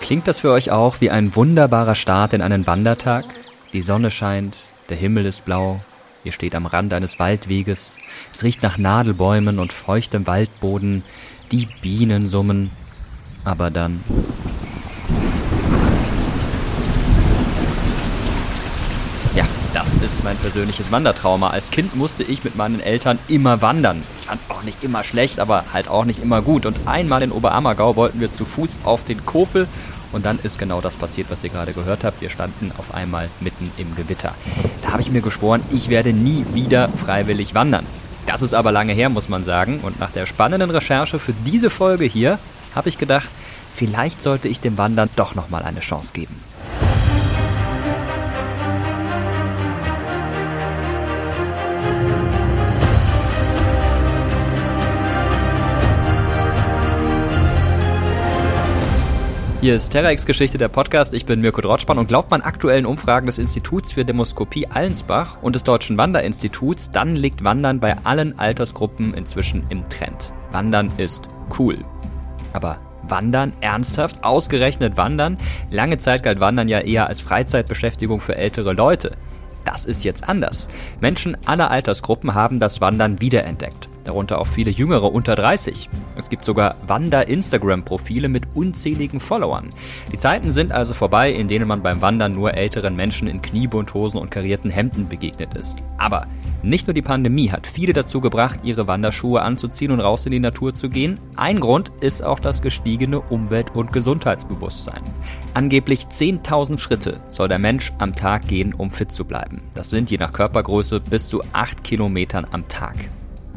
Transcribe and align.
Klingt 0.00 0.28
das 0.28 0.38
für 0.38 0.52
euch 0.52 0.70
auch 0.70 1.00
wie 1.00 1.10
ein 1.10 1.34
wunderbarer 1.34 1.94
Start 1.94 2.32
in 2.32 2.42
einen 2.42 2.66
Wandertag? 2.66 3.24
Die 3.72 3.82
Sonne 3.82 4.10
scheint, 4.10 4.56
der 4.88 4.96
Himmel 4.96 5.26
ist 5.26 5.44
blau, 5.44 5.80
ihr 6.22 6.32
steht 6.32 6.54
am 6.54 6.66
Rand 6.66 6.94
eines 6.94 7.18
Waldweges, 7.18 7.98
es 8.32 8.44
riecht 8.44 8.62
nach 8.62 8.78
Nadelbäumen 8.78 9.58
und 9.58 9.72
feuchtem 9.72 10.26
Waldboden, 10.26 11.02
die 11.50 11.66
Bienen 11.82 12.28
summen, 12.28 12.70
aber 13.44 13.70
dann 13.70 14.00
Das 19.76 19.92
ist 19.92 20.15
mein 20.26 20.36
persönliches 20.38 20.90
Wandertrauma. 20.90 21.50
Als 21.50 21.70
Kind 21.70 21.94
musste 21.94 22.24
ich 22.24 22.42
mit 22.42 22.56
meinen 22.56 22.80
Eltern 22.80 23.20
immer 23.28 23.62
wandern. 23.62 24.02
Ich 24.18 24.26
fand 24.26 24.40
es 24.40 24.50
auch 24.50 24.64
nicht 24.64 24.82
immer 24.82 25.04
schlecht, 25.04 25.38
aber 25.38 25.64
halt 25.72 25.86
auch 25.86 26.04
nicht 26.04 26.20
immer 26.20 26.42
gut. 26.42 26.66
Und 26.66 26.88
einmal 26.88 27.22
in 27.22 27.30
Oberammergau 27.30 27.94
wollten 27.94 28.18
wir 28.18 28.32
zu 28.32 28.44
Fuß 28.44 28.78
auf 28.82 29.04
den 29.04 29.24
Kofel. 29.24 29.68
Und 30.10 30.26
dann 30.26 30.40
ist 30.42 30.58
genau 30.58 30.80
das 30.80 30.96
passiert, 30.96 31.30
was 31.30 31.44
ihr 31.44 31.50
gerade 31.50 31.72
gehört 31.72 32.02
habt. 32.02 32.22
Wir 32.22 32.30
standen 32.30 32.72
auf 32.76 32.92
einmal 32.92 33.28
mitten 33.38 33.70
im 33.76 33.94
Gewitter. 33.94 34.34
Da 34.82 34.90
habe 34.90 35.00
ich 35.00 35.12
mir 35.12 35.20
geschworen, 35.20 35.62
ich 35.70 35.90
werde 35.90 36.12
nie 36.12 36.44
wieder 36.52 36.88
freiwillig 36.88 37.54
wandern. 37.54 37.86
Das 38.26 38.42
ist 38.42 38.52
aber 38.52 38.72
lange 38.72 38.94
her, 38.94 39.08
muss 39.08 39.28
man 39.28 39.44
sagen. 39.44 39.78
Und 39.84 40.00
nach 40.00 40.10
der 40.10 40.26
spannenden 40.26 40.70
Recherche 40.70 41.20
für 41.20 41.34
diese 41.44 41.70
Folge 41.70 42.04
hier 42.04 42.40
habe 42.74 42.88
ich 42.88 42.98
gedacht, 42.98 43.28
vielleicht 43.76 44.20
sollte 44.20 44.48
ich 44.48 44.58
dem 44.58 44.76
Wandern 44.76 45.08
doch 45.14 45.36
nochmal 45.36 45.62
eine 45.62 45.80
Chance 45.80 46.12
geben. 46.12 46.34
Hier 59.66 59.74
ist 59.74 59.88
TerraX 59.90 60.26
Geschichte 60.26 60.58
der 60.58 60.68
Podcast. 60.68 61.12
Ich 61.12 61.26
bin 61.26 61.40
Mirko 61.40 61.60
Drotschmann 61.60 61.98
und 61.98 62.06
glaubt 62.06 62.30
man 62.30 62.40
aktuellen 62.40 62.86
Umfragen 62.86 63.26
des 63.26 63.40
Instituts 63.40 63.90
für 63.90 64.04
Demoskopie 64.04 64.68
Allensbach 64.68 65.38
und 65.42 65.56
des 65.56 65.64
Deutschen 65.64 65.98
Wanderinstituts, 65.98 66.92
dann 66.92 67.16
liegt 67.16 67.42
Wandern 67.42 67.80
bei 67.80 67.96
allen 68.04 68.38
Altersgruppen 68.38 69.12
inzwischen 69.12 69.66
im 69.68 69.88
Trend. 69.88 70.32
Wandern 70.52 70.92
ist 70.98 71.28
cool. 71.58 71.78
Aber 72.52 72.78
Wandern? 73.08 73.54
Ernsthaft? 73.60 74.22
Ausgerechnet 74.22 74.96
Wandern? 74.96 75.36
Lange 75.68 75.98
Zeit 75.98 76.22
galt 76.22 76.38
Wandern 76.38 76.68
ja 76.68 76.78
eher 76.78 77.08
als 77.08 77.20
Freizeitbeschäftigung 77.20 78.20
für 78.20 78.36
ältere 78.36 78.72
Leute. 78.72 79.16
Das 79.64 79.84
ist 79.84 80.04
jetzt 80.04 80.28
anders. 80.28 80.68
Menschen 81.00 81.36
aller 81.44 81.72
Altersgruppen 81.72 82.34
haben 82.34 82.60
das 82.60 82.80
Wandern 82.80 83.20
wiederentdeckt 83.20 83.88
darunter 84.06 84.38
auch 84.38 84.46
viele 84.46 84.70
Jüngere 84.70 85.12
unter 85.12 85.34
30. 85.34 85.88
Es 86.16 86.30
gibt 86.30 86.44
sogar 86.44 86.76
Wander-Instagram-Profile 86.86 88.28
mit 88.28 88.54
unzähligen 88.54 89.20
Followern. 89.20 89.70
Die 90.12 90.18
Zeiten 90.18 90.52
sind 90.52 90.72
also 90.72 90.94
vorbei, 90.94 91.32
in 91.32 91.48
denen 91.48 91.68
man 91.68 91.82
beim 91.82 92.00
Wandern 92.00 92.34
nur 92.34 92.54
älteren 92.54 92.96
Menschen 92.96 93.28
in 93.28 93.42
Kniebundhosen 93.42 94.20
und 94.20 94.30
karierten 94.30 94.70
Hemden 94.70 95.08
begegnet 95.08 95.54
ist. 95.54 95.82
Aber 95.98 96.26
nicht 96.62 96.86
nur 96.86 96.94
die 96.94 97.02
Pandemie 97.02 97.50
hat 97.50 97.66
viele 97.66 97.92
dazu 97.92 98.20
gebracht, 98.20 98.60
ihre 98.64 98.86
Wanderschuhe 98.86 99.42
anzuziehen 99.42 99.92
und 99.92 100.00
raus 100.00 100.26
in 100.26 100.32
die 100.32 100.40
Natur 100.40 100.74
zu 100.74 100.88
gehen. 100.88 101.20
Ein 101.36 101.60
Grund 101.60 101.92
ist 102.00 102.24
auch 102.24 102.40
das 102.40 102.62
gestiegene 102.62 103.20
Umwelt- 103.20 103.76
und 103.76 103.92
Gesundheitsbewusstsein. 103.92 105.02
Angeblich 105.54 106.06
10.000 106.06 106.78
Schritte 106.78 107.20
soll 107.28 107.48
der 107.48 107.58
Mensch 107.58 107.92
am 107.98 108.14
Tag 108.14 108.48
gehen, 108.48 108.74
um 108.74 108.90
fit 108.90 109.12
zu 109.12 109.24
bleiben. 109.24 109.60
Das 109.74 109.90
sind 109.90 110.10
je 110.10 110.18
nach 110.18 110.32
Körpergröße 110.32 111.00
bis 111.00 111.28
zu 111.28 111.42
8 111.52 111.84
Kilometern 111.84 112.46
am 112.50 112.66
Tag 112.68 112.96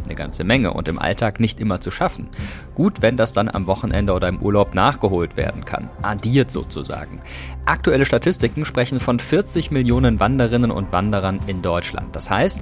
eine 0.09 0.17
ganze 0.17 0.43
Menge 0.43 0.73
und 0.73 0.88
im 0.88 0.99
Alltag 0.99 1.39
nicht 1.39 1.61
immer 1.61 1.79
zu 1.79 1.91
schaffen. 1.91 2.27
Gut, 2.75 3.02
wenn 3.02 3.17
das 3.17 3.31
dann 3.31 3.49
am 3.49 3.67
Wochenende 3.67 4.13
oder 4.13 4.27
im 4.27 4.41
Urlaub 4.41 4.75
nachgeholt 4.75 5.38
werden 5.38 5.65
kann. 5.65 5.89
Addiert 6.02 6.52
sozusagen. 6.52 7.21
Aktuelle 7.65 8.05
Statistiken 8.05 8.65
sprechen 8.65 8.99
von 8.99 9.20
40 9.20 9.71
Millionen 9.71 10.20
Wanderinnen 10.20 10.71
und 10.71 10.92
Wanderern 10.92 11.39
in 11.47 11.61
Deutschland. 11.61 12.15
Das 12.15 12.30
heißt, 12.30 12.61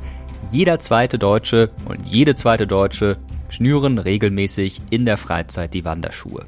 jeder 0.52 0.80
zweite 0.80 1.18
Deutsche 1.18 1.72
und 1.86 2.06
jede 2.06 2.36
zweite 2.36 2.68
Deutsche 2.68 3.18
schnüren 3.50 3.98
regelmäßig 3.98 4.82
in 4.90 5.06
der 5.06 5.18
Freizeit 5.18 5.74
die 5.74 5.86
Wanderschuhe. 5.86 6.46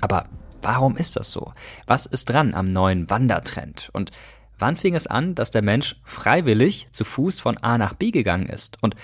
Aber 0.00 0.24
warum 0.62 0.96
ist 0.96 1.16
das 1.16 1.32
so? 1.32 1.52
Was 1.86 2.06
ist 2.06 2.26
dran 2.26 2.54
am 2.54 2.72
neuen 2.72 3.10
Wandertrend? 3.10 3.90
Und 3.92 4.10
wann 4.58 4.76
fing 4.76 4.94
es 4.94 5.06
an, 5.06 5.34
dass 5.34 5.50
der 5.50 5.62
Mensch 5.62 5.96
freiwillig 6.04 6.88
zu 6.92 7.04
Fuß 7.04 7.40
von 7.40 7.56
A 7.58 7.78
nach 7.78 7.94
B 7.94 8.10
gegangen 8.10 8.46
ist? 8.46 8.76
Und 8.82 8.94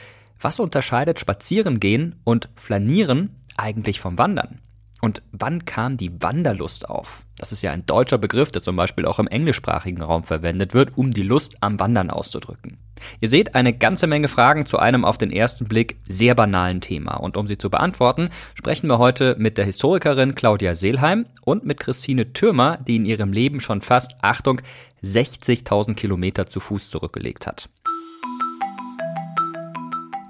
was 0.45 0.61
unterscheidet 0.61 1.19
Spazierengehen 1.19 2.21
und 2.23 2.51
Flanieren 2.55 3.41
eigentlich 3.57 3.99
vom 3.99 4.19
Wandern? 4.19 4.61
Und 5.01 5.23
wann 5.33 5.65
kam 5.65 5.97
die 5.97 6.23
Wanderlust 6.23 6.89
auf? 6.89 7.27
Das 7.37 7.53
ist 7.53 7.63
ja 7.63 7.73
ein 7.73 7.85
deutscher 7.85 8.17
Begriff, 8.17 8.51
der 8.51 8.63
zum 8.63 8.77
Beispiel 8.77 9.05
auch 9.05 9.19
im 9.19 9.27
englischsprachigen 9.27 10.03
Raum 10.03 10.23
verwendet 10.23 10.73
wird, 10.73 10.97
um 10.97 11.13
die 11.13 11.23
Lust 11.23 11.57
am 11.61 11.79
Wandern 11.81 12.11
auszudrücken. 12.11 12.79
Ihr 13.21 13.29
seht 13.29 13.55
eine 13.55 13.73
ganze 13.75 14.07
Menge 14.07 14.29
Fragen 14.29 14.65
zu 14.65 14.79
einem 14.79 15.05
auf 15.05 15.19
den 15.19 15.31
ersten 15.31 15.67
Blick 15.67 15.97
sehr 16.09 16.35
banalen 16.35 16.81
Thema. 16.81 17.17
Und 17.17 17.37
um 17.37 17.47
sie 17.47 17.59
zu 17.59 17.69
beantworten, 17.69 18.31
sprechen 18.55 18.89
wir 18.89 18.99
heute 18.99 19.37
mit 19.39 19.59
der 19.59 19.67
Historikerin 19.67 20.35
Claudia 20.35 20.75
Seelheim 20.75 21.27
und 21.45 21.67
mit 21.67 21.81
Christine 21.81 22.33
Türmer, 22.33 22.79
die 22.79 22.97
in 22.97 23.05
ihrem 23.05 23.33
Leben 23.33 23.61
schon 23.61 23.83
fast, 23.83 24.17
Achtung, 24.23 24.63
60.000 25.03 25.95
Kilometer 25.95 26.47
zu 26.47 26.61
Fuß 26.61 26.89
zurückgelegt 26.89 27.47
hat. 27.47 27.69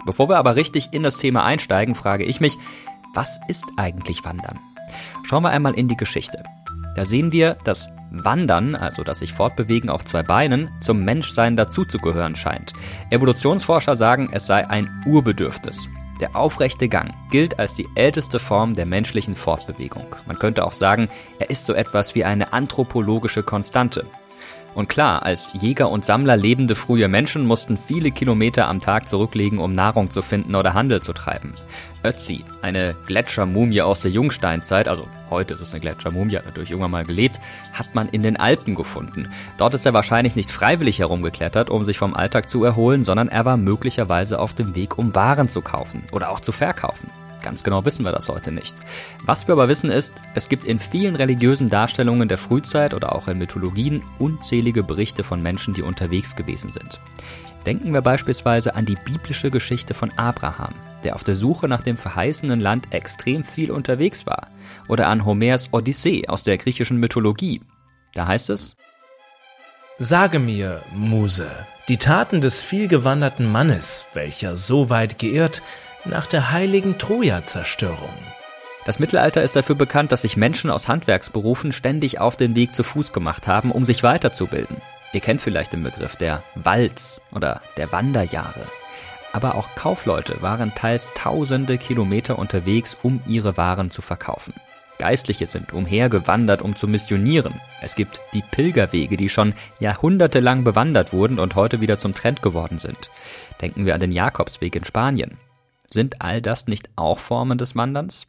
Bevor 0.06 0.28
wir 0.28 0.36
aber 0.36 0.56
richtig 0.56 0.88
in 0.92 1.02
das 1.02 1.16
Thema 1.16 1.44
einsteigen, 1.44 1.94
frage 1.94 2.24
ich 2.24 2.40
mich, 2.40 2.58
was 3.14 3.38
ist 3.48 3.64
eigentlich 3.76 4.24
Wandern? 4.24 4.58
Schauen 5.22 5.42
wir 5.42 5.50
einmal 5.50 5.74
in 5.74 5.88
die 5.88 5.96
Geschichte. 5.96 6.42
Da 6.94 7.04
sehen 7.04 7.32
wir, 7.32 7.56
dass 7.64 7.88
Wandern, 8.10 8.74
also 8.74 9.02
das 9.02 9.18
sich 9.18 9.32
fortbewegen 9.32 9.90
auf 9.90 10.04
zwei 10.04 10.22
Beinen, 10.22 10.70
zum 10.80 11.04
Menschsein 11.04 11.56
dazuzugehören 11.56 12.36
scheint. 12.36 12.72
Evolutionsforscher 13.10 13.96
sagen, 13.96 14.28
es 14.32 14.46
sei 14.46 14.68
ein 14.68 14.88
Urbedürfnis. 15.06 15.90
Der 16.20 16.36
aufrechte 16.36 16.88
Gang 16.88 17.12
gilt 17.30 17.58
als 17.58 17.74
die 17.74 17.88
älteste 17.96 18.38
Form 18.38 18.74
der 18.74 18.86
menschlichen 18.86 19.34
Fortbewegung. 19.34 20.06
Man 20.26 20.38
könnte 20.38 20.64
auch 20.64 20.72
sagen, 20.72 21.08
er 21.40 21.50
ist 21.50 21.66
so 21.66 21.74
etwas 21.74 22.14
wie 22.14 22.24
eine 22.24 22.52
anthropologische 22.52 23.42
Konstante. 23.42 24.06
Und 24.74 24.88
klar, 24.88 25.22
als 25.22 25.50
Jäger 25.60 25.88
und 25.88 26.04
Sammler 26.04 26.36
lebende 26.36 26.74
frühe 26.74 27.06
Menschen 27.08 27.46
mussten 27.46 27.76
viele 27.76 28.10
Kilometer 28.10 28.66
am 28.66 28.80
Tag 28.80 29.08
zurücklegen, 29.08 29.60
um 29.60 29.72
Nahrung 29.72 30.10
zu 30.10 30.20
finden 30.20 30.56
oder 30.56 30.74
Handel 30.74 31.00
zu 31.00 31.12
treiben. 31.12 31.54
Ötzi, 32.02 32.44
eine 32.60 32.94
Gletschermumie 33.06 33.80
aus 33.82 34.02
der 34.02 34.10
Jungsteinzeit, 34.10 34.88
also 34.88 35.06
heute 35.30 35.54
ist 35.54 35.60
es 35.60 35.72
eine 35.72 35.80
Gletschermumie, 35.80 36.36
hat 36.36 36.44
natürlich 36.44 36.70
irgendwann 36.70 36.90
mal 36.90 37.04
gelebt, 37.04 37.40
hat 37.72 37.94
man 37.94 38.08
in 38.08 38.22
den 38.22 38.36
Alpen 38.36 38.74
gefunden. 38.74 39.28
Dort 39.56 39.74
ist 39.74 39.86
er 39.86 39.94
wahrscheinlich 39.94 40.36
nicht 40.36 40.50
freiwillig 40.50 40.98
herumgeklettert, 40.98 41.70
um 41.70 41.84
sich 41.84 41.96
vom 41.96 42.14
Alltag 42.14 42.50
zu 42.50 42.64
erholen, 42.64 43.04
sondern 43.04 43.28
er 43.28 43.44
war 43.44 43.56
möglicherweise 43.56 44.38
auf 44.38 44.54
dem 44.54 44.74
Weg, 44.74 44.98
um 44.98 45.14
Waren 45.14 45.48
zu 45.48 45.62
kaufen 45.62 46.02
oder 46.12 46.30
auch 46.30 46.40
zu 46.40 46.52
verkaufen. 46.52 47.08
Ganz 47.44 47.62
genau 47.62 47.84
wissen 47.84 48.06
wir 48.06 48.12
das 48.12 48.30
heute 48.30 48.52
nicht. 48.52 48.76
Was 49.26 49.46
wir 49.46 49.52
aber 49.52 49.68
wissen 49.68 49.90
ist, 49.90 50.14
es 50.34 50.48
gibt 50.48 50.64
in 50.64 50.78
vielen 50.78 51.14
religiösen 51.14 51.68
Darstellungen 51.68 52.26
der 52.26 52.38
Frühzeit 52.38 52.94
oder 52.94 53.14
auch 53.14 53.28
in 53.28 53.36
Mythologien 53.36 54.02
unzählige 54.18 54.82
Berichte 54.82 55.22
von 55.22 55.42
Menschen, 55.42 55.74
die 55.74 55.82
unterwegs 55.82 56.36
gewesen 56.36 56.72
sind. 56.72 57.00
Denken 57.66 57.92
wir 57.92 58.00
beispielsweise 58.00 58.74
an 58.74 58.86
die 58.86 58.96
biblische 58.96 59.50
Geschichte 59.50 59.92
von 59.92 60.10
Abraham, 60.16 60.72
der 61.02 61.16
auf 61.16 61.22
der 61.22 61.34
Suche 61.34 61.68
nach 61.68 61.82
dem 61.82 61.98
verheißenen 61.98 62.60
Land 62.60 62.94
extrem 62.94 63.44
viel 63.44 63.70
unterwegs 63.70 64.24
war. 64.24 64.48
Oder 64.88 65.08
an 65.08 65.26
Homers 65.26 65.68
Odyssee 65.72 66.26
aus 66.28 66.44
der 66.44 66.56
griechischen 66.56 66.96
Mythologie. 66.96 67.60
Da 68.14 68.26
heißt 68.26 68.48
es, 68.48 68.76
Sage 69.98 70.38
mir, 70.38 70.82
Muse, 70.94 71.50
die 71.88 71.98
Taten 71.98 72.40
des 72.40 72.62
vielgewanderten 72.62 73.52
Mannes, 73.52 74.06
welcher 74.14 74.56
so 74.56 74.88
weit 74.88 75.18
geirrt, 75.18 75.62
nach 76.04 76.26
der 76.26 76.50
heiligen 76.50 76.98
Troja-Zerstörung. 76.98 78.12
Das 78.84 78.98
Mittelalter 78.98 79.42
ist 79.42 79.56
dafür 79.56 79.76
bekannt, 79.76 80.12
dass 80.12 80.22
sich 80.22 80.36
Menschen 80.36 80.70
aus 80.70 80.88
Handwerksberufen 80.88 81.72
ständig 81.72 82.20
auf 82.20 82.36
den 82.36 82.54
Weg 82.54 82.74
zu 82.74 82.82
Fuß 82.82 83.12
gemacht 83.12 83.46
haben, 83.46 83.70
um 83.70 83.84
sich 83.84 84.02
weiterzubilden. 84.02 84.76
Ihr 85.14 85.20
kennt 85.20 85.40
vielleicht 85.40 85.72
den 85.72 85.82
Begriff 85.82 86.16
der 86.16 86.42
Walz 86.54 87.20
oder 87.32 87.62
der 87.78 87.92
Wanderjahre. 87.92 88.66
Aber 89.32 89.54
auch 89.54 89.74
Kaufleute 89.74 90.42
waren 90.42 90.74
teils 90.74 91.08
tausende 91.14 91.78
Kilometer 91.78 92.38
unterwegs, 92.38 92.96
um 93.02 93.22
ihre 93.26 93.56
Waren 93.56 93.90
zu 93.90 94.02
verkaufen. 94.02 94.52
Geistliche 94.98 95.46
sind 95.46 95.72
umhergewandert, 95.72 96.62
um 96.62 96.76
zu 96.76 96.86
missionieren. 96.86 97.60
Es 97.80 97.96
gibt 97.96 98.20
die 98.32 98.42
Pilgerwege, 98.42 99.16
die 99.16 99.28
schon 99.28 99.54
jahrhundertelang 99.80 100.62
bewandert 100.62 101.12
wurden 101.12 101.38
und 101.38 101.56
heute 101.56 101.80
wieder 101.80 101.98
zum 101.98 102.14
Trend 102.14 102.42
geworden 102.42 102.78
sind. 102.78 103.10
Denken 103.60 103.86
wir 103.86 103.94
an 103.94 104.00
den 104.00 104.12
Jakobsweg 104.12 104.76
in 104.76 104.84
Spanien. 104.84 105.36
Sind 105.94 106.22
all 106.22 106.42
das 106.42 106.66
nicht 106.66 106.90
auch 106.96 107.20
Formen 107.20 107.56
des 107.56 107.76
Wanderns? 107.76 108.26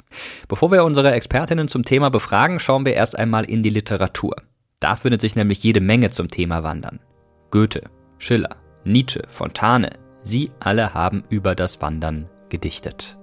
Bevor 0.48 0.72
wir 0.72 0.86
unsere 0.86 1.12
Expertinnen 1.14 1.68
zum 1.68 1.84
Thema 1.84 2.10
befragen, 2.12 2.60
schauen 2.60 2.86
wir 2.86 2.94
erst 2.94 3.18
einmal 3.18 3.44
in 3.46 3.64
die 3.64 3.72
Literatur. 3.72 4.36
Da 4.80 4.96
findet 4.96 5.20
sich 5.20 5.36
nämlich 5.36 5.64
jede 5.64 5.82
Menge 5.82 6.12
zum 6.12 6.30
Thema 6.30 6.62
Wandern. 6.62 7.00
Goethe, 7.50 7.82
Schiller, 8.20 8.58
Nietzsche, 8.84 9.24
Fontane, 9.28 9.90
sie 10.22 10.52
alle 10.60 10.94
haben 10.94 11.24
über 11.30 11.56
das 11.56 11.82
Wandern 11.82 12.30
gedichtet. 12.50 13.18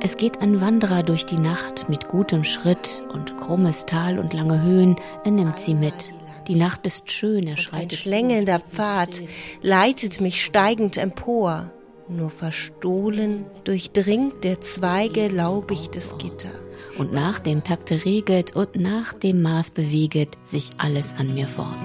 Es 0.00 0.16
geht 0.16 0.40
ein 0.40 0.62
Wanderer 0.62 1.02
durch 1.02 1.26
die 1.26 1.38
Nacht 1.38 1.90
mit 1.90 2.08
gutem 2.08 2.44
Schritt 2.44 3.02
und 3.12 3.36
krummes 3.36 3.84
Tal 3.84 4.18
und 4.18 4.32
lange 4.32 4.62
Höhen, 4.62 4.96
er 5.22 5.32
nimmt 5.32 5.58
sie 5.58 5.74
mit. 5.74 6.14
Die 6.48 6.54
Nacht 6.54 6.86
ist 6.86 7.12
schön, 7.12 7.46
er 7.46 7.58
schreit. 7.58 7.82
Ein 7.82 7.90
schlängelnder 7.90 8.60
Pfad 8.60 9.22
leitet 9.60 10.22
mich 10.22 10.42
steigend 10.42 10.96
empor. 10.96 11.73
Nur 12.08 12.30
verstohlen 12.30 13.46
durchdringt 13.64 14.44
der 14.44 14.60
Zweige 14.60 15.28
laubig 15.28 15.90
des 15.90 16.18
Gitter. 16.18 16.50
Und 16.98 17.14
nach 17.14 17.38
dem 17.38 17.64
Takte 17.64 18.04
regelt 18.04 18.54
und 18.54 18.76
nach 18.76 19.14
dem 19.14 19.40
Maß 19.40 19.70
beweget 19.70 20.36
sich 20.44 20.72
alles 20.76 21.14
an 21.16 21.32
mir 21.34 21.48
fort. 21.48 21.78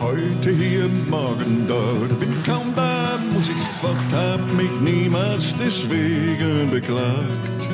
Heute 0.00 0.50
hier, 0.50 0.90
morgen 1.08 1.64
dort, 1.68 2.18
bin 2.18 2.34
kaum 2.44 2.74
da, 2.74 3.18
muss 3.32 3.48
ich 3.48 3.64
fort, 3.80 3.96
hab 4.12 4.40
mich 4.54 4.80
niemals 4.80 5.54
deswegen 5.58 6.68
beklagt. 6.70 7.68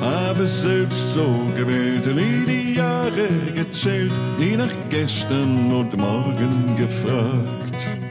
Habe 0.00 0.46
selbst 0.46 1.14
so 1.14 1.26
gewählt, 1.56 2.06
nie 2.06 2.44
die 2.46 2.74
Jahre 2.74 3.28
gezählt, 3.56 4.12
nie 4.38 4.56
nach 4.56 4.72
gestern 4.90 5.72
und 5.72 5.96
morgen 5.96 6.76
gefragt. 6.76 8.07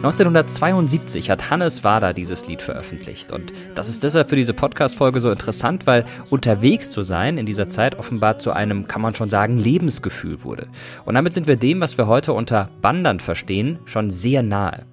1972 0.00 1.28
hat 1.28 1.50
Hannes 1.50 1.84
Wader 1.84 2.14
dieses 2.14 2.46
Lied 2.46 2.62
veröffentlicht 2.62 3.32
und 3.32 3.52
das 3.74 3.90
ist 3.90 4.02
deshalb 4.02 4.30
für 4.30 4.36
diese 4.36 4.54
Podcast-Folge 4.54 5.20
so 5.20 5.30
interessant, 5.30 5.86
weil 5.86 6.06
unterwegs 6.30 6.90
zu 6.90 7.02
sein 7.02 7.36
in 7.36 7.44
dieser 7.44 7.68
Zeit 7.68 7.98
offenbar 7.98 8.38
zu 8.38 8.52
einem, 8.52 8.88
kann 8.88 9.02
man 9.02 9.14
schon 9.14 9.28
sagen, 9.28 9.58
Lebensgefühl 9.58 10.42
wurde. 10.42 10.68
Und 11.04 11.16
damit 11.16 11.34
sind 11.34 11.46
wir 11.46 11.56
dem, 11.56 11.82
was 11.82 11.98
wir 11.98 12.06
heute 12.06 12.32
unter 12.32 12.70
Wandern 12.80 13.20
verstehen, 13.20 13.78
schon 13.84 14.10
sehr 14.10 14.42
nahe. 14.42 14.86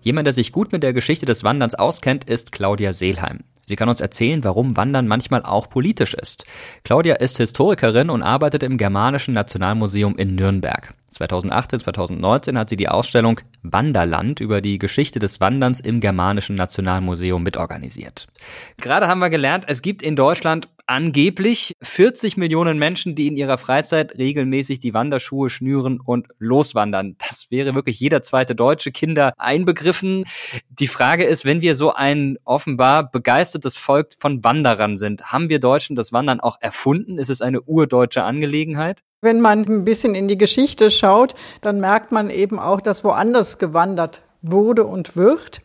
Jemand, 0.00 0.24
der 0.24 0.32
sich 0.32 0.52
gut 0.52 0.72
mit 0.72 0.82
der 0.82 0.94
Geschichte 0.94 1.26
des 1.26 1.44
Wanderns 1.44 1.74
auskennt, 1.74 2.30
ist 2.30 2.52
Claudia 2.52 2.94
Seelheim. 2.94 3.40
Sie 3.68 3.74
kann 3.74 3.88
uns 3.88 4.00
erzählen, 4.00 4.44
warum 4.44 4.76
Wandern 4.76 5.08
manchmal 5.08 5.42
auch 5.42 5.68
politisch 5.68 6.14
ist. 6.14 6.44
Claudia 6.84 7.16
ist 7.16 7.38
Historikerin 7.38 8.10
und 8.10 8.22
arbeitet 8.22 8.62
im 8.62 8.78
Germanischen 8.78 9.34
Nationalmuseum 9.34 10.16
in 10.16 10.36
Nürnberg. 10.36 10.90
2018, 11.10 11.80
2019 11.80 12.58
hat 12.58 12.68
sie 12.68 12.76
die 12.76 12.88
Ausstellung 12.88 13.40
Wanderland 13.62 14.38
über 14.38 14.60
die 14.60 14.78
Geschichte 14.78 15.18
des 15.18 15.40
Wanderns 15.40 15.80
im 15.80 16.00
Germanischen 16.00 16.54
Nationalmuseum 16.54 17.42
mitorganisiert. 17.42 18.28
Gerade 18.76 19.08
haben 19.08 19.20
wir 19.20 19.30
gelernt, 19.30 19.64
es 19.66 19.82
gibt 19.82 20.02
in 20.02 20.14
Deutschland 20.14 20.68
angeblich 20.86 21.74
40 21.82 22.36
Millionen 22.36 22.78
Menschen, 22.78 23.14
die 23.14 23.26
in 23.26 23.36
ihrer 23.36 23.58
Freizeit 23.58 24.16
regelmäßig 24.18 24.78
die 24.78 24.94
Wanderschuhe 24.94 25.50
schnüren 25.50 26.00
und 26.00 26.28
loswandern. 26.38 27.16
Das 27.18 27.50
wäre 27.50 27.74
wirklich 27.74 28.00
jeder 28.00 28.22
zweite 28.22 28.54
deutsche 28.54 28.92
Kinder 28.92 29.32
einbegriffen. 29.36 30.24
Die 30.68 30.86
Frage 30.86 31.24
ist, 31.24 31.44
wenn 31.44 31.60
wir 31.60 31.76
so 31.76 31.92
ein 31.92 32.38
offenbar 32.44 33.10
begeistertes 33.10 33.76
Volk 33.76 34.12
von 34.18 34.44
Wanderern 34.44 34.96
sind, 34.96 35.32
haben 35.32 35.48
wir 35.48 35.60
Deutschen 35.60 35.96
das 35.96 36.12
Wandern 36.12 36.40
auch 36.40 36.58
erfunden? 36.60 37.18
Ist 37.18 37.30
es 37.30 37.42
eine 37.42 37.62
urdeutsche 37.62 38.22
Angelegenheit? 38.22 39.02
Wenn 39.20 39.40
man 39.40 39.64
ein 39.64 39.84
bisschen 39.84 40.14
in 40.14 40.28
die 40.28 40.38
Geschichte 40.38 40.90
schaut, 40.90 41.34
dann 41.60 41.80
merkt 41.80 42.12
man 42.12 42.30
eben 42.30 42.58
auch, 42.58 42.80
dass 42.80 43.02
woanders 43.02 43.58
gewandert 43.58 44.22
wurde 44.42 44.84
und 44.84 45.16
wird 45.16 45.62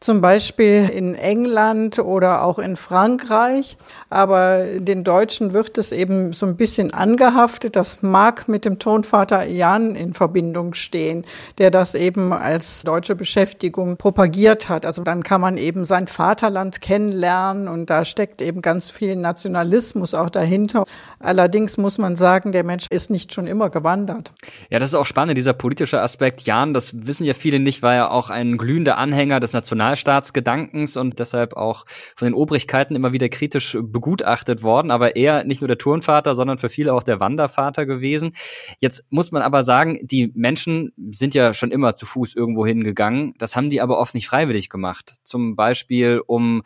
zum 0.00 0.20
Beispiel 0.20 0.90
in 0.92 1.14
England 1.14 1.98
oder 1.98 2.44
auch 2.44 2.58
in 2.58 2.76
Frankreich. 2.76 3.78
Aber 4.10 4.64
den 4.78 5.04
Deutschen 5.04 5.52
wird 5.52 5.78
es 5.78 5.92
eben 5.92 6.32
so 6.32 6.46
ein 6.46 6.56
bisschen 6.56 6.92
angehaftet. 6.92 7.76
Das 7.76 8.02
mag 8.02 8.46
mit 8.48 8.64
dem 8.64 8.78
Tonvater 8.78 9.44
Jan 9.44 9.94
in 9.94 10.12
Verbindung 10.12 10.74
stehen, 10.74 11.24
der 11.58 11.70
das 11.70 11.94
eben 11.94 12.32
als 12.32 12.82
deutsche 12.82 13.16
Beschäftigung 13.16 13.96
propagiert 13.96 14.68
hat. 14.68 14.84
Also 14.84 15.02
dann 15.02 15.22
kann 15.22 15.40
man 15.40 15.56
eben 15.56 15.84
sein 15.84 16.08
Vaterland 16.08 16.80
kennenlernen 16.80 17.68
und 17.68 17.88
da 17.88 18.04
steckt 18.04 18.42
eben 18.42 18.60
ganz 18.60 18.90
viel 18.90 19.16
Nationalismus 19.16 20.12
auch 20.12 20.30
dahinter. 20.30 20.84
Allerdings 21.20 21.78
muss 21.78 21.96
man 21.96 22.16
sagen, 22.16 22.52
der 22.52 22.64
Mensch 22.64 22.86
ist 22.90 23.10
nicht 23.10 23.32
schon 23.32 23.46
immer 23.46 23.70
gewandert. 23.70 24.32
Ja, 24.68 24.78
das 24.78 24.90
ist 24.90 24.94
auch 24.94 25.06
spannend, 25.06 25.38
dieser 25.38 25.54
politische 25.54 26.02
Aspekt. 26.02 26.42
Jan, 26.42 26.74
das 26.74 27.06
wissen 27.06 27.24
ja 27.24 27.32
viele 27.32 27.58
nicht, 27.58 27.82
war 27.82 27.94
ja 27.94 28.10
auch 28.10 28.28
ein 28.28 28.58
glühender 28.58 28.98
Anhänger 28.98 29.40
des 29.40 29.54
Nationalismus 29.54 29.85
Nationalstaatsgedankens 29.86 30.96
und 30.96 31.18
deshalb 31.18 31.56
auch 31.56 31.84
von 32.16 32.26
den 32.26 32.34
Obrigkeiten 32.34 32.94
immer 32.96 33.12
wieder 33.12 33.28
kritisch 33.28 33.76
begutachtet 33.80 34.62
worden, 34.62 34.90
aber 34.90 35.16
er 35.16 35.44
nicht 35.44 35.60
nur 35.60 35.68
der 35.68 35.78
Turnvater, 35.78 36.34
sondern 36.34 36.58
für 36.58 36.68
viele 36.68 36.92
auch 36.92 37.02
der 37.02 37.20
Wandervater 37.20 37.86
gewesen. 37.86 38.32
Jetzt 38.80 39.04
muss 39.10 39.32
man 39.32 39.42
aber 39.42 39.62
sagen, 39.62 39.98
die 40.02 40.32
Menschen 40.34 40.92
sind 41.12 41.34
ja 41.34 41.54
schon 41.54 41.70
immer 41.70 41.94
zu 41.94 42.06
Fuß 42.06 42.34
irgendwo 42.34 42.66
hingegangen. 42.66 43.34
Das 43.38 43.56
haben 43.56 43.70
die 43.70 43.80
aber 43.80 43.98
oft 43.98 44.14
nicht 44.14 44.28
freiwillig 44.28 44.68
gemacht. 44.68 45.16
Zum 45.24 45.56
Beispiel, 45.56 46.20
um 46.26 46.62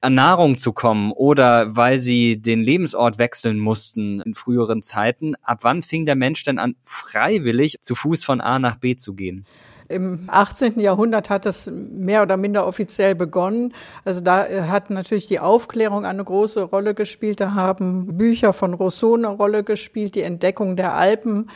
an 0.00 0.14
Nahrung 0.14 0.58
zu 0.58 0.72
kommen 0.74 1.12
oder 1.12 1.76
weil 1.76 1.98
sie 1.98 2.40
den 2.40 2.62
Lebensort 2.62 3.18
wechseln 3.18 3.58
mussten 3.58 4.20
in 4.20 4.34
früheren 4.34 4.82
Zeiten. 4.82 5.34
Ab 5.42 5.60
wann 5.62 5.80
fing 5.80 6.04
der 6.04 6.14
Mensch 6.14 6.42
denn 6.44 6.58
an, 6.58 6.76
freiwillig 6.84 7.76
zu 7.80 7.94
Fuß 7.94 8.22
von 8.22 8.42
A 8.42 8.58
nach 8.58 8.76
B 8.76 8.96
zu 8.96 9.14
gehen? 9.14 9.46
Im 9.94 10.24
18. 10.26 10.80
Jahrhundert 10.80 11.30
hat 11.30 11.46
es 11.46 11.70
mehr 11.70 12.22
oder 12.22 12.36
minder 12.36 12.66
offiziell 12.66 13.14
begonnen. 13.14 13.72
Also 14.04 14.20
da 14.20 14.46
hat 14.68 14.90
natürlich 14.90 15.28
die 15.28 15.40
Aufklärung 15.40 16.04
eine 16.04 16.24
große 16.24 16.62
Rolle 16.62 16.94
gespielt. 16.94 17.40
Da 17.40 17.54
haben 17.54 18.18
Bücher 18.18 18.52
von 18.52 18.74
Rousseau 18.74 19.14
eine 19.14 19.28
Rolle 19.28 19.62
gespielt, 19.62 20.16
die 20.16 20.22
Entdeckung 20.22 20.76
der 20.76 20.94
Alpen 20.94 21.48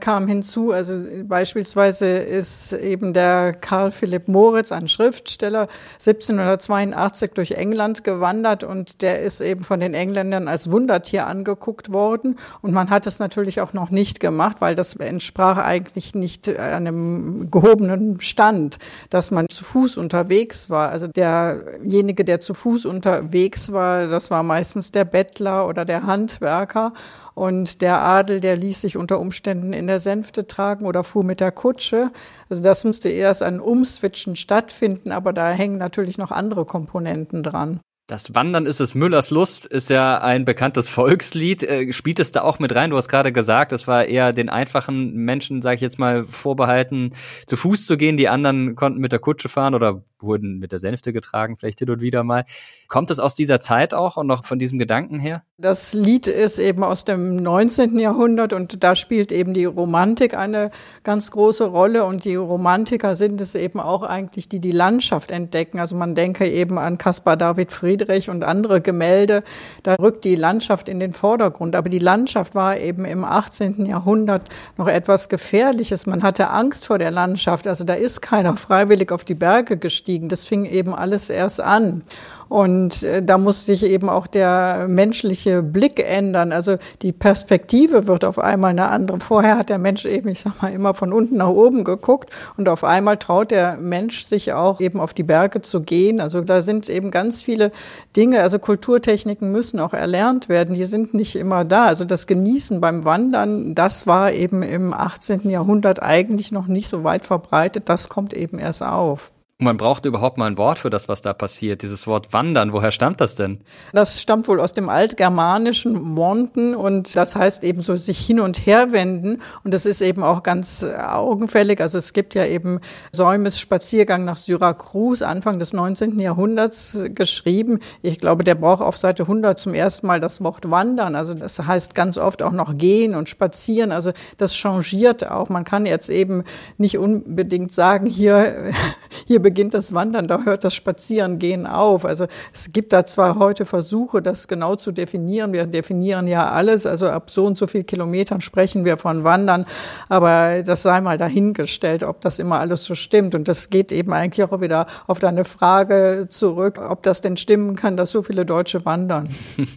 kam 0.00 0.26
hinzu. 0.26 0.72
Also 0.72 0.98
beispielsweise 1.24 2.06
ist 2.06 2.72
eben 2.72 3.12
der 3.12 3.52
Karl 3.52 3.90
Philipp 3.90 4.28
Moritz, 4.28 4.72
ein 4.72 4.88
Schriftsteller, 4.88 5.68
1782 5.94 7.32
durch 7.32 7.52
England 7.52 8.04
gewandert 8.04 8.64
und 8.64 9.02
der 9.02 9.22
ist 9.22 9.40
eben 9.40 9.64
von 9.64 9.80
den 9.80 9.94
Engländern 9.94 10.48
als 10.48 10.70
Wundertier 10.70 11.26
angeguckt 11.26 11.92
worden. 11.92 12.38
Und 12.62 12.72
man 12.72 12.90
hat 12.90 13.06
es 13.06 13.18
natürlich 13.18 13.60
auch 13.60 13.72
noch 13.72 13.90
nicht 13.90 14.20
gemacht, 14.20 14.56
weil 14.60 14.74
das 14.74 14.96
entsprach 14.96 15.58
eigentlich 15.58 16.14
nicht 16.14 16.48
einem 16.48 17.50
gehobenen 17.50 18.20
Stand, 18.20 18.78
dass 19.10 19.30
man 19.30 19.48
zu 19.48 19.64
Fuß 19.64 19.96
unterwegs 19.96 20.70
war. 20.70 20.90
Also 20.90 21.06
derjenige, 21.06 22.24
der 22.24 22.40
zu 22.40 22.54
Fuß 22.54 22.86
unterwegs 22.86 23.72
war, 23.72 24.06
das 24.06 24.30
war 24.30 24.42
meistens 24.42 24.90
der 24.92 25.04
Bettler 25.04 25.66
oder 25.66 25.84
der 25.84 26.04
Handwerker. 26.04 26.92
Und 27.34 27.80
der 27.82 28.00
Adel, 28.00 28.40
der 28.40 28.56
ließ 28.56 28.80
sich 28.80 28.96
unter 28.96 29.20
Umständen 29.20 29.72
in 29.72 29.86
der 29.86 30.00
Sänfte 30.00 30.46
tragen 30.46 30.86
oder 30.86 31.04
fuhr 31.04 31.24
mit 31.24 31.40
der 31.40 31.52
Kutsche. 31.52 32.10
Also 32.48 32.62
das 32.62 32.84
musste 32.84 33.08
erst 33.08 33.42
ein 33.42 33.60
Umswitchen 33.60 34.36
stattfinden, 34.36 35.12
aber 35.12 35.32
da 35.32 35.50
hängen 35.50 35.78
natürlich 35.78 36.18
noch 36.18 36.30
andere 36.30 36.64
Komponenten 36.64 37.42
dran. 37.42 37.80
Das 38.10 38.34
Wandern 38.34 38.66
ist 38.66 38.80
es 38.80 38.96
Müllers 38.96 39.30
Lust 39.30 39.66
ist 39.66 39.88
ja 39.88 40.18
ein 40.18 40.44
bekanntes 40.44 40.90
Volkslied. 40.98 41.62
Äh, 41.62 41.92
spielt 41.92 42.18
es 42.18 42.32
da 42.32 42.42
auch 42.42 42.58
mit 42.58 42.74
rein? 42.74 42.90
Du 42.90 42.96
hast 42.96 43.06
gerade 43.06 43.30
gesagt, 43.30 43.70
es 43.70 43.86
war 43.86 44.04
eher 44.04 44.32
den 44.32 44.48
einfachen 44.48 45.12
Menschen, 45.12 45.62
sage 45.62 45.76
ich 45.76 45.80
jetzt 45.80 46.00
mal, 46.00 46.24
vorbehalten, 46.24 47.10
zu 47.46 47.56
Fuß 47.56 47.86
zu 47.86 47.96
gehen. 47.96 48.16
Die 48.16 48.28
anderen 48.28 48.74
konnten 48.74 48.98
mit 48.98 49.12
der 49.12 49.20
Kutsche 49.20 49.48
fahren 49.48 49.76
oder 49.76 50.02
wurden 50.22 50.58
mit 50.58 50.72
der 50.72 50.78
Sänfte 50.78 51.12
getragen, 51.12 51.56
vielleicht 51.56 51.78
hin 51.78 51.90
und 51.90 52.00
wieder 52.00 52.24
mal. 52.24 52.44
Kommt 52.88 53.10
es 53.10 53.18
aus 53.18 53.34
dieser 53.34 53.60
Zeit 53.60 53.94
auch 53.94 54.16
und 54.16 54.26
noch 54.26 54.44
von 54.44 54.58
diesem 54.58 54.78
Gedanken 54.78 55.20
her? 55.20 55.42
Das 55.58 55.92
Lied 55.92 56.26
ist 56.26 56.58
eben 56.58 56.82
aus 56.82 57.04
dem 57.04 57.36
19. 57.36 57.98
Jahrhundert 57.98 58.52
und 58.52 58.82
da 58.82 58.94
spielt 58.94 59.32
eben 59.32 59.54
die 59.54 59.64
Romantik 59.64 60.34
eine 60.34 60.70
ganz 61.04 61.30
große 61.30 61.64
Rolle 61.64 62.04
und 62.04 62.24
die 62.24 62.34
Romantiker 62.34 63.14
sind 63.14 63.40
es 63.40 63.54
eben 63.54 63.80
auch 63.80 64.02
eigentlich, 64.02 64.48
die 64.48 64.60
die 64.60 64.72
Landschaft 64.72 65.30
entdecken. 65.30 65.78
Also 65.78 65.96
man 65.96 66.14
denke 66.14 66.48
eben 66.48 66.78
an 66.78 66.98
Caspar 66.98 67.36
David 67.36 67.72
Friedrich 68.00 68.30
und 68.30 68.44
andere 68.44 68.80
Gemälde. 68.80 69.42
Da 69.82 69.94
rückt 69.96 70.24
die 70.24 70.34
Landschaft 70.34 70.88
in 70.88 71.00
den 71.00 71.12
Vordergrund. 71.12 71.76
Aber 71.76 71.90
die 71.90 71.98
Landschaft 71.98 72.54
war 72.54 72.78
eben 72.78 73.04
im 73.04 73.24
18. 73.24 73.84
Jahrhundert 73.84 74.48
noch 74.78 74.88
etwas 74.88 75.28
Gefährliches. 75.28 76.06
Man 76.06 76.22
hatte 76.22 76.48
Angst 76.48 76.86
vor 76.86 76.98
der 76.98 77.10
Landschaft. 77.10 77.66
Also 77.66 77.84
da 77.84 77.94
ist 77.94 78.22
keiner 78.22 78.56
freiwillig 78.56 79.12
auf 79.12 79.24
die 79.24 79.34
Berge 79.34 79.76
gestiegen. 79.76 80.30
Das 80.30 80.46
fing 80.46 80.64
eben 80.64 80.94
alles 80.94 81.28
erst 81.28 81.60
an. 81.60 82.02
Und 82.50 83.04
äh, 83.04 83.22
da 83.22 83.38
muss 83.38 83.64
sich 83.64 83.86
eben 83.86 84.08
auch 84.08 84.26
der 84.26 84.86
menschliche 84.88 85.62
Blick 85.62 86.04
ändern. 86.04 86.50
Also 86.50 86.78
die 87.00 87.12
Perspektive 87.12 88.08
wird 88.08 88.24
auf 88.24 88.40
einmal 88.40 88.70
eine 88.70 88.88
andere. 88.88 89.20
Vorher 89.20 89.56
hat 89.56 89.68
der 89.68 89.78
Mensch 89.78 90.04
eben, 90.04 90.28
ich 90.28 90.40
sag 90.40 90.60
mal, 90.60 90.72
immer 90.72 90.92
von 90.92 91.12
unten 91.12 91.36
nach 91.36 91.48
oben 91.48 91.84
geguckt 91.84 92.28
und 92.56 92.68
auf 92.68 92.82
einmal 92.82 93.18
traut 93.18 93.52
der 93.52 93.76
Mensch 93.76 94.26
sich 94.26 94.52
auch 94.52 94.80
eben 94.80 94.98
auf 94.98 95.14
die 95.14 95.22
Berge 95.22 95.62
zu 95.62 95.80
gehen. 95.80 96.20
Also 96.20 96.40
da 96.40 96.60
sind 96.60 96.90
eben 96.90 97.12
ganz 97.12 97.40
viele 97.40 97.70
Dinge. 98.16 98.40
Also 98.40 98.58
Kulturtechniken 98.58 99.52
müssen 99.52 99.78
auch 99.78 99.94
erlernt 99.94 100.48
werden. 100.48 100.74
Die 100.74 100.86
sind 100.86 101.14
nicht 101.14 101.36
immer 101.36 101.64
da. 101.64 101.84
Also 101.84 102.04
das 102.04 102.26
Genießen 102.26 102.80
beim 102.80 103.04
Wandern, 103.04 103.76
das 103.76 104.08
war 104.08 104.32
eben 104.32 104.64
im 104.64 104.92
18. 104.92 105.48
Jahrhundert 105.48 106.02
eigentlich 106.02 106.50
noch 106.50 106.66
nicht 106.66 106.88
so 106.88 107.04
weit 107.04 107.26
verbreitet. 107.26 107.84
Das 107.88 108.08
kommt 108.08 108.34
eben 108.34 108.58
erst 108.58 108.82
auf. 108.82 109.30
Und 109.60 109.66
man 109.66 109.76
braucht 109.76 110.06
überhaupt 110.06 110.38
mal 110.38 110.46
ein 110.46 110.56
Wort 110.56 110.78
für 110.78 110.88
das, 110.88 111.06
was 111.06 111.20
da 111.20 111.34
passiert. 111.34 111.82
Dieses 111.82 112.06
Wort 112.06 112.32
wandern, 112.32 112.72
woher 112.72 112.90
stammt 112.90 113.20
das 113.20 113.34
denn? 113.34 113.60
Das 113.92 114.22
stammt 114.22 114.48
wohl 114.48 114.58
aus 114.58 114.72
dem 114.72 114.88
altgermanischen 114.88 116.16
Wanden 116.16 116.74
und 116.74 117.14
das 117.14 117.36
heißt 117.36 117.62
eben 117.62 117.82
so 117.82 117.94
sich 117.94 118.18
hin 118.18 118.40
und 118.40 118.64
her 118.64 118.92
wenden. 118.92 119.42
Und 119.62 119.74
das 119.74 119.84
ist 119.84 120.00
eben 120.00 120.22
auch 120.22 120.42
ganz 120.42 120.82
augenfällig. 120.82 121.82
Also 121.82 121.98
es 121.98 122.14
gibt 122.14 122.34
ja 122.34 122.46
eben 122.46 122.80
Säumes 123.12 123.60
Spaziergang 123.60 124.24
nach 124.24 124.38
Syrakus 124.38 125.20
Anfang 125.20 125.58
des 125.58 125.74
19. 125.74 126.18
Jahrhunderts 126.18 126.98
geschrieben. 127.10 127.80
Ich 128.00 128.18
glaube, 128.18 128.44
der 128.44 128.54
braucht 128.54 128.80
auf 128.80 128.96
Seite 128.96 129.24
100 129.24 129.60
zum 129.60 129.74
ersten 129.74 130.06
Mal 130.06 130.20
das 130.20 130.42
Wort 130.42 130.70
wandern. 130.70 131.14
Also 131.14 131.34
das 131.34 131.58
heißt 131.58 131.94
ganz 131.94 132.16
oft 132.16 132.42
auch 132.42 132.52
noch 132.52 132.78
gehen 132.78 133.14
und 133.14 133.28
spazieren. 133.28 133.92
Also 133.92 134.12
das 134.38 134.56
changiert 134.56 135.30
auch. 135.30 135.50
Man 135.50 135.64
kann 135.64 135.84
jetzt 135.84 136.08
eben 136.08 136.44
nicht 136.78 136.96
unbedingt 136.96 137.74
sagen, 137.74 138.06
hier, 138.06 138.72
hier 139.26 139.49
beginnt 139.50 139.74
das 139.74 139.92
Wandern, 139.92 140.28
da 140.28 140.44
hört 140.44 140.62
das 140.62 140.76
Spazierengehen 140.76 141.66
auf. 141.66 142.04
Also 142.04 142.28
es 142.54 142.72
gibt 142.72 142.92
da 142.92 143.04
zwar 143.04 143.36
heute 143.36 143.66
Versuche, 143.66 144.22
das 144.22 144.46
genau 144.46 144.76
zu 144.76 144.92
definieren. 144.92 145.52
Wir 145.52 145.66
definieren 145.66 146.28
ja 146.28 146.50
alles, 146.52 146.86
also 146.86 147.08
ab 147.08 147.32
so 147.32 147.44
und 147.46 147.58
so 147.58 147.66
viel 147.66 147.82
Kilometern 147.82 148.40
sprechen 148.40 148.84
wir 148.84 148.96
von 148.96 149.24
Wandern, 149.24 149.66
aber 150.08 150.62
das 150.62 150.82
sei 150.82 151.00
mal 151.00 151.18
dahingestellt, 151.18 152.04
ob 152.04 152.20
das 152.20 152.38
immer 152.38 152.60
alles 152.60 152.84
so 152.84 152.94
stimmt. 152.94 153.34
Und 153.34 153.48
das 153.48 153.70
geht 153.70 153.90
eben 153.90 154.12
eigentlich 154.12 154.46
auch 154.46 154.60
wieder 154.60 154.86
auf 155.08 155.18
deine 155.18 155.44
Frage 155.44 156.28
zurück, 156.30 156.78
ob 156.78 157.02
das 157.02 157.20
denn 157.20 157.36
stimmen 157.36 157.74
kann, 157.74 157.96
dass 157.96 158.12
so 158.12 158.22
viele 158.22 158.46
Deutsche 158.46 158.84
wandern. 158.84 159.28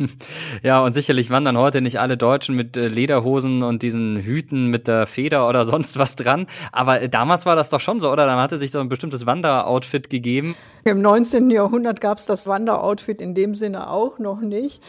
ja, 0.61 0.83
und 0.83 0.93
sicherlich 0.93 1.31
wandern 1.31 1.57
heute 1.57 1.81
nicht 1.81 1.99
alle 1.99 2.15
Deutschen 2.15 2.55
mit 2.55 2.77
äh, 2.77 2.89
Lederhosen 2.89 3.63
und 3.63 3.81
diesen 3.81 4.17
Hüten 4.17 4.67
mit 4.67 4.87
der 4.87 5.07
Feder 5.07 5.49
oder 5.49 5.65
sonst 5.65 5.97
was 5.97 6.15
dran. 6.15 6.45
Aber 6.71 7.07
damals 7.07 7.47
war 7.47 7.55
das 7.55 7.71
doch 7.71 7.79
schon 7.79 7.99
so, 7.99 8.11
oder? 8.11 8.27
Da 8.27 8.39
hatte 8.39 8.59
sich 8.59 8.69
so 8.69 8.79
ein 8.79 8.89
bestimmtes 8.89 9.25
Wanderoutfit 9.63 10.10
gegeben. 10.10 10.55
Im 10.84 11.01
19. 11.01 11.50
Jahrhundert 11.50 12.01
gab 12.01 12.17
es 12.17 12.25
das 12.25 12.48
Wanderoutfit 12.48 13.22
in 13.22 13.34
dem 13.34 13.55
Sinne 13.55 13.89
auch 13.89 14.20
noch 14.20 14.41
nicht. 14.41 14.82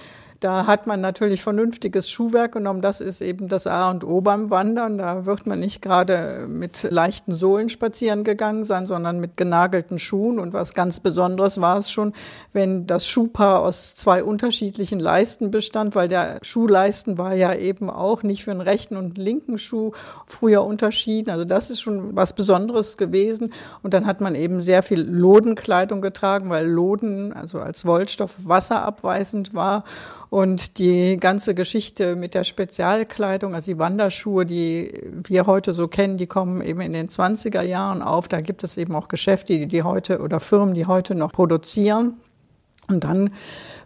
Da 0.45 0.67
hat 0.67 0.87
man 0.87 1.01
natürlich 1.01 1.43
vernünftiges 1.43 2.11
Schuhwerk 2.11 2.53
genommen. 2.53 2.83
Das 2.83 3.01
ist 3.01 3.23
eben 3.23 3.49
das 3.49 3.67
A 3.67 3.91
und 3.91 4.05
O 4.05 4.21
beim 4.21 4.51
Wandern. 4.51 4.99
Da 4.99 5.25
wird 5.25 5.47
man 5.47 5.59
nicht 5.59 5.81
gerade 5.81 6.45
mit 6.47 6.87
leichten 6.91 7.35
Sohlen 7.35 7.71
spazieren 7.71 8.25
gegangen 8.25 8.65
sein, 8.65 8.85
sondern 8.85 9.21
mit 9.21 9.39
genagelten 9.39 9.99
Schuhen. 9.99 10.39
Und 10.39 10.53
was 10.53 10.75
ganz 10.75 11.01
Besonderes 11.01 11.63
war 11.63 11.79
es 11.79 11.91
schon, 11.91 12.13
wenn 12.53 12.87
das 12.87 13.09
Schuhpaar 13.09 13.61
aus 13.61 13.95
zwei 13.95 14.23
unterschiedlichen 14.23 15.01
Leisten 15.01 15.51
bestand, 15.51 15.95
weil 15.95 16.09
der 16.09 16.41
Schuhleisten 16.43 17.17
war 17.17 17.33
ja 17.33 17.55
eben 17.55 17.89
auch 17.89 18.23
nicht 18.23 18.45
für 18.45 18.51
einen 18.51 18.61
rechten 18.61 18.99
und 18.99 19.17
linken 19.17 19.57
Schuh 19.57 19.93
früher 20.27 20.63
unterschieden. 20.63 21.31
Also 21.31 21.47
das 21.47 21.71
ist 21.71 21.81
schon 21.81 22.15
was 22.17 22.35
Besonderes 22.35 22.99
gewesen. 22.99 23.55
Und 23.83 23.95
dann 23.95 24.05
hat 24.05 24.21
man 24.21 24.35
eben 24.35 24.61
sehr 24.61 24.83
viel 24.83 25.01
Lodenkleidung 25.01 26.03
getragen, 26.03 26.51
weil 26.51 26.67
Loden, 26.67 27.33
also 27.33 27.61
als 27.61 27.87
Wollstoff, 27.87 28.37
wasserabweisend 28.45 29.55
war. 29.55 29.85
Und 30.35 30.81
die 30.81 31.17
ganze 31.17 31.55
Geschichte 31.55 32.17
mit 32.17 32.35
der 32.35 32.43
Spezialkleidung, 32.43 33.55
also 33.55 33.71
die 33.71 33.79
Wanderschuhe, 33.79 34.45
die 34.45 34.93
wir 35.29 35.47
heute 35.47 35.73
so 35.73 35.87
kennen, 35.87 36.17
die 36.17 36.27
kommen 36.27 36.61
eben 36.61 36.81
in 36.81 36.91
den 36.91 37.07
20er 37.07 37.63
Jahren 37.63 38.03
auf. 38.03 38.27
Da 38.27 38.41
gibt 38.41 38.65
es 38.65 38.77
eben 38.77 38.97
auch 38.97 39.07
Geschäfte, 39.07 39.69
die, 39.69 39.83
heute 39.85 40.19
oder 40.19 40.41
Firmen, 40.41 40.75
die 40.75 40.87
heute 40.87 41.15
noch 41.15 41.31
produzieren. 41.31 42.15
Und 42.89 43.05
dann 43.05 43.31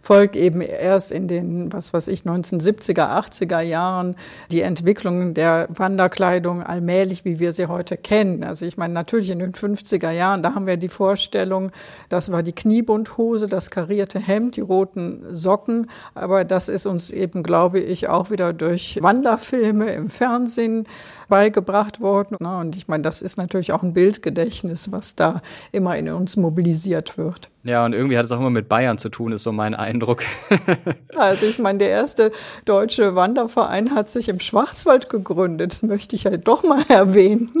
folgt 0.01 0.35
eben 0.35 0.61
erst 0.61 1.11
in 1.11 1.27
den, 1.27 1.71
was 1.71 1.93
weiß 1.93 2.07
ich, 2.07 2.21
1970er, 2.21 3.09
80er 3.09 3.61
Jahren 3.61 4.15
die 4.51 4.61
Entwicklung 4.61 5.33
der 5.33 5.67
Wanderkleidung 5.69 6.63
allmählich, 6.63 7.25
wie 7.25 7.39
wir 7.39 7.53
sie 7.53 7.67
heute 7.67 7.95
kennen. 7.95 8.43
Also 8.43 8.65
ich 8.65 8.77
meine, 8.77 8.93
natürlich 8.93 9.29
in 9.29 9.39
den 9.39 9.53
50er 9.53 10.11
Jahren, 10.11 10.43
da 10.43 10.55
haben 10.55 10.67
wir 10.67 10.77
die 10.77 10.89
Vorstellung, 10.89 11.71
das 12.09 12.31
war 12.31 12.43
die 12.43 12.53
Kniebundhose, 12.53 13.47
das 13.47 13.71
karierte 13.71 14.19
Hemd, 14.19 14.55
die 14.55 14.61
roten 14.61 15.23
Socken. 15.31 15.89
Aber 16.15 16.43
das 16.43 16.69
ist 16.69 16.85
uns 16.85 17.09
eben, 17.09 17.43
glaube 17.43 17.79
ich, 17.79 18.09
auch 18.09 18.31
wieder 18.31 18.53
durch 18.53 18.99
Wanderfilme 19.01 19.91
im 19.91 20.09
Fernsehen 20.09 20.87
beigebracht 21.29 22.01
worden. 22.01 22.35
Und 22.35 22.75
ich 22.75 22.87
meine, 22.87 23.03
das 23.03 23.21
ist 23.21 23.37
natürlich 23.37 23.71
auch 23.71 23.83
ein 23.83 23.93
Bildgedächtnis, 23.93 24.91
was 24.91 25.15
da 25.15 25.41
immer 25.71 25.95
in 25.97 26.09
uns 26.09 26.35
mobilisiert 26.35 27.17
wird. 27.17 27.49
Ja, 27.63 27.85
und 27.85 27.93
irgendwie 27.93 28.17
hat 28.17 28.25
es 28.25 28.31
auch 28.31 28.39
immer 28.39 28.49
mit 28.49 28.69
Bayern 28.69 28.97
zu 28.97 29.09
tun, 29.09 29.33
ist 29.33 29.43
so 29.43 29.51
mein 29.51 29.75
Eindruck. 29.75 30.23
also 31.15 31.45
ich 31.45 31.59
meine, 31.59 31.79
der 31.79 31.89
erste 31.89 32.31
deutsche 32.65 33.15
Wanderverein 33.15 33.93
hat 33.93 34.09
sich 34.09 34.29
im 34.29 34.39
Schwarzwald 34.39 35.09
gegründet. 35.09 35.73
Das 35.73 35.83
möchte 35.83 36.15
ich 36.15 36.25
halt 36.25 36.47
doch 36.47 36.63
mal 36.63 36.83
erwähnen. 36.89 37.51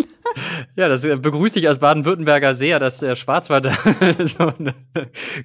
Ja, 0.75 0.87
das 0.87 1.01
begrüßt 1.01 1.55
dich 1.55 1.67
als 1.67 1.79
Baden-Württemberger 1.79 2.55
sehr, 2.55 2.79
dass 2.79 2.99
der 2.99 3.15
Schwarzwald 3.15 3.65
so 4.25 4.53
eine 4.57 4.75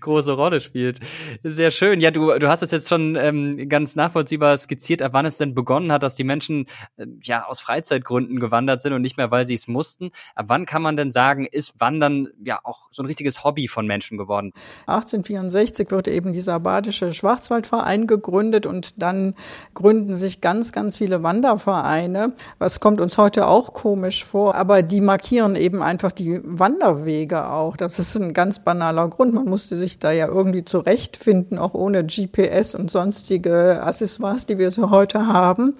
große 0.00 0.32
Rolle 0.32 0.60
spielt. 0.60 1.00
Sehr 1.42 1.70
schön. 1.70 2.00
Ja, 2.00 2.10
du, 2.10 2.38
du 2.38 2.48
hast 2.48 2.62
es 2.62 2.70
jetzt 2.70 2.88
schon 2.88 3.16
ähm, 3.16 3.68
ganz 3.68 3.96
nachvollziehbar 3.96 4.56
skizziert, 4.58 5.02
ab 5.02 5.12
wann 5.14 5.26
es 5.26 5.38
denn 5.38 5.54
begonnen 5.54 5.90
hat, 5.90 6.02
dass 6.02 6.16
die 6.16 6.24
Menschen 6.24 6.66
äh, 6.96 7.06
ja 7.22 7.46
aus 7.46 7.60
Freizeitgründen 7.60 8.13
gewandert 8.20 8.82
sind 8.82 8.92
und 8.92 9.02
nicht 9.02 9.16
mehr, 9.16 9.30
weil 9.30 9.46
sie 9.46 9.54
es 9.54 9.68
mussten. 9.68 10.10
Ab 10.34 10.46
wann 10.48 10.66
kann 10.66 10.82
man 10.82 10.96
denn 10.96 11.12
sagen, 11.12 11.46
ist 11.46 11.80
Wandern 11.80 12.28
ja 12.42 12.60
auch 12.62 12.88
so 12.90 13.02
ein 13.02 13.06
richtiges 13.06 13.44
Hobby 13.44 13.68
von 13.68 13.86
Menschen 13.86 14.18
geworden? 14.18 14.52
1864 14.86 15.90
wird 15.90 16.08
eben 16.08 16.32
dieser 16.32 16.60
Badische 16.60 17.12
Schwarzwaldverein 17.12 18.06
gegründet 18.06 18.66
und 18.66 19.02
dann 19.02 19.34
gründen 19.74 20.16
sich 20.16 20.40
ganz, 20.40 20.72
ganz 20.72 20.96
viele 20.96 21.22
Wandervereine. 21.22 22.32
Was 22.58 22.80
kommt 22.80 23.00
uns 23.00 23.18
heute 23.18 23.46
auch 23.46 23.72
komisch 23.72 24.24
vor, 24.24 24.54
aber 24.54 24.82
die 24.82 25.00
markieren 25.00 25.56
eben 25.56 25.82
einfach 25.82 26.12
die 26.12 26.40
Wanderwege 26.44 27.48
auch. 27.48 27.76
Das 27.76 27.98
ist 27.98 28.16
ein 28.16 28.32
ganz 28.32 28.60
banaler 28.60 29.08
Grund. 29.08 29.34
Man 29.34 29.46
musste 29.46 29.76
sich 29.76 29.98
da 29.98 30.12
ja 30.12 30.26
irgendwie 30.26 30.64
zurechtfinden, 30.64 31.58
auch 31.58 31.74
ohne 31.74 32.04
GPS 32.04 32.74
und 32.74 32.90
sonstige 32.90 33.82
Accessoires, 33.82 34.46
die 34.46 34.58
wir 34.58 34.70
so 34.70 34.90
heute 34.90 35.26
haben. 35.26 35.74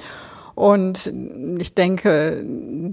Und 0.55 1.13
ich 1.59 1.75
denke, 1.75 2.45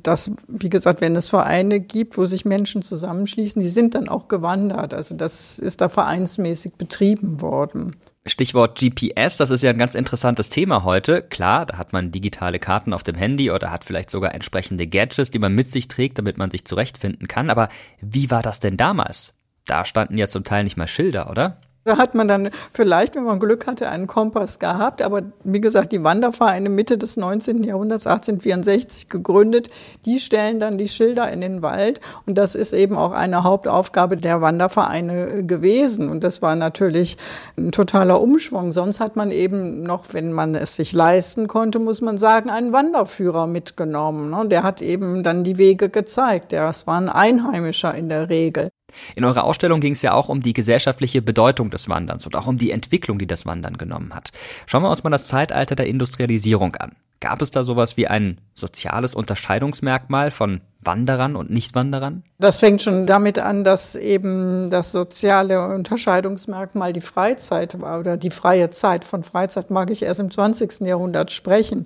dass, 0.01 0.31
wie 0.47 0.69
gesagt, 0.69 1.01
wenn 1.01 1.15
es 1.15 1.29
Vereine 1.29 1.79
gibt, 1.79 2.17
wo 2.17 2.25
sich 2.25 2.43
Menschen 2.43 2.81
zusammenschließen, 2.81 3.61
die 3.61 3.69
sind 3.69 3.93
dann 3.93 4.09
auch 4.09 4.27
gewandert. 4.27 4.93
Also 4.93 5.15
das 5.15 5.59
ist 5.59 5.81
da 5.81 5.89
vereinsmäßig 5.89 6.73
betrieben 6.73 7.41
worden. 7.41 7.95
Stichwort 8.25 8.79
GPS, 8.79 9.37
das 9.37 9.49
ist 9.49 9.63
ja 9.63 9.71
ein 9.71 9.79
ganz 9.79 9.95
interessantes 9.95 10.49
Thema 10.51 10.83
heute. 10.83 11.23
Klar, 11.23 11.65
da 11.65 11.77
hat 11.77 11.91
man 11.91 12.11
digitale 12.11 12.59
Karten 12.59 12.93
auf 12.93 13.01
dem 13.01 13.15
Handy 13.15 13.49
oder 13.49 13.71
hat 13.71 13.83
vielleicht 13.83 14.11
sogar 14.11 14.35
entsprechende 14.35 14.85
Gadgets, 14.85 15.31
die 15.31 15.39
man 15.39 15.55
mit 15.55 15.67
sich 15.67 15.87
trägt, 15.87 16.19
damit 16.19 16.37
man 16.37 16.51
sich 16.51 16.65
zurechtfinden 16.65 17.27
kann. 17.27 17.49
Aber 17.49 17.69
wie 17.99 18.29
war 18.29 18.43
das 18.43 18.59
denn 18.59 18.77
damals? 18.77 19.33
Da 19.65 19.85
standen 19.85 20.17
ja 20.17 20.27
zum 20.27 20.43
Teil 20.43 20.63
nicht 20.63 20.77
mal 20.77 20.87
Schilder, 20.87 21.29
oder? 21.31 21.57
Da 21.83 21.97
hat 21.97 22.13
man 22.13 22.27
dann 22.27 22.51
vielleicht, 22.73 23.15
wenn 23.15 23.23
man 23.23 23.39
Glück 23.39 23.65
hatte, 23.65 23.89
einen 23.89 24.05
Kompass 24.05 24.59
gehabt. 24.59 25.01
Aber 25.01 25.23
wie 25.43 25.61
gesagt, 25.61 25.91
die 25.91 26.03
Wandervereine 26.03 26.69
Mitte 26.69 26.99
des 26.99 27.17
19. 27.17 27.63
Jahrhunderts, 27.63 28.05
1864 28.05 29.09
gegründet, 29.09 29.71
die 30.05 30.19
stellen 30.19 30.59
dann 30.59 30.77
die 30.77 30.89
Schilder 30.89 31.31
in 31.31 31.41
den 31.41 31.63
Wald. 31.63 31.99
Und 32.27 32.37
das 32.37 32.53
ist 32.53 32.73
eben 32.73 32.95
auch 32.95 33.13
eine 33.13 33.43
Hauptaufgabe 33.43 34.15
der 34.15 34.41
Wandervereine 34.41 35.43
gewesen. 35.43 36.09
Und 36.09 36.23
das 36.23 36.43
war 36.43 36.55
natürlich 36.55 37.17
ein 37.57 37.71
totaler 37.71 38.21
Umschwung. 38.21 38.73
Sonst 38.73 38.99
hat 38.99 39.15
man 39.15 39.31
eben 39.31 39.81
noch, 39.81 40.05
wenn 40.11 40.33
man 40.33 40.53
es 40.53 40.75
sich 40.75 40.93
leisten 40.93 41.47
konnte, 41.47 41.79
muss 41.79 42.01
man 42.01 42.19
sagen, 42.19 42.51
einen 42.51 42.73
Wanderführer 42.73 43.47
mitgenommen. 43.47 44.29
Ne? 44.29 44.47
Der 44.47 44.61
hat 44.61 44.83
eben 44.83 45.23
dann 45.23 45.43
die 45.43 45.57
Wege 45.57 45.89
gezeigt. 45.89 46.51
Das 46.51 46.85
war 46.85 47.01
ein 47.01 47.09
Einheimischer 47.09 47.95
in 47.95 48.07
der 48.07 48.29
Regel. 48.29 48.69
In 49.15 49.25
eurer 49.25 49.43
Ausstellung 49.43 49.81
ging 49.81 49.93
es 49.93 50.01
ja 50.01 50.13
auch 50.13 50.29
um 50.29 50.41
die 50.41 50.53
gesellschaftliche 50.53 51.21
Bedeutung 51.21 51.69
des 51.69 51.89
Wanderns 51.89 52.25
und 52.25 52.35
auch 52.35 52.47
um 52.47 52.57
die 52.57 52.71
Entwicklung, 52.71 53.19
die 53.19 53.27
das 53.27 53.45
Wandern 53.45 53.77
genommen 53.77 54.13
hat. 54.13 54.31
Schauen 54.65 54.83
wir 54.83 54.89
uns 54.89 55.03
mal 55.03 55.09
das 55.09 55.27
Zeitalter 55.27 55.75
der 55.75 55.87
Industrialisierung 55.87 56.75
an. 56.75 56.91
Gab 57.21 57.39
es 57.43 57.51
da 57.51 57.63
sowas 57.63 57.97
wie 57.97 58.07
ein 58.07 58.39
soziales 58.55 59.13
Unterscheidungsmerkmal 59.13 60.31
von 60.31 60.61
Wanderern 60.79 61.35
und 61.35 61.51
Nichtwanderern? 61.51 62.23
Das 62.39 62.59
fängt 62.59 62.81
schon 62.81 63.05
damit 63.05 63.37
an, 63.37 63.63
dass 63.63 63.93
eben 63.93 64.71
das 64.71 64.91
soziale 64.91 65.67
Unterscheidungsmerkmal 65.67 66.93
die 66.93 67.01
Freizeit 67.01 67.79
war 67.79 67.99
oder 67.99 68.17
die 68.17 68.31
freie 68.31 68.71
Zeit. 68.71 69.05
Von 69.05 69.21
Freizeit 69.21 69.69
mag 69.69 69.91
ich 69.91 70.01
erst 70.01 70.19
im 70.19 70.31
20. 70.31 70.81
Jahrhundert 70.81 71.31
sprechen. 71.31 71.85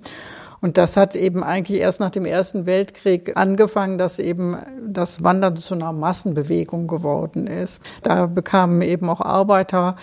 Und 0.60 0.78
das 0.78 0.96
hat 0.96 1.14
eben 1.14 1.44
eigentlich 1.44 1.80
erst 1.80 2.00
nach 2.00 2.10
dem 2.10 2.24
Ersten 2.24 2.66
Weltkrieg 2.66 3.36
angefangen, 3.36 3.98
dass 3.98 4.18
eben 4.18 4.56
das 4.86 5.22
Wandern 5.22 5.56
zu 5.56 5.74
einer 5.74 5.92
Massenbewegung 5.92 6.86
geworden 6.86 7.46
ist. 7.46 7.80
Da 8.02 8.26
bekamen 8.26 8.82
eben 8.82 9.08
auch 9.08 9.20
Arbeiter 9.20 9.96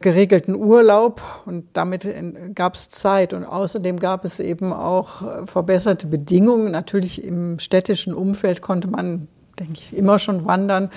geregelten 0.00 0.54
Urlaub 0.54 1.22
und 1.46 1.64
damit 1.72 2.06
gab 2.54 2.74
es 2.74 2.90
Zeit 2.90 3.32
und 3.32 3.44
außerdem 3.44 3.98
gab 3.98 4.24
es 4.24 4.40
eben 4.40 4.72
auch 4.72 5.46
verbesserte 5.46 6.06
Bedingungen. 6.06 6.70
Natürlich 6.70 7.24
im 7.24 7.58
städtischen 7.58 8.12
Umfeld 8.12 8.60
konnte 8.60 8.88
man 8.88 9.28
denke 9.58 9.74
ich, 9.74 9.96
immer 9.96 10.18
schon 10.18 10.44
wandern. 10.44 10.90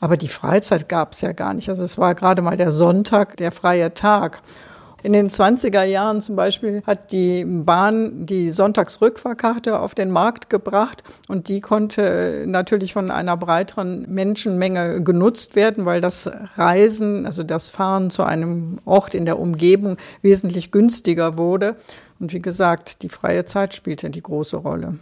Aber 0.00 0.16
die 0.16 0.28
Freizeit 0.28 0.88
gab 0.88 1.12
es 1.12 1.20
ja 1.20 1.32
gar 1.32 1.54
nicht. 1.54 1.68
Also 1.68 1.84
es 1.84 1.98
war 1.98 2.14
gerade 2.14 2.42
mal 2.42 2.56
der 2.56 2.72
Sonntag, 2.72 3.36
der 3.36 3.52
freie 3.52 3.92
Tag. 3.94 4.40
In 5.02 5.12
den 5.12 5.28
20er 5.28 5.84
Jahren 5.84 6.20
zum 6.20 6.36
Beispiel 6.36 6.82
hat 6.86 7.12
die 7.12 7.44
Bahn 7.44 8.26
die 8.26 8.50
Sonntagsrückfahrkarte 8.50 9.78
auf 9.78 9.94
den 9.94 10.10
Markt 10.10 10.50
gebracht 10.50 11.02
und 11.28 11.48
die 11.48 11.60
konnte 11.60 12.44
natürlich 12.46 12.94
von 12.94 13.10
einer 13.10 13.36
breiteren 13.36 14.06
Menschenmenge 14.08 15.02
genutzt 15.04 15.54
werden, 15.54 15.84
weil 15.84 16.00
das 16.00 16.30
Reisen, 16.56 17.26
also 17.26 17.42
das 17.42 17.70
Fahren 17.70 18.10
zu 18.10 18.24
einem 18.24 18.78
Ort 18.84 19.14
in 19.14 19.26
der 19.26 19.38
Umgebung 19.38 19.96
wesentlich 20.22 20.72
günstiger 20.72 21.36
wurde. 21.36 21.76
Und 22.18 22.32
wie 22.32 22.40
gesagt, 22.40 23.02
die 23.02 23.10
freie 23.10 23.44
Zeit 23.44 23.74
spielte 23.74 24.08
die 24.10 24.22
große 24.22 24.56
Rolle. 24.56 24.98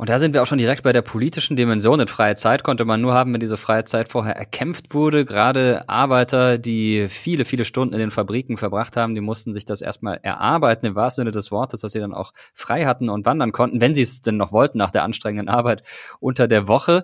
Und 0.00 0.10
da 0.10 0.20
sind 0.20 0.32
wir 0.32 0.44
auch 0.44 0.46
schon 0.46 0.58
direkt 0.58 0.84
bei 0.84 0.92
der 0.92 1.02
politischen 1.02 1.56
Dimension. 1.56 1.98
Denn 1.98 2.06
freie 2.06 2.36
Zeit 2.36 2.62
konnte 2.62 2.84
man 2.84 3.00
nur 3.00 3.14
haben, 3.14 3.32
wenn 3.32 3.40
diese 3.40 3.56
freie 3.56 3.82
Zeit 3.82 4.08
vorher 4.08 4.36
erkämpft 4.36 4.94
wurde. 4.94 5.24
Gerade 5.24 5.88
Arbeiter, 5.88 6.56
die 6.56 7.08
viele, 7.08 7.44
viele 7.44 7.64
Stunden 7.64 7.94
in 7.94 7.98
den 7.98 8.12
Fabriken 8.12 8.58
verbracht 8.58 8.96
haben, 8.96 9.16
die 9.16 9.20
mussten 9.20 9.54
sich 9.54 9.64
das 9.64 9.80
erstmal 9.80 10.20
erarbeiten, 10.22 10.86
im 10.86 10.94
wahrsten 10.94 11.22
Sinne 11.22 11.32
des 11.32 11.50
Wortes, 11.50 11.80
dass 11.80 11.90
sie 11.90 11.98
dann 11.98 12.14
auch 12.14 12.32
frei 12.54 12.84
hatten 12.84 13.08
und 13.08 13.26
wandern 13.26 13.50
konnten, 13.50 13.80
wenn 13.80 13.96
sie 13.96 14.02
es 14.02 14.20
denn 14.20 14.36
noch 14.36 14.52
wollten 14.52 14.78
nach 14.78 14.92
der 14.92 15.02
anstrengenden 15.02 15.48
Arbeit 15.48 15.82
unter 16.20 16.46
der 16.46 16.68
Woche 16.68 17.02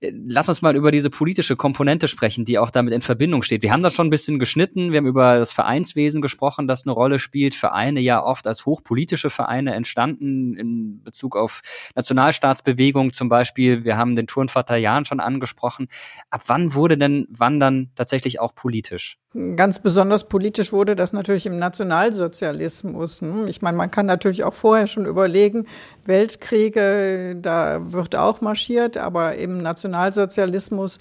lass 0.00 0.48
uns 0.48 0.62
mal 0.62 0.76
über 0.76 0.90
diese 0.90 1.10
politische 1.10 1.56
Komponente 1.56 2.08
sprechen, 2.08 2.44
die 2.44 2.58
auch 2.58 2.70
damit 2.70 2.92
in 2.94 3.00
Verbindung 3.00 3.42
steht. 3.42 3.62
Wir 3.62 3.72
haben 3.72 3.82
das 3.82 3.94
schon 3.94 4.06
ein 4.06 4.10
bisschen 4.10 4.38
geschnitten. 4.38 4.92
Wir 4.92 4.98
haben 4.98 5.06
über 5.06 5.38
das 5.38 5.52
Vereinswesen 5.52 6.20
gesprochen, 6.20 6.68
das 6.68 6.86
eine 6.86 6.92
Rolle 6.92 7.18
spielt. 7.18 7.54
Vereine 7.54 8.00
ja 8.00 8.22
oft 8.22 8.46
als 8.46 8.64
hochpolitische 8.64 9.30
Vereine 9.30 9.74
entstanden 9.74 10.56
in 10.56 11.02
Bezug 11.02 11.36
auf 11.36 11.62
Nationalstaatsbewegung 11.96 13.12
zum 13.12 13.28
Beispiel. 13.28 13.84
Wir 13.84 13.96
haben 13.96 14.14
den 14.14 14.26
Turnvater 14.26 14.76
Jan 14.76 15.04
schon 15.04 15.20
angesprochen. 15.20 15.88
Ab 16.30 16.42
wann 16.46 16.74
wurde 16.74 16.96
denn 16.96 17.26
Wandern 17.30 17.90
tatsächlich 17.94 18.40
auch 18.40 18.54
politisch? 18.54 19.18
Ganz 19.34 19.78
besonders 19.78 20.24
politisch 20.24 20.72
wurde 20.72 20.96
das 20.96 21.12
natürlich 21.12 21.44
im 21.44 21.58
Nationalsozialismus. 21.58 23.20
Ne? 23.20 23.44
Ich 23.48 23.60
meine, 23.60 23.76
man 23.76 23.90
kann 23.90 24.06
natürlich 24.06 24.42
auch 24.42 24.54
vorher 24.54 24.86
schon 24.86 25.04
überlegen, 25.04 25.66
Weltkriege, 26.06 27.36
da 27.36 27.92
wird 27.92 28.16
auch 28.16 28.40
marschiert, 28.40 28.96
aber 28.96 29.34
im 29.34 29.58
Nationalsozialismus 29.62 30.96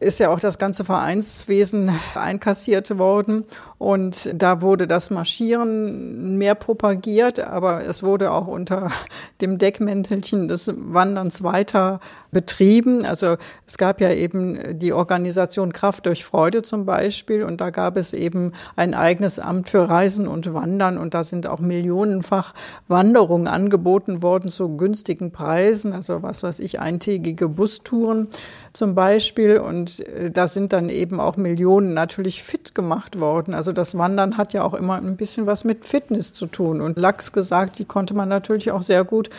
ist 0.00 0.20
ja 0.20 0.30
auch 0.30 0.38
das 0.38 0.58
ganze 0.58 0.84
Vereinswesen 0.84 1.90
einkassiert 2.14 2.98
worden. 2.98 3.44
Und 3.78 4.30
da 4.34 4.62
wurde 4.62 4.86
das 4.86 5.10
Marschieren 5.10 6.38
mehr 6.38 6.54
propagiert, 6.54 7.40
aber 7.40 7.84
es 7.84 8.02
wurde 8.02 8.30
auch 8.30 8.46
unter 8.46 8.90
dem 9.40 9.58
Deckmäntelchen 9.58 10.48
des 10.48 10.72
Wanderns 10.76 11.42
weiter 11.42 12.00
betrieben. 12.30 13.04
Also 13.04 13.36
es 13.66 13.76
gab 13.76 14.00
ja 14.00 14.10
eben 14.10 14.78
die 14.78 14.92
Organisation 14.92 15.72
Kraft 15.72 16.06
durch 16.06 16.24
Freude 16.24 16.62
zum 16.62 16.86
Beispiel 16.86 17.42
und 17.42 17.60
da 17.60 17.70
gab 17.70 17.96
es 17.96 18.12
eben 18.12 18.52
ein 18.76 18.94
eigenes 18.94 19.38
Amt 19.38 19.68
für 19.68 19.88
Reisen 19.88 20.28
und 20.28 20.52
Wandern 20.54 20.98
und 20.98 21.14
da 21.14 21.24
sind 21.24 21.46
auch 21.46 21.60
millionenfach 21.60 22.54
Wanderungen 22.86 23.48
angeboten 23.48 24.22
worden 24.22 24.50
zu 24.50 24.76
günstigen 24.76 25.32
Preisen, 25.32 25.92
also 25.92 26.22
was 26.22 26.42
weiß 26.42 26.60
ich, 26.60 26.80
eintägige 26.80 27.48
Bustouren 27.48 28.28
zum 28.72 28.94
Beispiel 28.94 29.58
und 29.58 29.87
äh, 30.00 30.30
da 30.30 30.48
sind 30.48 30.72
dann 30.72 30.88
eben 30.88 31.20
auch 31.20 31.36
Millionen 31.36 31.94
natürlich 31.94 32.42
fit 32.42 32.74
gemacht 32.74 33.18
worden. 33.18 33.54
Also 33.54 33.72
das 33.72 33.96
Wandern 33.96 34.36
hat 34.36 34.52
ja 34.52 34.62
auch 34.62 34.74
immer 34.74 34.96
ein 34.96 35.16
bisschen 35.16 35.46
was 35.46 35.64
mit 35.64 35.84
Fitness 35.84 36.32
zu 36.32 36.46
tun 36.46 36.80
und 36.80 36.96
Lachs 36.98 37.32
gesagt, 37.32 37.78
die 37.78 37.84
konnte 37.84 38.14
man 38.14 38.28
natürlich 38.28 38.70
auch 38.70 38.82
sehr 38.82 39.04
gut 39.04 39.30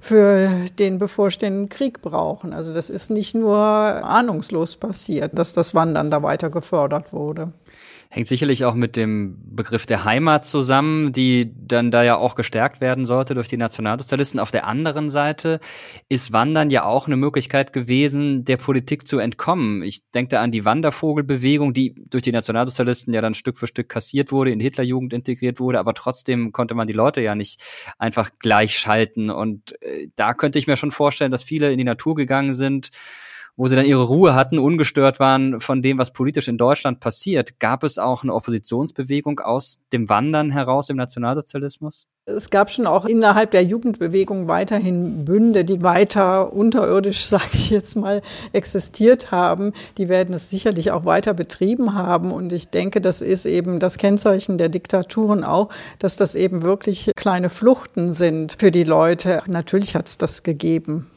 für 0.00 0.50
den 0.78 0.98
bevorstehenden 0.98 1.68
Krieg 1.68 2.02
brauchen. 2.02 2.52
Also 2.52 2.72
das 2.74 2.90
ist 2.90 3.10
nicht 3.10 3.34
nur 3.34 3.56
ahnungslos 3.58 4.76
passiert, 4.76 5.38
dass 5.38 5.52
das 5.52 5.74
Wandern 5.74 6.10
da 6.10 6.22
weiter 6.22 6.50
gefördert 6.50 7.12
wurde. 7.12 7.52
Hängt 8.10 8.26
sicherlich 8.26 8.64
auch 8.64 8.74
mit 8.74 8.96
dem 8.96 9.36
Begriff 9.54 9.84
der 9.84 10.04
Heimat 10.04 10.42
zusammen, 10.46 11.12
die 11.12 11.52
dann 11.54 11.90
da 11.90 12.02
ja 12.02 12.16
auch 12.16 12.36
gestärkt 12.36 12.80
werden 12.80 13.04
sollte 13.04 13.34
durch 13.34 13.48
die 13.48 13.58
Nationalsozialisten. 13.58 14.40
Auf 14.40 14.50
der 14.50 14.66
anderen 14.66 15.10
Seite 15.10 15.60
ist 16.08 16.32
Wandern 16.32 16.70
ja 16.70 16.84
auch 16.84 17.06
eine 17.06 17.18
Möglichkeit 17.18 17.74
gewesen, 17.74 18.44
der 18.44 18.56
Politik 18.56 19.06
zu 19.06 19.18
entkommen. 19.18 19.82
Ich 19.82 20.08
denke 20.12 20.30
da 20.30 20.42
an 20.42 20.50
die 20.50 20.64
Wandervogelbewegung, 20.64 21.74
die 21.74 21.94
durch 22.08 22.22
die 22.22 22.32
Nationalsozialisten 22.32 23.12
ja 23.12 23.20
dann 23.20 23.34
Stück 23.34 23.58
für 23.58 23.66
Stück 23.66 23.90
kassiert 23.90 24.32
wurde, 24.32 24.52
in 24.52 24.60
Hitlerjugend 24.60 25.12
integriert 25.12 25.60
wurde, 25.60 25.78
aber 25.78 25.92
trotzdem 25.92 26.52
konnte 26.52 26.74
man 26.74 26.86
die 26.86 26.94
Leute 26.94 27.20
ja 27.20 27.34
nicht 27.34 27.60
einfach 27.98 28.30
gleichschalten. 28.38 29.28
Und 29.28 29.80
äh, 29.82 30.08
da 30.16 30.32
könnte 30.32 30.58
ich 30.58 30.66
mir 30.66 30.78
schon 30.78 30.92
vorstellen, 30.92 31.30
dass 31.30 31.42
viele 31.42 31.72
in 31.72 31.78
die 31.78 31.84
Natur 31.84 32.14
gegangen 32.14 32.54
sind, 32.54 32.88
wo 33.58 33.66
sie 33.66 33.74
dann 33.74 33.84
ihre 33.84 34.04
Ruhe 34.04 34.36
hatten, 34.36 34.58
ungestört 34.60 35.18
waren 35.18 35.58
von 35.58 35.82
dem, 35.82 35.98
was 35.98 36.12
politisch 36.12 36.46
in 36.46 36.58
Deutschland 36.58 37.00
passiert. 37.00 37.58
Gab 37.58 37.82
es 37.82 37.98
auch 37.98 38.22
eine 38.22 38.32
Oppositionsbewegung 38.32 39.40
aus 39.40 39.80
dem 39.92 40.08
Wandern 40.08 40.52
heraus 40.52 40.88
im 40.90 40.96
Nationalsozialismus? 40.96 42.06
Es 42.24 42.50
gab 42.50 42.70
schon 42.70 42.86
auch 42.86 43.04
innerhalb 43.04 43.50
der 43.50 43.64
Jugendbewegung 43.64 44.46
weiterhin 44.46 45.24
Bünde, 45.24 45.64
die 45.64 45.82
weiter 45.82 46.52
unterirdisch, 46.52 47.24
sage 47.26 47.48
ich 47.54 47.70
jetzt 47.70 47.96
mal, 47.96 48.22
existiert 48.52 49.32
haben. 49.32 49.72
Die 49.96 50.08
werden 50.08 50.34
es 50.34 50.50
sicherlich 50.50 50.92
auch 50.92 51.04
weiter 51.04 51.34
betrieben 51.34 51.94
haben. 51.94 52.30
Und 52.30 52.52
ich 52.52 52.68
denke, 52.68 53.00
das 53.00 53.22
ist 53.22 53.44
eben 53.44 53.80
das 53.80 53.98
Kennzeichen 53.98 54.58
der 54.58 54.68
Diktaturen 54.68 55.42
auch, 55.42 55.70
dass 55.98 56.16
das 56.16 56.36
eben 56.36 56.62
wirklich 56.62 57.10
kleine 57.16 57.50
Fluchten 57.50 58.12
sind 58.12 58.54
für 58.56 58.70
die 58.70 58.84
Leute. 58.84 59.42
Natürlich 59.48 59.96
hat 59.96 60.06
es 60.06 60.16
das 60.16 60.44
gegeben. 60.44 61.10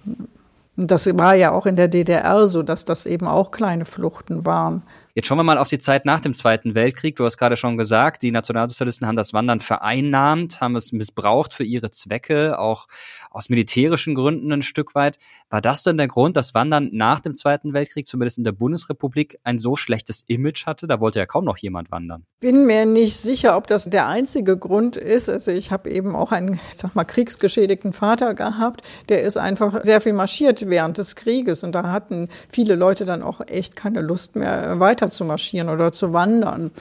Das 0.88 1.06
war 1.18 1.36
ja 1.36 1.52
auch 1.52 1.66
in 1.66 1.76
der 1.76 1.88
DDR 1.88 2.48
so, 2.48 2.64
dass 2.64 2.86
das 2.86 3.06
eben 3.06 3.28
auch 3.28 3.52
kleine 3.52 3.86
Fluchten 3.86 4.46
waren. 4.46 4.84
Jetzt 5.14 5.28
schauen 5.28 5.38
wir 5.38 5.44
mal 5.44 5.58
auf 5.58 5.68
die 5.68 5.80
Zeit 5.80 6.06
nach 6.06 6.22
dem 6.22 6.34
Zweiten 6.34 6.74
Weltkrieg. 6.74 7.18
Du 7.18 7.26
hast 7.26 7.38
gerade 7.38 7.58
schon 7.58 7.78
gesagt, 7.78 8.22
die 8.22 8.32
Nationalsozialisten 8.32 9.06
haben 9.06 9.18
das 9.18 9.34
Wandern 9.34 9.60
vereinnahmt, 9.60 10.62
haben 10.62 10.78
es 10.78 10.94
missbraucht 10.94 11.54
für 11.54 11.66
ihre 11.66 11.92
Zwecke, 11.92 12.58
auch 12.58 12.88
aus 13.32 13.50
militärischen 13.50 14.14
Gründen 14.14 14.52
ein 14.52 14.62
Stück 14.62 14.94
weit. 14.94 15.18
War 15.50 15.62
das 15.62 15.84
denn 15.84 15.98
der 15.98 16.08
Grund, 16.08 16.38
dass 16.38 16.54
Wandern 16.54 16.90
nach 16.92 17.20
dem 17.22 17.34
Zweiten 17.34 17.74
Weltkrieg, 17.74 18.08
zumindest 18.08 18.38
in 18.38 18.44
der 18.44 18.52
Bundesrepublik, 18.52 19.40
ein 19.44 19.58
so 19.58 19.76
schlechtes 19.76 20.24
Image 20.28 20.66
hatte? 20.66 20.86
Da 20.86 21.00
wollte 21.00 21.20
ja 21.20 21.26
kaum 21.26 21.46
noch 21.46 21.58
jemand 21.58 21.92
wandern. 21.92 22.26
Bin 22.42 22.66
mir 22.66 22.86
nicht 22.86 23.18
sicher, 23.18 23.58
ob 23.58 23.68
das 23.68 23.86
der 23.86 24.08
einzige 24.08 24.58
Grund 24.58 24.98
ist. 24.98 25.30
Also 25.30 25.52
ich 25.52 25.72
habe 25.72 25.90
eben 25.90 26.16
auch 26.16 26.32
einen, 26.32 26.60
ich 26.72 26.78
sag 26.78 26.94
mal, 26.94 27.06
kriegsgeschädigten 27.06 27.94
Vater 27.94 28.34
gehabt. 28.34 28.82
Der 29.10 29.24
ist 29.24 29.38
einfach 29.38 29.84
sehr 29.84 30.02
viel 30.02 30.14
marschiert 30.14 30.68
während 30.68 30.98
des 30.98 31.16
Krieges 31.16 31.64
und 31.64 31.74
da 31.74 31.92
hatten 31.92 32.28
viele 32.50 32.76
Leute 32.76 33.06
dann 33.06 33.24
auch 33.24 33.42
echt 33.48 33.76
keine 33.76 34.02
Lust 34.02 34.36
mehr 34.36 34.80
weiter 34.80 35.10
zu 35.10 35.24
marschieren 35.24 35.70
oder 35.70 35.92
zu 35.92 36.14
wandern. 36.14 36.72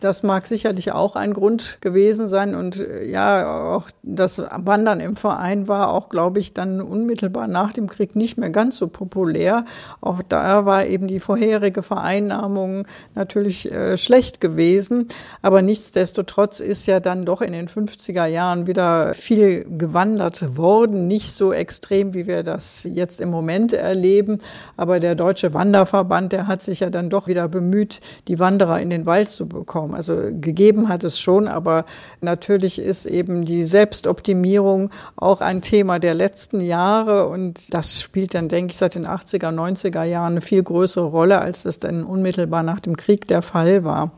Das 0.00 0.22
mag 0.22 0.46
sicherlich 0.46 0.92
auch 0.92 1.16
ein 1.16 1.32
Grund 1.32 1.78
gewesen 1.80 2.28
sein. 2.28 2.54
Und 2.54 2.80
äh, 2.80 3.04
ja, 3.04 3.74
auch 3.74 3.88
das 4.02 4.38
Wandern 4.38 5.00
im 5.00 5.16
Verein 5.16 5.68
war 5.68 5.92
auch, 5.92 6.08
glaube 6.08 6.40
ich, 6.40 6.52
dann 6.52 6.80
unmittelbar 6.80 7.48
nach 7.48 7.72
dem 7.72 7.88
Krieg 7.88 8.16
nicht 8.16 8.36
mehr 8.36 8.50
ganz 8.50 8.76
so 8.76 8.88
populär. 8.88 9.64
Auch 10.00 10.20
da 10.28 10.66
war 10.66 10.86
eben 10.86 11.06
die 11.06 11.20
vorherige 11.20 11.82
Vereinnahmung 11.82 12.86
natürlich 13.14 13.72
äh, 13.72 13.96
schlecht 13.96 14.40
gewesen. 14.40 15.08
Aber 15.42 15.62
nichtsdestotrotz 15.62 16.60
ist 16.60 16.86
ja 16.86 17.00
dann 17.00 17.24
doch 17.24 17.40
in 17.40 17.52
den 17.52 17.68
50er 17.68 18.26
Jahren 18.26 18.66
wieder 18.66 19.14
viel 19.14 19.64
gewandert 19.78 20.56
worden. 20.56 21.06
Nicht 21.06 21.32
so 21.32 21.52
extrem, 21.52 22.14
wie 22.14 22.26
wir 22.26 22.42
das 22.42 22.84
jetzt 22.84 23.20
im 23.20 23.30
Moment 23.30 23.72
erleben. 23.72 24.38
Aber 24.76 25.00
der 25.00 25.14
Deutsche 25.14 25.54
Wanderverband, 25.54 26.32
der 26.32 26.46
hat 26.46 26.62
sich 26.62 26.80
ja 26.80 26.90
dann 26.90 27.10
doch 27.10 27.26
wieder 27.26 27.48
bemüht, 27.48 28.00
die 28.28 28.38
Wanderer 28.38 28.80
in 28.80 28.90
den 28.90 29.06
Wald 29.06 29.28
zu 29.28 29.46
bekommen. 29.48 29.85
Also 29.94 30.16
gegeben 30.40 30.88
hat 30.88 31.04
es 31.04 31.18
schon, 31.18 31.48
aber 31.48 31.84
natürlich 32.20 32.78
ist 32.78 33.06
eben 33.06 33.44
die 33.44 33.64
Selbstoptimierung 33.64 34.90
auch 35.16 35.40
ein 35.40 35.62
Thema 35.62 35.98
der 35.98 36.14
letzten 36.14 36.60
Jahre 36.60 37.28
und 37.28 37.72
das 37.74 38.00
spielt 38.00 38.34
dann, 38.34 38.48
denke 38.48 38.72
ich, 38.72 38.78
seit 38.78 38.94
den 38.94 39.06
80er, 39.06 39.52
90er 39.52 40.04
Jahren 40.04 40.32
eine 40.32 40.40
viel 40.40 40.62
größere 40.62 41.06
Rolle, 41.06 41.40
als 41.40 41.62
das 41.62 41.78
dann 41.78 42.04
unmittelbar 42.04 42.62
nach 42.62 42.80
dem 42.80 42.96
Krieg 42.96 43.28
der 43.28 43.42
Fall 43.42 43.84
war. 43.84 44.12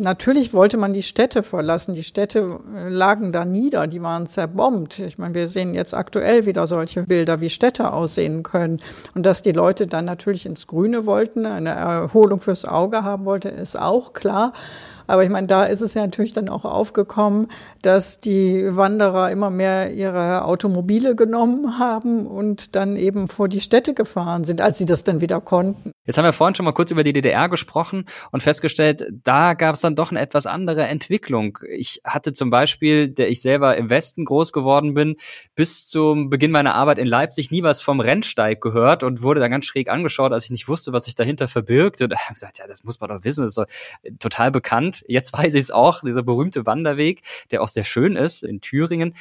Natürlich 0.00 0.54
wollte 0.54 0.78
man 0.78 0.94
die 0.94 1.02
Städte 1.02 1.42
verlassen. 1.42 1.92
Die 1.92 2.02
Städte 2.02 2.60
äh, 2.74 2.88
lagen 2.88 3.32
da 3.32 3.44
nieder, 3.44 3.86
die 3.86 4.00
waren 4.00 4.26
zerbombt. 4.26 4.98
Ich 4.98 5.18
meine, 5.18 5.34
wir 5.34 5.46
sehen 5.46 5.74
jetzt 5.74 5.94
aktuell 5.94 6.46
wieder 6.46 6.66
solche 6.66 7.02
Bilder, 7.02 7.42
wie 7.42 7.50
Städte 7.50 7.92
aussehen 7.92 8.42
können. 8.42 8.80
Und 9.14 9.26
dass 9.26 9.42
die 9.42 9.52
Leute 9.52 9.86
dann 9.86 10.06
natürlich 10.06 10.46
ins 10.46 10.66
Grüne 10.66 11.04
wollten, 11.04 11.44
eine 11.44 11.70
Erholung 11.70 12.40
fürs 12.40 12.64
Auge 12.64 13.04
haben 13.04 13.26
wollten, 13.26 13.48
ist 13.48 13.78
auch 13.78 14.14
klar. 14.14 14.54
Aber 15.10 15.24
ich 15.24 15.30
meine, 15.30 15.48
da 15.48 15.64
ist 15.64 15.80
es 15.80 15.94
ja 15.94 16.02
natürlich 16.02 16.32
dann 16.32 16.48
auch 16.48 16.64
aufgekommen, 16.64 17.48
dass 17.82 18.20
die 18.20 18.64
Wanderer 18.76 19.32
immer 19.32 19.50
mehr 19.50 19.92
ihre 19.92 20.44
Automobile 20.44 21.16
genommen 21.16 21.80
haben 21.80 22.28
und 22.28 22.76
dann 22.76 22.96
eben 22.96 23.26
vor 23.26 23.48
die 23.48 23.60
Städte 23.60 23.92
gefahren 23.92 24.44
sind, 24.44 24.60
als 24.60 24.78
sie 24.78 24.86
das 24.86 25.02
dann 25.02 25.20
wieder 25.20 25.40
konnten. 25.40 25.90
Jetzt 26.10 26.18
haben 26.18 26.24
wir 26.24 26.32
vorhin 26.32 26.56
schon 26.56 26.64
mal 26.64 26.72
kurz 26.72 26.90
über 26.90 27.04
die 27.04 27.12
DDR 27.12 27.48
gesprochen 27.48 28.04
und 28.32 28.42
festgestellt, 28.42 29.06
da 29.22 29.54
gab 29.54 29.76
es 29.76 29.80
dann 29.80 29.94
doch 29.94 30.10
eine 30.10 30.18
etwas 30.18 30.44
andere 30.46 30.82
Entwicklung. 30.88 31.60
Ich 31.72 32.00
hatte 32.02 32.32
zum 32.32 32.50
Beispiel, 32.50 33.08
der 33.08 33.28
ich 33.30 33.40
selber 33.40 33.76
im 33.76 33.90
Westen 33.90 34.24
groß 34.24 34.52
geworden 34.52 34.94
bin, 34.94 35.14
bis 35.54 35.86
zum 35.86 36.28
Beginn 36.28 36.50
meiner 36.50 36.74
Arbeit 36.74 36.98
in 36.98 37.06
Leipzig 37.06 37.52
nie 37.52 37.62
was 37.62 37.80
vom 37.80 38.00
Rennsteig 38.00 38.60
gehört 38.60 39.04
und 39.04 39.22
wurde 39.22 39.38
dann 39.38 39.52
ganz 39.52 39.66
schräg 39.66 39.88
angeschaut, 39.88 40.32
als 40.32 40.46
ich 40.46 40.50
nicht 40.50 40.66
wusste, 40.66 40.92
was 40.92 41.04
sich 41.04 41.14
dahinter 41.14 41.46
verbirgt. 41.46 42.02
Und 42.02 42.12
habe 42.16 42.34
gesagt, 42.34 42.58
ja, 42.58 42.66
das 42.66 42.82
muss 42.82 42.98
man 42.98 43.08
doch 43.10 43.22
wissen, 43.22 43.44
das 43.44 43.56
ist 43.56 43.58
doch 43.58 43.66
total 44.18 44.50
bekannt. 44.50 45.04
Jetzt 45.06 45.32
weiß 45.32 45.54
ich 45.54 45.60
es 45.60 45.70
auch, 45.70 46.00
dieser 46.00 46.24
berühmte 46.24 46.66
Wanderweg, 46.66 47.22
der 47.52 47.62
auch 47.62 47.68
sehr 47.68 47.84
schön 47.84 48.16
ist 48.16 48.42
in 48.42 48.60
Thüringen. 48.60 49.14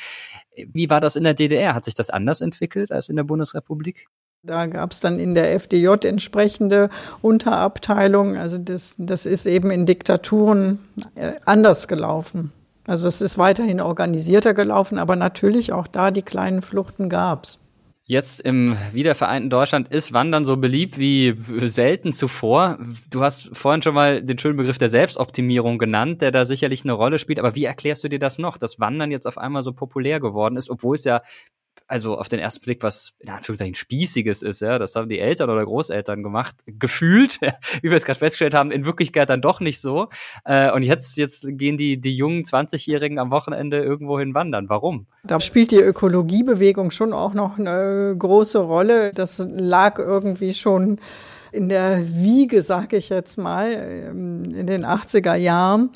Wie 0.55 0.89
war 0.89 1.01
das 1.01 1.15
in 1.15 1.23
der 1.23 1.35
DDR? 1.35 1.75
Hat 1.75 1.85
sich 1.85 1.93
das 1.93 2.09
anders 2.09 2.41
entwickelt 2.41 2.91
als 2.91 3.09
in 3.09 3.15
der 3.15 3.25
Bundesrepublik? 3.25 4.07
Da 4.43 4.67
gab 4.67 4.93
es 4.93 5.01
dann 5.01 5.19
in 5.19 5.35
der 5.35 5.53
FDJ 5.59 6.05
entsprechende 6.05 6.89
Unterabteilungen. 7.21 8.37
Also 8.37 8.57
das, 8.57 8.95
das 8.97 9.25
ist 9.25 9.45
eben 9.45 9.69
in 9.69 9.85
Diktaturen 9.85 10.79
äh, 11.15 11.33
anders 11.45 11.89
gelaufen. 11.89 12.53
Also 12.87 13.07
es 13.07 13.21
ist 13.21 13.37
weiterhin 13.37 13.81
organisierter 13.81 14.53
gelaufen, 14.53 14.97
aber 14.97 15.15
natürlich 15.15 15.73
auch 15.73 15.87
da 15.87 16.09
die 16.09 16.21
kleinen 16.21 16.61
Fluchten 16.61 17.09
gab's. 17.09 17.59
Jetzt 18.05 18.41
im 18.41 18.75
wiedervereinten 18.91 19.51
Deutschland 19.51 19.89
ist 19.89 20.13
Wandern 20.13 20.43
so 20.43 20.57
beliebt 20.57 20.97
wie 20.97 21.35
selten 21.67 22.11
zuvor. 22.11 22.79
Du 23.11 23.21
hast 23.21 23.55
vorhin 23.55 23.83
schon 23.83 23.93
mal 23.93 24.23
den 24.23 24.39
schönen 24.39 24.57
Begriff 24.57 24.79
der 24.79 24.89
Selbstoptimierung 24.89 25.77
genannt, 25.77 26.23
der 26.23 26.31
da 26.31 26.45
sicherlich 26.45 26.83
eine 26.83 26.93
Rolle 26.93 27.19
spielt. 27.19 27.37
Aber 27.37 27.53
wie 27.53 27.65
erklärst 27.65 28.03
du 28.03 28.07
dir 28.07 28.17
das 28.17 28.39
noch, 28.39 28.57
dass 28.57 28.79
Wandern 28.79 29.11
jetzt 29.11 29.27
auf 29.27 29.37
einmal 29.37 29.61
so 29.61 29.73
populär 29.73 30.19
geworden 30.19 30.57
ist, 30.57 30.71
obwohl 30.71 30.95
es 30.95 31.03
ja 31.03 31.21
also 31.89 32.17
auf 32.17 32.29
den 32.29 32.39
ersten 32.39 32.63
Blick 32.63 32.83
was 32.83 33.13
in 33.19 33.29
Anführungszeichen 33.29 33.75
Spießiges 33.75 34.43
ist, 34.43 34.61
ja, 34.61 34.77
das 34.77 34.95
haben 34.95 35.09
die 35.09 35.19
Eltern 35.19 35.49
oder 35.49 35.65
Großeltern 35.65 36.21
gemacht, 36.21 36.55
gefühlt, 36.67 37.39
wie 37.81 37.89
wir 37.89 37.97
es 37.97 38.05
gerade 38.05 38.19
festgestellt 38.19 38.53
haben, 38.53 38.71
in 38.71 38.85
Wirklichkeit 38.85 39.29
dann 39.29 39.41
doch 39.41 39.59
nicht 39.59 39.81
so. 39.81 40.07
Äh, 40.45 40.71
und 40.71 40.83
jetzt, 40.83 41.17
jetzt 41.17 41.47
gehen 41.49 41.77
die, 41.77 41.99
die 41.99 42.15
jungen 42.15 42.43
20-Jährigen 42.43 43.17
am 43.17 43.31
Wochenende 43.31 43.79
irgendwo 43.79 44.19
hin 44.19 44.33
wandern. 44.33 44.69
Warum? 44.69 45.07
Da 45.23 45.39
spielt 45.39 45.71
die 45.71 45.77
Ökologiebewegung 45.77 46.91
schon 46.91 47.11
auch 47.11 47.33
noch 47.33 47.57
eine 47.57 48.15
große 48.17 48.59
Rolle. 48.59 49.11
Das 49.13 49.45
lag 49.49 49.97
irgendwie 49.97 50.53
schon 50.53 50.99
in 51.51 51.69
der 51.69 52.03
Wiege, 52.13 52.61
sag 52.61 52.93
ich 52.93 53.09
jetzt 53.09 53.37
mal, 53.37 53.71
ähm, 53.71 54.43
in 54.53 54.67
den 54.67 54.85
80er 54.85 55.35
Jahren. 55.35 55.89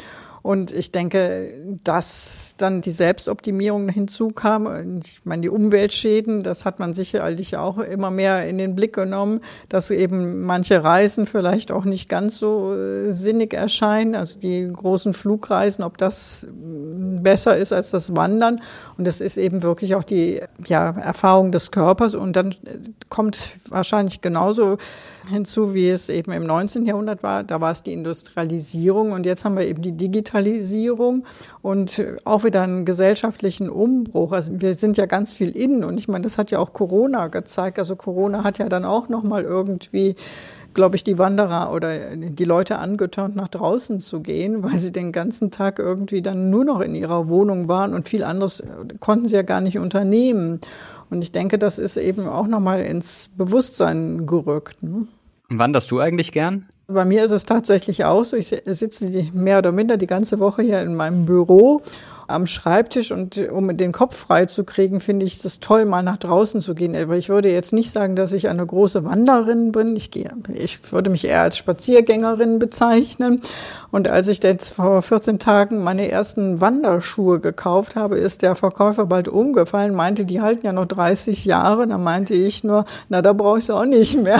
Und 0.43 0.73
ich 0.73 0.91
denke, 0.91 1.53
dass 1.86 2.56
dann 2.58 2.82
die 2.82 2.91
Selbstoptimierung 2.91 3.88
hinzukam, 3.88 4.99
ich 5.01 5.21
meine, 5.23 5.41
die 5.41 5.49
Umweltschäden, 5.49 6.43
das 6.43 6.65
hat 6.65 6.79
man 6.79 6.93
sicherlich 6.93 7.56
auch 7.56 7.77
immer 7.77 8.12
mehr 8.12 8.45
in 8.45 8.58
den 8.58 8.75
Blick 8.75 8.91
genommen, 8.91 9.39
dass 9.69 9.89
eben 9.89 10.41
manche 10.41 10.84
Reisen 10.84 11.27
vielleicht 11.27 11.71
auch 11.71 11.86
nicht 11.86 12.10
ganz 12.10 12.39
so 12.39 12.75
äh, 12.75 13.13
sinnig 13.13 13.53
erscheinen, 13.53 14.15
also 14.15 14.38
die 14.38 14.67
großen 14.67 15.13
Flugreisen, 15.13 15.82
ob 15.82 15.97
das 15.97 16.45
mm, 16.51 17.23
besser 17.23 17.56
ist 17.58 17.71
als 17.71 17.91
das 17.91 18.13
Wandern. 18.13 18.60
Und 18.97 19.08
das 19.08 19.21
ist 19.21 19.38
eben 19.38 19.63
wirklich 19.63 19.95
auch 19.95 20.03
die 20.03 20.41
ja, 20.65 20.89
Erfahrung 20.89 21.53
des 21.53 21.71
Körpers. 21.71 22.15
Und 22.15 22.36
dann 22.36 22.53
kommt 23.08 23.56
wahrscheinlich 23.69 24.19
genauso 24.19 24.77
hinzu, 25.29 25.73
wie 25.73 25.89
es 25.89 26.09
eben 26.09 26.31
im 26.31 26.45
19. 26.45 26.86
Jahrhundert 26.86 27.23
war. 27.23 27.43
Da 27.43 27.62
war 27.62 27.71
es 27.71 27.83
die 27.83 27.93
Industrialisierung 27.93 29.12
und 29.12 29.25
jetzt 29.25 29.45
haben 29.45 29.55
wir 29.55 29.65
eben 29.65 29.81
die 29.81 29.93
Digitalisierung 29.93 31.25
und 31.62 32.03
auch 32.25 32.43
wieder 32.43 32.62
einen 32.62 32.86
gesellschaftlichen 32.86 33.69
Umbruch. 33.69 34.31
Also 34.31 34.53
wir 34.59 34.75
sind 34.75 34.97
ja 34.97 35.05
ganz 35.05 35.33
viel 35.33 35.51
innen 35.51 35.83
und 35.83 35.99
ich 35.99 36.07
meine, 36.07 36.23
das 36.23 36.38
hat 36.38 36.51
ja 36.51 36.59
auch 36.59 36.73
Corona 36.73 37.27
gezeigt. 37.27 37.79
Also 37.79 37.95
Corona 37.95 38.43
hat 38.43 38.57
ja 38.57 38.69
dann 38.69 38.86
auch 38.86 39.09
noch 39.09 39.23
mal 39.23 39.43
irgendwie 39.43 40.15
glaube 40.73 40.95
ich, 40.95 41.03
die 41.03 41.17
Wanderer 41.17 41.71
oder 41.73 42.15
die 42.15 42.45
Leute 42.45 42.79
angeturnt, 42.79 43.36
nach 43.36 43.47
draußen 43.47 43.99
zu 43.99 44.21
gehen, 44.21 44.63
weil 44.63 44.79
sie 44.79 44.91
den 44.91 45.12
ganzen 45.12 45.51
Tag 45.51 45.79
irgendwie 45.79 46.21
dann 46.21 46.49
nur 46.49 46.65
noch 46.65 46.79
in 46.81 46.95
ihrer 46.95 47.27
Wohnung 47.27 47.67
waren 47.67 47.93
und 47.93 48.09
viel 48.09 48.23
anderes 48.23 48.63
konnten 48.99 49.27
sie 49.27 49.36
ja 49.36 49.41
gar 49.41 49.62
nicht 49.62 49.79
unternehmen. 49.79 50.59
Und 51.09 51.23
ich 51.23 51.31
denke, 51.31 51.59
das 51.59 51.77
ist 51.77 51.97
eben 51.97 52.27
auch 52.27 52.47
nochmal 52.47 52.81
ins 52.81 53.29
Bewusstsein 53.38 54.25
gerückt. 54.25 54.81
Ne? 54.81 55.07
Wanderst 55.49 55.91
du 55.91 55.99
eigentlich 55.99 56.31
gern? 56.31 56.65
Bei 56.88 57.05
mir 57.05 57.23
ist 57.23 57.31
es 57.31 57.45
tatsächlich 57.45 58.05
auch 58.05 58.25
so. 58.25 58.36
Ich 58.36 58.47
sitze 58.47 59.29
mehr 59.33 59.59
oder 59.59 59.71
minder 59.71 59.97
die 59.97 60.07
ganze 60.07 60.39
Woche 60.39 60.63
hier 60.63 60.81
in 60.81 60.95
meinem 60.95 61.25
Büro 61.25 61.81
am 62.27 62.47
Schreibtisch 62.47 63.12
und 63.12 63.38
um 63.49 63.75
den 63.75 63.91
Kopf 63.91 64.15
frei 64.15 64.45
zu 64.45 64.63
kriegen, 64.63 65.01
finde 65.01 65.25
ich 65.25 65.43
es 65.43 65.59
toll, 65.59 65.86
mal 65.86 66.03
nach 66.03 66.17
draußen 66.17 66.62
zu 66.62 66.75
gehen. 66.75 66.95
Aber 66.95 67.17
ich 67.17 67.29
würde 67.29 67.51
jetzt 67.51 67.73
nicht 67.73 67.91
sagen, 67.91 68.15
dass 68.15 68.33
ich 68.33 68.47
eine 68.47 68.65
große 68.65 69.03
Wanderin 69.03 69.71
bin. 69.71 69.95
Ich 69.95 70.12
gehe, 70.12 70.31
ich 70.53 70.91
würde 70.91 71.09
mich 71.09 71.25
eher 71.25 71.41
als 71.41 71.57
Spaziergängerin 71.57 72.59
bezeichnen. 72.59 73.41
Und 73.91 74.09
als 74.09 74.27
ich 74.27 74.41
jetzt 74.43 74.75
vor 74.75 75.01
14 75.01 75.39
Tagen 75.39 75.83
meine 75.83 76.09
ersten 76.09 76.62
Wanderschuhe 76.62 77.39
gekauft 77.39 77.95
habe, 77.95 78.17
ist 78.17 78.41
der 78.41 78.55
Verkäufer 78.55 79.05
bald 79.05 79.27
umgefallen, 79.27 79.93
meinte, 79.93 80.25
die 80.25 80.41
halten 80.41 80.65
ja 80.65 80.73
noch 80.73 80.86
30 80.86 81.45
Jahre. 81.45 81.88
Da 81.88 81.97
meinte 81.97 82.33
ich 82.33 82.63
nur, 82.63 82.86
na, 83.09 83.21
da 83.21 83.33
brauche 83.33 83.59
ich 83.59 83.65
sie 83.65 83.75
auch 83.75 83.86
nicht 83.86 84.21
mehr. 84.21 84.39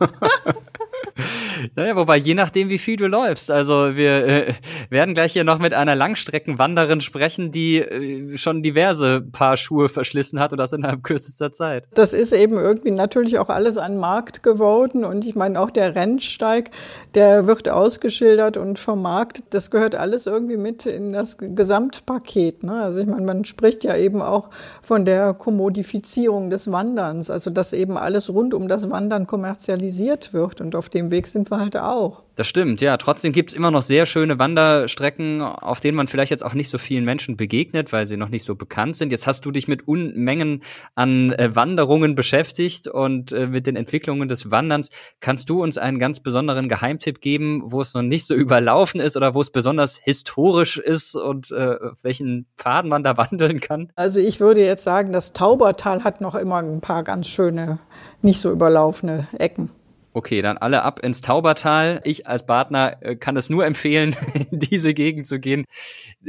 naja, 1.76 1.96
wobei 1.96 2.16
je 2.16 2.34
nachdem, 2.34 2.68
wie 2.68 2.78
viel 2.78 2.96
du 2.96 3.06
läufst. 3.06 3.50
Also 3.50 3.96
wir 3.96 4.26
äh, 4.26 4.54
werden 4.90 5.14
gleich 5.14 5.32
hier 5.32 5.44
noch 5.44 5.58
mit 5.58 5.74
einer 5.74 5.94
Langstreckenwanderin 5.94 7.00
sprechen, 7.00 7.52
die 7.52 7.78
äh, 7.78 8.36
schon 8.36 8.62
diverse 8.62 9.20
Paar 9.20 9.56
Schuhe 9.56 9.88
verschlissen 9.88 10.40
hat 10.40 10.52
und 10.52 10.58
das 10.58 10.72
innerhalb 10.72 11.04
kürzester 11.04 11.52
Zeit. 11.52 11.86
Das 11.94 12.12
ist 12.12 12.32
eben 12.32 12.56
irgendwie 12.58 12.90
natürlich 12.90 13.38
auch 13.38 13.48
alles 13.48 13.78
an 13.78 13.98
Markt 13.98 14.42
geworden 14.42 15.04
und 15.04 15.24
ich 15.24 15.34
meine 15.34 15.60
auch 15.60 15.70
der 15.70 15.94
Rennsteig, 15.94 16.70
der 17.14 17.46
wird 17.46 17.68
ausgeschildert 17.68 18.56
und 18.56 18.78
vermarktet. 18.78 19.44
Das 19.50 19.70
gehört 19.70 19.94
alles 19.94 20.26
irgendwie 20.26 20.56
mit 20.56 20.86
in 20.86 21.12
das 21.12 21.36
Gesamtpaket. 21.38 22.62
Ne? 22.62 22.82
Also 22.82 23.00
ich 23.00 23.06
meine, 23.06 23.24
man 23.24 23.44
spricht 23.44 23.84
ja 23.84 23.96
eben 23.96 24.20
auch 24.20 24.50
von 24.82 25.04
der 25.04 25.34
Kommodifizierung 25.34 26.50
des 26.50 26.70
Wanderns, 26.70 27.30
also 27.30 27.50
dass 27.50 27.72
eben 27.72 27.96
alles 27.96 28.30
rund 28.30 28.54
um 28.54 28.68
das 28.68 28.90
Wandern 28.90 29.26
kommerzialisiert 29.26 30.32
wird 30.32 30.60
und 30.60 30.74
auf 30.74 30.88
dem 30.88 31.03
Weg 31.10 31.26
sind 31.26 31.50
wir 31.50 31.58
halt 31.58 31.76
auch. 31.76 32.24
Das 32.36 32.48
stimmt, 32.48 32.80
ja. 32.80 32.96
Trotzdem 32.96 33.32
gibt's 33.32 33.54
immer 33.54 33.70
noch 33.70 33.82
sehr 33.82 34.06
schöne 34.06 34.40
Wanderstrecken, 34.40 35.40
auf 35.40 35.78
denen 35.78 35.96
man 35.96 36.08
vielleicht 36.08 36.32
jetzt 36.32 36.44
auch 36.44 36.54
nicht 36.54 36.68
so 36.68 36.78
vielen 36.78 37.04
Menschen 37.04 37.36
begegnet, 37.36 37.92
weil 37.92 38.06
sie 38.06 38.16
noch 38.16 38.28
nicht 38.28 38.44
so 38.44 38.56
bekannt 38.56 38.96
sind. 38.96 39.12
Jetzt 39.12 39.28
hast 39.28 39.44
du 39.44 39.52
dich 39.52 39.68
mit 39.68 39.86
Unmengen 39.86 40.62
an 40.96 41.32
äh, 41.32 41.54
Wanderungen 41.54 42.16
beschäftigt 42.16 42.88
und 42.88 43.30
äh, 43.30 43.46
mit 43.46 43.68
den 43.68 43.76
Entwicklungen 43.76 44.28
des 44.28 44.50
Wanderns. 44.50 44.90
Kannst 45.20 45.48
du 45.48 45.62
uns 45.62 45.78
einen 45.78 46.00
ganz 46.00 46.20
besonderen 46.20 46.68
Geheimtipp 46.68 47.20
geben, 47.20 47.62
wo 47.66 47.80
es 47.80 47.94
noch 47.94 48.02
nicht 48.02 48.26
so 48.26 48.34
überlaufen 48.34 49.00
ist 49.00 49.16
oder 49.16 49.34
wo 49.34 49.40
es 49.40 49.50
besonders 49.50 49.98
historisch 50.02 50.76
ist 50.76 51.14
und 51.14 51.52
äh, 51.52 51.76
welchen 52.02 52.46
Pfaden 52.56 52.90
man 52.90 53.04
da 53.04 53.16
wandeln 53.16 53.60
kann? 53.60 53.92
Also 53.94 54.18
ich 54.18 54.40
würde 54.40 54.64
jetzt 54.64 54.82
sagen, 54.82 55.12
das 55.12 55.34
Taubertal 55.34 56.02
hat 56.02 56.20
noch 56.20 56.34
immer 56.34 56.56
ein 56.56 56.80
paar 56.80 57.04
ganz 57.04 57.28
schöne, 57.28 57.78
nicht 58.22 58.40
so 58.40 58.50
überlaufene 58.50 59.28
Ecken. 59.38 59.70
Okay, 60.16 60.42
dann 60.42 60.58
alle 60.58 60.82
ab 60.82 61.00
ins 61.00 61.22
Taubertal. 61.22 62.00
Ich 62.04 62.28
als 62.28 62.46
Partner 62.46 62.98
äh, 63.00 63.16
kann 63.16 63.36
es 63.36 63.50
nur 63.50 63.66
empfehlen, 63.66 64.14
in 64.50 64.60
diese 64.60 64.94
Gegend 64.94 65.26
zu 65.26 65.40
gehen. 65.40 65.64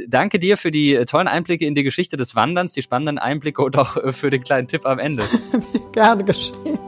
Danke 0.08 0.40
dir 0.40 0.56
für 0.56 0.72
die 0.72 0.96
äh, 0.96 1.04
tollen 1.04 1.28
Einblicke 1.28 1.64
in 1.64 1.76
die 1.76 1.84
Geschichte 1.84 2.16
des 2.16 2.34
Wanderns, 2.34 2.72
die 2.72 2.82
spannenden 2.82 3.18
Einblicke 3.18 3.62
und 3.62 3.78
auch 3.78 3.96
äh, 3.96 4.12
für 4.12 4.28
den 4.28 4.42
kleinen 4.42 4.66
Tipp 4.66 4.84
am 4.86 4.98
Ende. 4.98 5.22
Gerne 5.92 6.24
geschehen. 6.24 6.80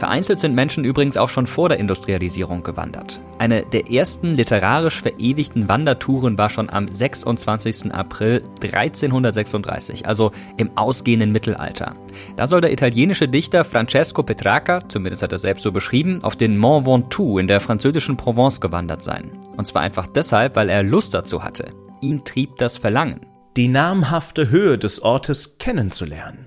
Vereinzelt 0.00 0.40
sind 0.40 0.54
Menschen 0.54 0.82
übrigens 0.82 1.18
auch 1.18 1.28
schon 1.28 1.46
vor 1.46 1.68
der 1.68 1.78
Industrialisierung 1.78 2.62
gewandert. 2.62 3.20
Eine 3.36 3.66
der 3.66 3.90
ersten 3.90 4.30
literarisch 4.30 5.02
verewigten 5.02 5.68
Wandertouren 5.68 6.38
war 6.38 6.48
schon 6.48 6.70
am 6.70 6.88
26. 6.88 7.92
April 7.92 8.42
1336, 8.62 10.06
also 10.06 10.32
im 10.56 10.70
ausgehenden 10.74 11.32
Mittelalter. 11.32 11.94
Da 12.36 12.46
soll 12.46 12.62
der 12.62 12.72
italienische 12.72 13.28
Dichter 13.28 13.62
Francesco 13.62 14.22
Petrarca, 14.22 14.80
zumindest 14.88 15.22
hat 15.22 15.32
er 15.32 15.38
selbst 15.38 15.64
so 15.64 15.70
beschrieben, 15.70 16.20
auf 16.24 16.34
den 16.34 16.56
Mont 16.56 16.86
Ventoux 16.86 17.38
in 17.38 17.46
der 17.46 17.60
französischen 17.60 18.16
Provence 18.16 18.58
gewandert 18.62 19.02
sein. 19.02 19.30
Und 19.58 19.66
zwar 19.66 19.82
einfach 19.82 20.06
deshalb, 20.06 20.56
weil 20.56 20.70
er 20.70 20.82
Lust 20.82 21.12
dazu 21.12 21.44
hatte. 21.44 21.74
Ihn 22.00 22.24
trieb 22.24 22.56
das 22.56 22.78
Verlangen. 22.78 23.20
Die 23.58 23.68
namhafte 23.68 24.48
Höhe 24.48 24.78
des 24.78 25.02
Ortes 25.02 25.58
kennenzulernen. 25.58 26.46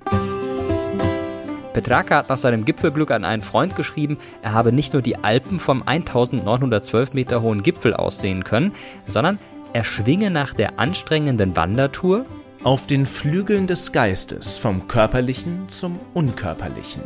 Petrarca 1.73 2.17
hat 2.17 2.29
nach 2.29 2.37
seinem 2.37 2.65
Gipfelglück 2.65 3.11
an 3.11 3.25
einen 3.25 3.41
Freund 3.41 3.75
geschrieben, 3.75 4.17
er 4.41 4.53
habe 4.53 4.71
nicht 4.71 4.93
nur 4.93 5.01
die 5.01 5.17
Alpen 5.17 5.59
vom 5.59 5.83
1912 5.83 7.13
Meter 7.13 7.41
hohen 7.41 7.63
Gipfel 7.63 7.93
aussehen 7.93 8.43
können, 8.43 8.73
sondern 9.07 9.39
er 9.73 9.83
schwinge 9.83 10.29
nach 10.29 10.53
der 10.53 10.79
anstrengenden 10.79 11.55
Wandertour 11.55 12.25
auf 12.63 12.85
den 12.85 13.05
Flügeln 13.05 13.67
des 13.67 13.91
Geistes 13.91 14.57
vom 14.57 14.87
Körperlichen 14.87 15.67
zum 15.67 15.99
Unkörperlichen. 16.13 17.01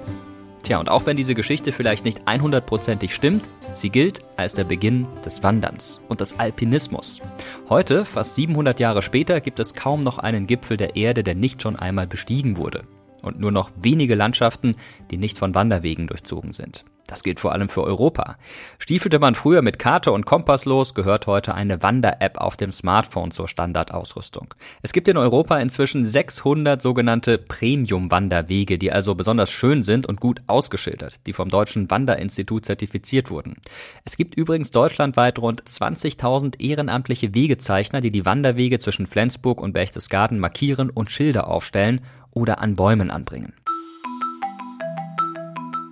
Tja, 0.63 0.79
und 0.79 0.89
auch 0.89 1.05
wenn 1.05 1.15
diese 1.15 1.33
Geschichte 1.33 1.71
vielleicht 1.71 2.03
nicht 2.03 2.27
100%ig 2.27 3.13
stimmt, 3.13 3.49
sie 3.73 3.89
gilt 3.89 4.21
als 4.35 4.53
der 4.53 4.65
Beginn 4.65 5.07
des 5.23 5.41
Wanderns 5.41 6.01
und 6.09 6.19
des 6.19 6.39
Alpinismus. 6.39 7.21
Heute, 7.69 8.03
fast 8.03 8.35
700 8.35 8.81
Jahre 8.81 9.01
später, 9.01 9.39
gibt 9.39 9.61
es 9.61 9.75
kaum 9.75 10.01
noch 10.01 10.17
einen 10.17 10.45
Gipfel 10.45 10.75
der 10.75 10.97
Erde, 10.97 11.23
der 11.23 11.35
nicht 11.35 11.61
schon 11.61 11.77
einmal 11.77 12.05
bestiegen 12.05 12.57
wurde. 12.57 12.81
Und 13.21 13.39
nur 13.39 13.51
noch 13.51 13.71
wenige 13.75 14.15
Landschaften, 14.15 14.75
die 15.11 15.17
nicht 15.17 15.37
von 15.37 15.55
Wanderwegen 15.55 16.07
durchzogen 16.07 16.53
sind. 16.53 16.85
Das 17.07 17.23
gilt 17.23 17.39
vor 17.39 17.53
allem 17.53 17.69
für 17.69 17.83
Europa. 17.83 18.35
Stiefelte 18.79 19.17
man 19.17 19.33
früher 19.33 19.61
mit 19.61 19.79
Karte 19.79 20.11
und 20.11 20.25
Kompass 20.25 20.65
los, 20.65 20.93
gehört 20.93 21.25
heute 21.25 21.55
eine 21.55 21.81
Wander-App 21.81 22.39
auf 22.39 22.57
dem 22.57 22.69
Smartphone 22.69 23.31
zur 23.31 23.47
Standardausrüstung. 23.47 24.53
Es 24.81 24.91
gibt 24.91 25.07
in 25.07 25.15
Europa 25.15 25.57
inzwischen 25.57 26.05
600 26.05 26.81
sogenannte 26.81 27.37
Premium-Wanderwege, 27.37 28.77
die 28.77 28.91
also 28.91 29.15
besonders 29.15 29.51
schön 29.51 29.83
sind 29.83 30.05
und 30.05 30.19
gut 30.19 30.41
ausgeschildert, 30.47 31.25
die 31.25 31.33
vom 31.33 31.47
Deutschen 31.49 31.89
Wanderinstitut 31.89 32.65
zertifiziert 32.65 33.31
wurden. 33.31 33.55
Es 34.03 34.17
gibt 34.17 34.35
übrigens 34.35 34.71
deutschlandweit 34.71 35.39
rund 35.39 35.63
20.000 35.63 36.61
ehrenamtliche 36.61 37.33
Wegezeichner, 37.33 38.01
die 38.01 38.11
die 38.11 38.25
Wanderwege 38.25 38.79
zwischen 38.79 39.07
Flensburg 39.07 39.61
und 39.61 39.71
Berchtesgaden 39.71 40.39
markieren 40.39 40.89
und 40.89 41.09
Schilder 41.09 41.47
aufstellen 41.47 42.01
oder 42.37 42.59
an 42.59 42.75
Bäumen 42.75 43.09
anbringen. 43.09 43.53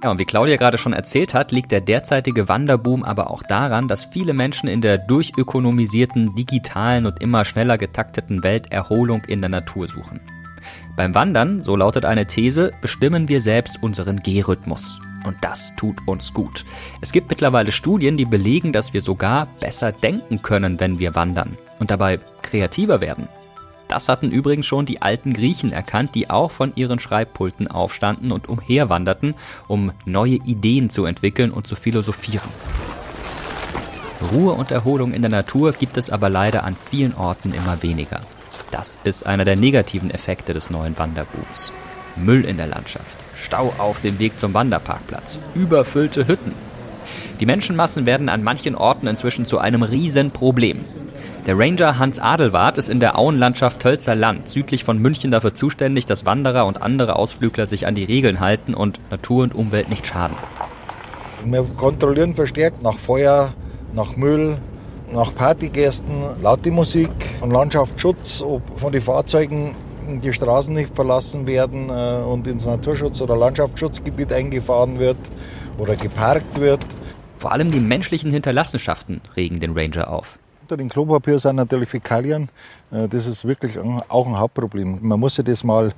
Ja, 0.03 0.11
und 0.11 0.19
wie 0.19 0.25
Claudia 0.25 0.57
gerade 0.57 0.77
schon 0.77 0.93
erzählt 0.93 1.33
hat, 1.33 1.51
liegt 1.51 1.71
der 1.71 1.81
derzeitige 1.81 2.47
Wanderboom 2.47 3.03
aber 3.03 3.31
auch 3.31 3.41
daran, 3.41 3.87
dass 3.87 4.05
viele 4.05 4.33
Menschen 4.33 4.69
in 4.69 4.81
der 4.81 4.99
durchökonomisierten, 4.99 6.35
digitalen 6.35 7.07
und 7.07 7.23
immer 7.23 7.43
schneller 7.43 7.79
getakteten 7.79 8.43
Welt 8.43 8.71
Erholung 8.71 9.23
in 9.23 9.41
der 9.41 9.49
Natur 9.49 9.87
suchen. 9.87 10.21
Beim 10.95 11.15
Wandern, 11.15 11.63
so 11.63 11.75
lautet 11.75 12.05
eine 12.05 12.27
These, 12.27 12.71
bestimmen 12.81 13.27
wir 13.29 13.41
selbst 13.41 13.81
unseren 13.81 14.17
Gehrhythmus. 14.17 15.01
Und 15.25 15.37
das 15.41 15.75
tut 15.75 15.97
uns 16.07 16.35
gut. 16.35 16.65
Es 17.01 17.11
gibt 17.11 17.31
mittlerweile 17.31 17.71
Studien, 17.71 18.15
die 18.15 18.25
belegen, 18.25 18.73
dass 18.73 18.93
wir 18.93 19.01
sogar 19.01 19.47
besser 19.59 19.91
denken 19.91 20.43
können, 20.43 20.79
wenn 20.79 20.99
wir 20.99 21.15
wandern 21.15 21.57
und 21.79 21.89
dabei 21.89 22.19
kreativer 22.43 23.01
werden. 23.01 23.27
Das 23.87 24.09
hatten 24.09 24.31
übrigens 24.31 24.65
schon 24.65 24.85
die 24.85 25.01
alten 25.01 25.33
Griechen 25.33 25.71
erkannt, 25.71 26.15
die 26.15 26.29
auch 26.29 26.51
von 26.51 26.73
ihren 26.75 26.99
Schreibpulten 26.99 27.67
aufstanden 27.67 28.31
und 28.31 28.49
umherwanderten, 28.49 29.35
um 29.67 29.91
neue 30.05 30.35
Ideen 30.35 30.89
zu 30.89 31.05
entwickeln 31.05 31.51
und 31.51 31.67
zu 31.67 31.75
philosophieren. 31.75 32.49
Ruhe 34.31 34.53
und 34.53 34.71
Erholung 34.71 35.13
in 35.13 35.21
der 35.21 35.31
Natur 35.31 35.73
gibt 35.73 35.97
es 35.97 36.09
aber 36.09 36.29
leider 36.29 36.63
an 36.63 36.75
vielen 36.89 37.13
Orten 37.15 37.53
immer 37.53 37.83
weniger. 37.83 38.21
Das 38.71 38.97
ist 39.03 39.25
einer 39.25 39.45
der 39.45 39.55
negativen 39.55 40.09
Effekte 40.09 40.53
des 40.53 40.69
neuen 40.69 40.97
Wanderbooms. 40.97 41.73
Müll 42.15 42.45
in 42.45 42.57
der 42.57 42.67
Landschaft, 42.67 43.17
Stau 43.35 43.73
auf 43.77 43.99
dem 43.99 44.19
Weg 44.19 44.39
zum 44.39 44.53
Wanderparkplatz, 44.53 45.39
überfüllte 45.53 46.27
Hütten. 46.27 46.53
Die 47.39 47.45
Menschenmassen 47.45 48.05
werden 48.05 48.29
an 48.29 48.43
manchen 48.43 48.75
Orten 48.75 49.07
inzwischen 49.07 49.45
zu 49.45 49.59
einem 49.59 49.83
Riesenproblem. 49.83 50.85
Der 51.45 51.59
Ranger 51.59 51.99
Hans 51.99 52.17
Adelwart 52.17 52.79
ist 52.79 52.89
in 52.89 52.99
der 52.99 53.19
Auenlandschaft 53.19 53.79
Tölzer 53.79 54.15
Land 54.15 54.47
südlich 54.47 54.83
von 54.83 54.97
München 54.97 55.29
dafür 55.29 55.53
zuständig, 55.53 56.07
dass 56.07 56.25
Wanderer 56.25 56.65
und 56.65 56.81
andere 56.81 57.17
Ausflügler 57.17 57.67
sich 57.67 57.85
an 57.85 57.93
die 57.93 58.03
Regeln 58.03 58.39
halten 58.39 58.73
und 58.73 58.99
Natur 59.11 59.43
und 59.43 59.53
Umwelt 59.53 59.87
nicht 59.87 60.07
schaden. 60.07 60.35
Wir 61.45 61.63
kontrollieren 61.77 62.33
verstärkt 62.33 62.81
nach 62.81 62.97
Feuer, 62.97 63.53
nach 63.93 64.15
Müll, 64.15 64.57
nach 65.13 65.35
Partygästen, 65.35 66.23
laute 66.41 66.71
Musik 66.71 67.11
und 67.41 67.51
Landschaftsschutz, 67.51 68.41
ob 68.41 68.63
von 68.79 68.91
den 68.91 69.03
Fahrzeugen 69.03 69.75
die 70.23 70.33
Straßen 70.33 70.73
nicht 70.73 70.95
verlassen 70.95 71.45
werden 71.45 71.89
äh, 71.91 72.23
und 72.25 72.47
ins 72.47 72.65
Naturschutz- 72.65 73.21
oder 73.21 73.37
Landschaftsschutzgebiet 73.37 74.33
eingefahren 74.33 74.97
wird 74.97 75.17
oder 75.77 75.95
geparkt 75.95 76.59
wird. 76.59 76.83
Vor 77.37 77.51
allem 77.51 77.69
die 77.69 77.79
menschlichen 77.79 78.31
Hinterlassenschaften 78.31 79.21
regen 79.35 79.59
den 79.59 79.77
Ranger 79.77 80.09
auf. 80.09 80.39
Unter 80.65 80.77
dem 80.77 80.89
Klopapier 80.89 81.37
sind 81.37 81.57
natürlich 81.57 81.89
Fäkalien. 81.89 82.49
Äh, 82.89 83.07
das 83.07 83.27
ist 83.27 83.45
wirklich 83.45 83.77
auch 83.77 84.25
ein 84.25 84.39
Hauptproblem. 84.39 84.97
Man 84.99 85.19
muss 85.19 85.35
sich 85.35 85.45
das 85.45 85.63
mal 85.63 85.93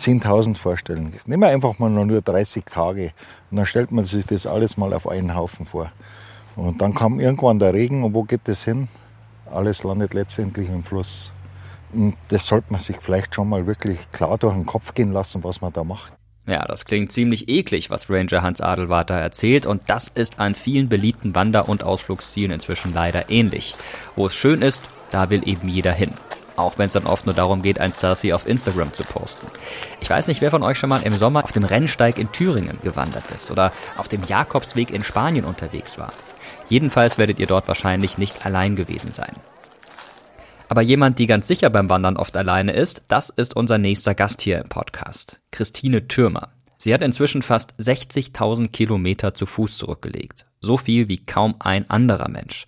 10.000 0.00 0.56
vorstellen. 0.56 1.14
Nehmen 1.24 1.42
wir 1.44 1.50
einfach 1.50 1.78
mal 1.78 1.88
nur 1.88 2.20
30 2.20 2.64
Tage 2.64 3.12
und 3.52 3.58
dann 3.58 3.64
stellt 3.64 3.92
man 3.92 4.04
sich 4.04 4.26
das 4.26 4.44
alles 4.44 4.76
mal 4.76 4.92
auf 4.92 5.06
einen 5.06 5.36
Haufen 5.36 5.66
vor. 5.66 5.92
Und 6.56 6.80
dann 6.80 6.94
kam 6.94 7.20
irgendwann 7.20 7.60
der 7.60 7.74
Regen 7.74 8.02
und 8.02 8.12
wo 8.12 8.24
geht 8.24 8.40
das 8.46 8.64
hin? 8.64 8.88
Alles 9.48 9.84
landet 9.84 10.14
letztendlich 10.14 10.68
im 10.68 10.82
Fluss. 10.82 11.32
Und 11.92 12.16
das 12.26 12.44
sollte 12.48 12.72
man 12.72 12.80
sich 12.80 12.96
vielleicht 12.98 13.36
schon 13.36 13.48
mal 13.48 13.68
wirklich 13.68 14.10
klar 14.10 14.36
durch 14.36 14.54
den 14.54 14.66
Kopf 14.66 14.94
gehen 14.94 15.12
lassen, 15.12 15.44
was 15.44 15.60
man 15.60 15.72
da 15.72 15.84
macht. 15.84 16.12
Ja, 16.46 16.64
das 16.64 16.86
klingt 16.86 17.12
ziemlich 17.12 17.48
eklig, 17.48 17.88
was 17.88 18.10
Ranger 18.10 18.42
Hans 18.42 18.60
Adelwart 18.60 19.10
da 19.10 19.18
erzählt 19.18 19.64
und 19.64 19.82
das 19.86 20.08
ist 20.08 20.40
an 20.40 20.56
vielen 20.56 20.88
beliebten 20.88 21.36
Wander- 21.36 21.68
und 21.68 21.84
Ausflugszielen 21.84 22.50
inzwischen 22.50 22.92
leider 22.92 23.30
ähnlich. 23.30 23.76
Wo 24.16 24.26
es 24.26 24.34
schön 24.34 24.60
ist, 24.60 24.82
da 25.10 25.30
will 25.30 25.46
eben 25.48 25.68
jeder 25.68 25.92
hin. 25.92 26.14
Auch 26.56 26.78
wenn 26.78 26.86
es 26.86 26.92
dann 26.92 27.06
oft 27.06 27.26
nur 27.26 27.34
darum 27.34 27.62
geht, 27.62 27.78
ein 27.78 27.92
Selfie 27.92 28.32
auf 28.32 28.46
Instagram 28.46 28.92
zu 28.92 29.04
posten. 29.04 29.46
Ich 30.00 30.10
weiß 30.10 30.26
nicht, 30.26 30.40
wer 30.40 30.50
von 30.50 30.64
euch 30.64 30.78
schon 30.78 30.90
mal 30.90 31.02
im 31.02 31.16
Sommer 31.16 31.44
auf 31.44 31.52
dem 31.52 31.64
Rennsteig 31.64 32.18
in 32.18 32.32
Thüringen 32.32 32.78
gewandert 32.82 33.30
ist 33.30 33.50
oder 33.50 33.72
auf 33.96 34.08
dem 34.08 34.24
Jakobsweg 34.24 34.90
in 34.90 35.04
Spanien 35.04 35.44
unterwegs 35.44 35.96
war. 35.96 36.12
Jedenfalls 36.68 37.18
werdet 37.18 37.38
ihr 37.38 37.46
dort 37.46 37.68
wahrscheinlich 37.68 38.18
nicht 38.18 38.44
allein 38.44 38.74
gewesen 38.74 39.12
sein. 39.12 39.34
Aber 40.72 40.80
jemand, 40.80 41.18
die 41.18 41.26
ganz 41.26 41.48
sicher 41.48 41.68
beim 41.68 41.90
Wandern 41.90 42.16
oft 42.16 42.34
alleine 42.34 42.72
ist, 42.72 43.02
das 43.08 43.28
ist 43.28 43.54
unser 43.54 43.76
nächster 43.76 44.14
Gast 44.14 44.40
hier 44.40 44.58
im 44.58 44.70
Podcast, 44.70 45.38
Christine 45.50 46.08
Türmer. 46.08 46.54
Sie 46.78 46.94
hat 46.94 47.02
inzwischen 47.02 47.42
fast 47.42 47.78
60.000 47.78 48.70
Kilometer 48.70 49.34
zu 49.34 49.44
Fuß 49.44 49.76
zurückgelegt. 49.76 50.46
So 50.62 50.78
viel 50.78 51.10
wie 51.10 51.26
kaum 51.26 51.56
ein 51.58 51.90
anderer 51.90 52.30
Mensch. 52.30 52.64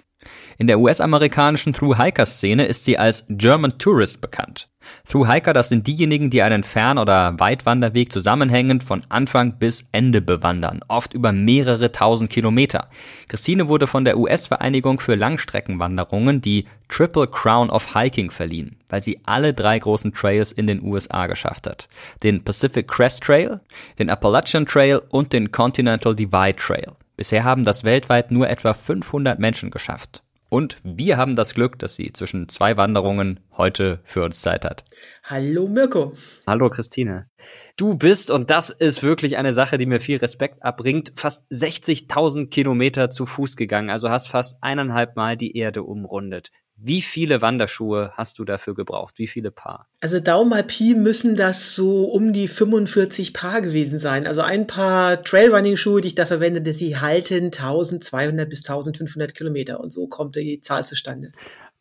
In 0.59 0.67
der 0.67 0.79
US-amerikanischen 0.79 1.73
Thru-Hiker-Szene 1.73 2.65
ist 2.67 2.85
sie 2.85 2.99
als 2.99 3.25
German 3.29 3.79
Tourist 3.79 4.21
bekannt. 4.21 4.69
Thru-Hiker, 5.09 5.53
das 5.53 5.69
sind 5.69 5.87
diejenigen, 5.87 6.31
die 6.31 6.43
einen 6.43 6.63
Fern- 6.63 6.99
oder 6.99 7.39
Weitwanderweg 7.39 8.13
zusammenhängend 8.13 8.85
von 8.85 9.03
Anfang 9.09 9.59
bis 9.59 9.89
Ende 9.93 10.21
bewandern, 10.21 10.81
oft 10.89 11.15
über 11.15 11.33
mehrere 11.33 11.93
tausend 11.93 12.31
Kilometer. 12.31 12.89
Christine 13.29 13.69
wurde 13.69 13.87
von 13.87 14.05
der 14.05 14.19
US-Vereinigung 14.19 15.01
für 15.01 15.15
Langstreckenwanderungen 15.15 16.41
die 16.41 16.67
Triple 16.89 17.27
Crown 17.27 17.71
of 17.71 17.95
Hiking 17.95 18.31
verliehen, 18.31 18.77
weil 18.89 19.03
sie 19.03 19.21
alle 19.27 19.55
drei 19.55 19.79
großen 19.79 20.13
Trails 20.13 20.53
in 20.53 20.67
den 20.67 20.83
USA 20.83 21.27
geschafft 21.27 21.67
hat. 21.67 21.89
Den 22.23 22.45
Pacific 22.45 22.89
Crest 22.89 23.23
Trail, 23.23 23.61
den 23.99 24.11
Appalachian 24.11 24.67
Trail 24.67 25.01
und 25.11 25.33
den 25.33 25.51
Continental 25.51 26.15
Divide 26.15 26.57
Trail. 26.57 26.93
Bisher 27.17 27.45
haben 27.45 27.63
das 27.63 27.85
weltweit 27.85 28.31
nur 28.33 28.49
etwa 28.49 28.75
500 28.75 29.39
Menschen 29.39 29.71
geschafft. 29.71 30.25
Und 30.49 30.77
wir 30.85 31.17
haben 31.17 31.35
das 31.35 31.55
Glück, 31.55 31.79
dass 31.79 31.97
sie 31.97 32.13
zwischen 32.13 32.49
zwei 32.49 32.77
Wanderungen 32.77 33.41
heute 33.57 34.01
für 34.05 34.23
uns 34.25 34.41
Zeit 34.41 34.65
hat. 34.65 34.85
Hallo 35.25 35.67
Mirko. 35.69 36.15
Hallo 36.47 36.71
Christine. 36.71 37.29
Du 37.77 37.97
bist, 37.97 38.31
und 38.31 38.51
das 38.51 38.71
ist 38.71 39.03
wirklich 39.03 39.37
eine 39.37 39.53
Sache, 39.53 39.79
die 39.79 39.87
mir 39.87 40.01
viel 40.01 40.19
Respekt 40.19 40.63
abbringt, 40.63 41.13
fast 41.17 41.51
60.000 41.51 42.51
Kilometer 42.51 43.11
zu 43.11 43.27
Fuß 43.27 43.57
gegangen, 43.57 43.91
also 43.91 44.11
hast 44.11 44.29
fast 44.29 44.63
eineinhalb 44.63 45.17
Mal 45.17 45.37
die 45.37 45.57
Erde 45.57 45.83
umrundet. 45.83 46.51
Wie 46.87 47.01
viele 47.01 47.41
Wanderschuhe 47.41 48.13
hast 48.13 48.39
du 48.39 48.45
dafür 48.45 48.75
gebraucht? 48.75 49.15
Wie 49.17 49.27
viele 49.27 49.51
Paar? 49.51 49.89
Also 50.03 50.21
Daumen 50.21 50.51
mal 50.51 50.63
Pi 50.63 50.95
müssen 50.95 51.35
das 51.35 51.75
so 51.75 52.05
um 52.05 52.35
die 52.35 52.47
45 52.47 53.33
Paar 53.33 53.63
gewesen 53.63 53.99
sein. 53.99 54.27
Also 54.27 54.43
ein 54.43 54.67
paar 54.67 55.25
Trailrunning-Schuhe, 55.25 56.03
die 56.03 56.09
ich 56.09 56.15
da 56.15 56.27
verwende, 56.27 56.75
sie 56.75 56.99
halten 56.99 57.47
1200 57.47 58.47
bis 58.51 58.59
1500 58.69 59.35
Kilometer 59.35 59.81
und 59.81 59.95
so 59.95 60.09
kommt 60.09 60.37
die 60.37 60.61
Zahl 60.61 60.87
zustande. 60.87 61.31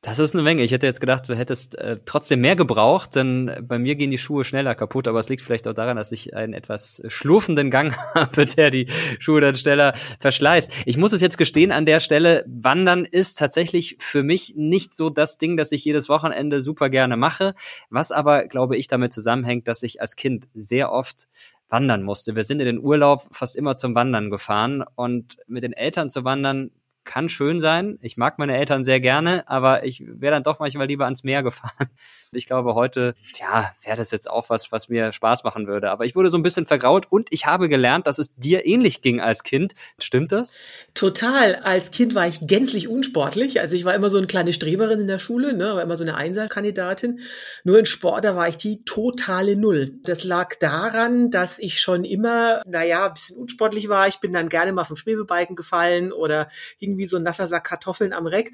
Das 0.04 0.20
ist 0.20 0.36
eine 0.36 0.44
Menge. 0.44 0.63
Ich 0.63 0.74
hätte 0.74 0.86
jetzt 0.86 1.00
gedacht, 1.00 1.30
du 1.30 1.34
hättest 1.38 1.76
äh, 1.76 1.98
trotzdem 2.04 2.42
mehr 2.42 2.58
gebraucht, 2.58 3.16
denn 3.16 3.50
bei 3.62 3.80
mir 3.80 3.96
gehen 3.96 4.12
die 4.12 4.18
Schuhe 4.18 4.44
schneller 4.44 4.76
kaputt, 4.76 5.08
aber 5.08 5.22
es 5.22 5.30
liegt 5.30 5.42
vielleicht 5.42 5.66
auch 5.66 5.74
daran, 5.74 5.96
dass 5.96 6.12
ich 6.12 6.36
einen 6.36 6.54
etwas 6.54 7.02
schlurfenden 7.08 7.72
Gang 7.72 7.96
habe, 8.13 8.46
der 8.46 8.70
die 8.70 8.88
Schuhe 9.20 9.39
dann 9.39 9.56
schneller 9.56 9.94
verschleißt. 10.20 10.74
Ich 10.86 10.98
muss 10.98 11.13
es 11.13 11.22
jetzt 11.22 11.38
gestehen 11.38 11.72
an 11.72 11.86
der 11.86 12.02
Stelle, 12.02 12.44
Wandern 12.48 13.06
ist 13.06 13.39
tatsächlich 13.39 13.96
für 14.02 14.24
mich 14.24 14.56
nicht 14.58 14.94
so 14.94 15.10
das 15.10 15.38
Ding, 15.38 15.56
das 15.56 15.72
ich 15.72 15.86
jedes 15.86 16.10
Wochenende 16.10 16.60
super 16.60 16.89
gerne 16.89 17.16
mache, 17.16 17.56
was 17.89 18.12
aber, 18.12 18.50
glaube 18.50 18.76
ich, 18.76 18.89
damit 18.89 19.13
zusammenhängt, 19.13 19.70
dass 19.70 19.84
ich 19.84 20.02
als 20.02 20.18
Kind 20.18 20.50
sehr 20.54 20.92
oft 20.92 21.30
wandern 21.70 22.04
musste. 22.04 22.36
Wir 22.36 22.44
sind 22.44 22.60
in 22.60 22.66
den 22.66 22.80
Urlaub 22.80 23.30
fast 23.32 23.56
immer 23.56 23.78
zum 23.78 23.96
Wandern 23.96 24.30
gefahren 24.30 24.84
und 24.96 25.38
mit 25.48 25.63
den 25.63 25.72
Eltern 25.72 26.10
zu 26.10 26.26
wandern 26.26 26.72
kann 27.06 27.30
schön 27.30 27.60
sein. 27.60 27.98
Ich 28.02 28.18
mag 28.18 28.39
meine 28.39 28.58
Eltern 28.58 28.84
sehr 28.84 29.00
gerne, 29.00 29.48
aber 29.48 29.86
ich 29.86 30.04
wäre 30.06 30.34
dann 30.34 30.44
doch 30.44 30.60
manchmal 30.60 30.88
lieber 30.88 31.06
ans 31.06 31.24
Meer 31.24 31.44
gefahren. 31.44 31.89
Ich 32.36 32.48
glaube, 32.48 32.74
heute, 32.74 33.13
ja, 33.39 33.74
wäre 33.84 33.98
das 33.98 34.12
jetzt 34.12 34.30
auch 34.30 34.50
was, 34.50 34.72
was 34.72 34.89
mir 34.89 35.13
Spaß 35.13 35.44
machen 35.44 35.68
würde. 35.68 35.92
Aber 35.92 36.06
ich 36.06 36.16
wurde 36.16 36.30
so 36.30 36.38
ein 36.38 36.44
bisschen 36.44 36.66
vergraut 36.66 37.06
und 37.10 37.28
ich 37.32 37.46
habe 37.46 37.70
gelernt, 37.70 38.08
dass 38.08 38.18
es 38.18 38.36
dir 38.36 38.66
ähnlich 38.66 39.02
ging 39.02 39.22
als 39.22 39.44
Kind. 39.44 39.74
Stimmt 40.00 40.32
das? 40.32 40.58
Total. 40.94 41.56
Als 41.58 41.92
Kind 41.92 42.16
war 42.16 42.28
ich 42.28 42.39
gänzlich 42.42 42.88
unsportlich. 42.88 43.60
Also 43.60 43.76
ich 43.76 43.86
war 43.86 43.94
immer 43.94 44.10
so 44.10 44.18
eine 44.18 44.28
kleine 44.28 44.54
Streberin 44.54 45.02
in 45.02 45.08
der 45.08 45.20
Schule, 45.20 45.54
ne, 45.54 45.76
war 45.76 45.82
immer 45.82 45.98
so 45.98 46.04
eine 46.04 46.16
Einserkandidatin. 46.16 47.20
Nur 47.63 47.80
in 47.80 47.86
Sport, 47.86 48.26
da 48.26 48.36
war 48.36 48.48
ich 48.48 48.58
die 48.58 48.84
totale 48.84 49.56
Null. 49.56 50.00
Das 50.04 50.24
lag 50.24 50.56
daran, 50.60 51.30
dass 51.30 51.60
ich 51.60 51.80
schon 51.80 52.04
immer, 52.04 52.62
naja, 52.66 53.08
ein 53.08 53.13
bisschen 53.13 53.38
unsportlich 53.38 53.89
war. 53.89 54.08
Ich 54.08 54.20
bin 54.20 54.34
dann 54.34 54.50
gerne 54.50 54.74
mal 54.74 54.86
vom 54.86 54.96
Schwebebalken 54.96 55.56
gefallen 55.56 56.12
oder 56.12 56.50
hing 56.78 56.93
liegen 56.94 56.98
wie 56.98 57.06
so 57.06 57.18
ein 57.18 57.24
nasser 57.24 57.48
Sack 57.48 57.66
Kartoffeln 57.66 58.14
am 58.14 58.28
Reck. 58.28 58.52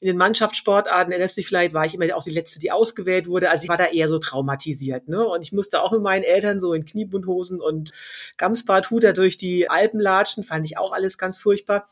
In 0.00 0.06
den 0.06 0.16
Mannschaftssportarten, 0.16 1.10
erinnerst 1.10 1.36
du 1.36 1.40
dich 1.40 1.48
vielleicht, 1.48 1.74
war 1.74 1.84
ich 1.84 1.94
immer 1.94 2.14
auch 2.14 2.22
die 2.22 2.30
Letzte, 2.30 2.60
die 2.60 2.70
ausgewählt 2.70 3.26
wurde. 3.26 3.50
Also 3.50 3.64
ich 3.64 3.68
war 3.68 3.76
da 3.76 3.86
eher 3.86 4.08
so 4.08 4.20
traumatisiert. 4.20 5.08
Ne? 5.08 5.26
Und 5.26 5.42
ich 5.42 5.52
musste 5.52 5.82
auch 5.82 5.90
mit 5.90 6.02
meinen 6.02 6.22
Eltern 6.22 6.60
so 6.60 6.72
in 6.72 6.84
Kniebundhosen 6.84 7.60
und 7.60 7.90
Gamsbarthut 8.36 9.02
da 9.02 9.12
durch 9.12 9.36
die 9.36 9.68
Alpen 9.68 9.98
latschen. 9.98 10.44
Fand 10.44 10.64
ich 10.64 10.78
auch 10.78 10.92
alles 10.92 11.18
ganz 11.18 11.38
furchtbar. 11.38 11.88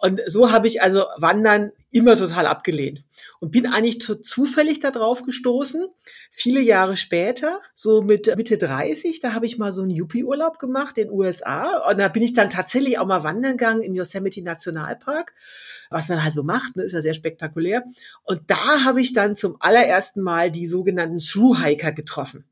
Und 0.00 0.22
so 0.26 0.52
habe 0.52 0.68
ich 0.68 0.80
also 0.80 1.06
Wandern 1.16 1.72
immer 1.90 2.14
total 2.14 2.46
abgelehnt 2.46 3.02
und 3.40 3.50
bin 3.50 3.66
eigentlich 3.66 3.98
zufällig 4.22 4.78
darauf 4.78 5.24
gestoßen. 5.24 5.88
Viele 6.30 6.60
Jahre 6.60 6.96
später, 6.96 7.58
so 7.74 8.00
mit 8.00 8.34
Mitte 8.36 8.58
30, 8.58 9.18
da 9.18 9.34
habe 9.34 9.46
ich 9.46 9.58
mal 9.58 9.72
so 9.72 9.82
einen 9.82 9.90
Yuppie-Urlaub 9.90 10.60
gemacht 10.60 10.98
in 10.98 11.08
den 11.08 11.12
USA 11.12 11.90
und 11.90 11.98
da 11.98 12.06
bin 12.06 12.22
ich 12.22 12.32
dann 12.32 12.48
tatsächlich 12.48 13.00
auch 13.00 13.06
mal 13.06 13.24
wandern 13.24 13.56
gegangen 13.56 13.82
im 13.82 13.94
Yosemite 13.94 14.40
Nationalpark, 14.40 15.34
was 15.90 16.08
man 16.08 16.22
halt 16.22 16.32
so 16.32 16.44
macht, 16.44 16.76
ne, 16.76 16.84
ist 16.84 16.92
ja 16.92 17.02
sehr 17.02 17.14
spektakulär. 17.14 17.82
Und 18.22 18.42
da 18.46 18.84
habe 18.84 19.00
ich 19.00 19.12
dann 19.12 19.34
zum 19.34 19.56
allerersten 19.58 20.20
Mal 20.20 20.52
die 20.52 20.68
sogenannten 20.68 21.18
Thru-Hiker 21.18 21.90
getroffen. 21.90 22.44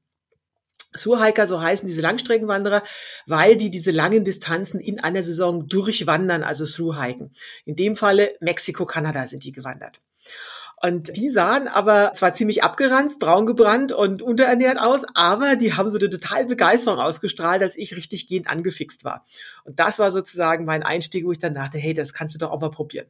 Surhiker, 0.97 1.47
so 1.47 1.61
heißen 1.61 1.87
diese 1.87 2.01
Langstreckenwanderer, 2.01 2.83
weil 3.27 3.57
die 3.57 3.71
diese 3.71 3.91
langen 3.91 4.25
Distanzen 4.25 4.81
in 4.81 5.01
einer 5.01 5.23
Saison 5.23 5.69
durchwandern, 5.69 6.43
also 6.43 6.65
Thru-Hiken. 6.65 7.33
In 7.65 7.77
dem 7.77 7.97
Falle 7.97 8.35
Mexiko, 8.41 8.87
Kanada 8.87 9.27
sind 9.27 9.45
die 9.45 9.53
gewandert. 9.53 10.01
Und 10.83 11.17
die 11.17 11.31
sahen 11.31 11.69
aber 11.69 12.13
zwar 12.15 12.35
ziemlich 12.35 12.63
abgeranzt, 12.63 13.19
braun 13.19 13.47
gebrannt 13.47 13.93
und 13.93 14.21
unterernährt 14.21 14.79
aus, 14.79 15.05
aber 15.15 15.57
die 15.57 15.73
haben 15.73 15.91
so 15.91 15.99
eine 15.99 16.11
total 16.11 16.45
Begeisterung 16.45 17.01
ausgestrahlt, 17.01 17.63
dass 17.63 17.77
ich 17.77 17.97
richtig 17.97 18.29
gehend 18.29 18.49
angefixt 18.49 19.03
war. 19.05 19.25
Und 19.65 19.81
das 19.81 19.99
war 19.99 20.11
sozusagen 20.11 20.67
mein 20.67 20.83
Einstieg, 20.83 21.25
wo 21.25 21.33
ich 21.33 21.39
dann 21.39 21.55
dachte, 21.55 21.79
hey, 21.79 21.95
das 21.95 22.13
kannst 22.13 22.35
du 22.35 22.39
doch 22.39 22.51
auch 22.51 22.61
mal 22.61 22.71
probieren. 22.71 23.07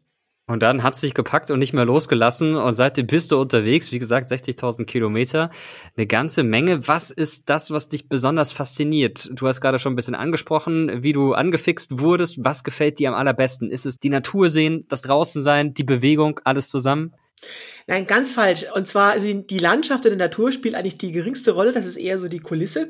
Und 0.48 0.62
dann 0.62 0.84
hat 0.84 0.94
sich 0.94 1.12
gepackt 1.12 1.50
und 1.50 1.58
nicht 1.58 1.72
mehr 1.72 1.84
losgelassen. 1.84 2.54
Und 2.54 2.74
seitdem 2.74 3.08
bist 3.08 3.32
du 3.32 3.40
unterwegs. 3.40 3.90
Wie 3.90 3.98
gesagt, 3.98 4.30
60.000 4.30 4.84
Kilometer. 4.84 5.50
Eine 5.96 6.06
ganze 6.06 6.44
Menge. 6.44 6.86
Was 6.86 7.10
ist 7.10 7.50
das, 7.50 7.72
was 7.72 7.88
dich 7.88 8.08
besonders 8.08 8.52
fasziniert? 8.52 9.28
Du 9.32 9.48
hast 9.48 9.60
gerade 9.60 9.80
schon 9.80 9.92
ein 9.94 9.96
bisschen 9.96 10.14
angesprochen, 10.14 11.02
wie 11.02 11.12
du 11.12 11.34
angefixt 11.34 11.98
wurdest. 11.98 12.44
Was 12.44 12.62
gefällt 12.62 13.00
dir 13.00 13.08
am 13.08 13.16
allerbesten? 13.16 13.70
Ist 13.72 13.86
es 13.86 13.98
die 13.98 14.08
Natur 14.08 14.48
sehen, 14.48 14.84
das 14.88 15.02
draußen 15.02 15.42
sein, 15.42 15.74
die 15.74 15.84
Bewegung, 15.84 16.40
alles 16.44 16.68
zusammen? 16.68 17.12
Nein, 17.88 18.06
ganz 18.06 18.32
falsch. 18.32 18.66
Und 18.74 18.88
zwar 18.88 19.20
sind 19.20 19.50
die 19.50 19.58
Landschaft 19.58 20.04
und 20.04 20.10
die 20.10 20.16
Natur 20.16 20.50
spielt 20.50 20.74
eigentlich 20.74 20.98
die 20.98 21.12
geringste 21.12 21.52
Rolle. 21.52 21.70
Das 21.70 21.86
ist 21.86 21.96
eher 21.96 22.18
so 22.18 22.26
die 22.26 22.40
Kulisse. 22.40 22.88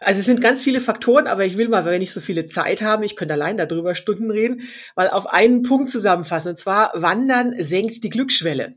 Also 0.00 0.20
es 0.20 0.26
sind 0.26 0.42
ganz 0.42 0.62
viele 0.62 0.82
Faktoren, 0.82 1.26
aber 1.26 1.46
ich 1.46 1.56
will 1.56 1.68
mal, 1.68 1.84
weil 1.84 1.92
wir 1.92 1.98
nicht 1.98 2.12
so 2.12 2.20
viele 2.20 2.46
Zeit 2.46 2.82
haben, 2.82 3.02
ich 3.04 3.16
könnte 3.16 3.34
allein 3.34 3.56
darüber 3.56 3.94
Stunden 3.94 4.30
reden, 4.30 4.62
mal 4.96 5.08
auf 5.08 5.26
einen 5.26 5.62
Punkt 5.62 5.88
zusammenfassen. 5.88 6.50
Und 6.50 6.58
zwar 6.58 6.92
Wandern 6.94 7.54
senkt 7.58 8.04
die 8.04 8.10
Glücksschwelle. 8.10 8.74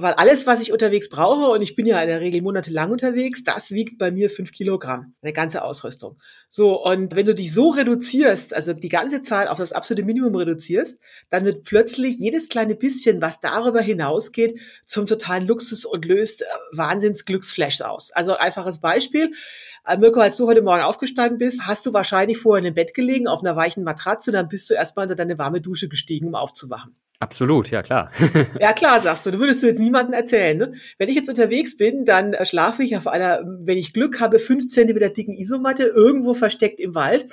Weil 0.00 0.12
alles, 0.12 0.46
was 0.46 0.60
ich 0.60 0.70
unterwegs 0.70 1.08
brauche, 1.08 1.50
und 1.50 1.60
ich 1.60 1.74
bin 1.74 1.84
ja 1.84 2.00
in 2.00 2.06
der 2.06 2.20
Regel 2.20 2.40
monatelang 2.40 2.92
unterwegs, 2.92 3.42
das 3.42 3.72
wiegt 3.72 3.98
bei 3.98 4.12
mir 4.12 4.30
fünf 4.30 4.52
Kilogramm, 4.52 5.12
eine 5.22 5.32
ganze 5.32 5.64
Ausrüstung. 5.64 6.16
So, 6.48 6.80
und 6.84 7.16
wenn 7.16 7.26
du 7.26 7.34
dich 7.34 7.52
so 7.52 7.70
reduzierst, 7.70 8.54
also 8.54 8.74
die 8.74 8.90
ganze 8.90 9.22
Zahl 9.22 9.48
auf 9.48 9.58
das 9.58 9.72
absolute 9.72 10.06
Minimum 10.06 10.36
reduzierst, 10.36 11.00
dann 11.30 11.44
wird 11.44 11.64
plötzlich 11.64 12.16
jedes 12.16 12.48
kleine 12.48 12.76
bisschen, 12.76 13.20
was 13.20 13.40
darüber 13.40 13.80
hinausgeht, 13.80 14.60
zum 14.86 15.06
totalen 15.06 15.48
Luxus 15.48 15.84
und 15.84 16.04
löst 16.04 16.42
äh, 16.42 16.44
Wahnsinns 16.70 17.24
Glücksflash 17.24 17.80
aus. 17.80 18.12
Also 18.12 18.36
einfaches 18.36 18.80
Beispiel. 18.80 19.32
Äh, 19.84 19.96
Mirko, 19.96 20.20
als 20.20 20.36
du 20.36 20.46
heute 20.46 20.62
Morgen 20.62 20.82
aufgestanden 20.82 21.38
bist, 21.38 21.66
hast 21.66 21.86
du 21.86 21.92
wahrscheinlich 21.92 22.38
vorher 22.38 22.60
in 22.60 22.72
dem 22.72 22.74
Bett 22.74 22.94
gelegen, 22.94 23.26
auf 23.26 23.40
einer 23.40 23.56
weichen 23.56 23.82
Matratze, 23.82 24.30
dann 24.30 24.46
bist 24.46 24.70
du 24.70 24.74
erstmal 24.74 25.06
unter 25.06 25.16
deine 25.16 25.38
warme 25.38 25.60
Dusche 25.60 25.88
gestiegen, 25.88 26.28
um 26.28 26.36
aufzuwachen. 26.36 26.94
Absolut, 27.20 27.70
ja 27.70 27.82
klar. 27.82 28.12
ja 28.60 28.72
klar, 28.72 29.00
sagst 29.00 29.26
du. 29.26 29.32
Du 29.32 29.40
würdest 29.40 29.60
du 29.62 29.66
jetzt 29.66 29.80
niemandem 29.80 30.14
erzählen. 30.14 30.56
Ne? 30.56 30.72
Wenn 30.98 31.08
ich 31.08 31.16
jetzt 31.16 31.28
unterwegs 31.28 31.76
bin, 31.76 32.04
dann 32.04 32.32
äh, 32.32 32.46
schlafe 32.46 32.84
ich 32.84 32.96
auf 32.96 33.08
einer, 33.08 33.42
wenn 33.44 33.76
ich 33.76 33.92
Glück 33.92 34.20
habe, 34.20 34.38
fünf 34.38 34.68
Zentimeter 34.68 35.08
dicken 35.08 35.34
Isomatte 35.34 35.82
irgendwo 35.82 36.34
versteckt 36.34 36.78
im 36.78 36.94
Wald. 36.94 37.26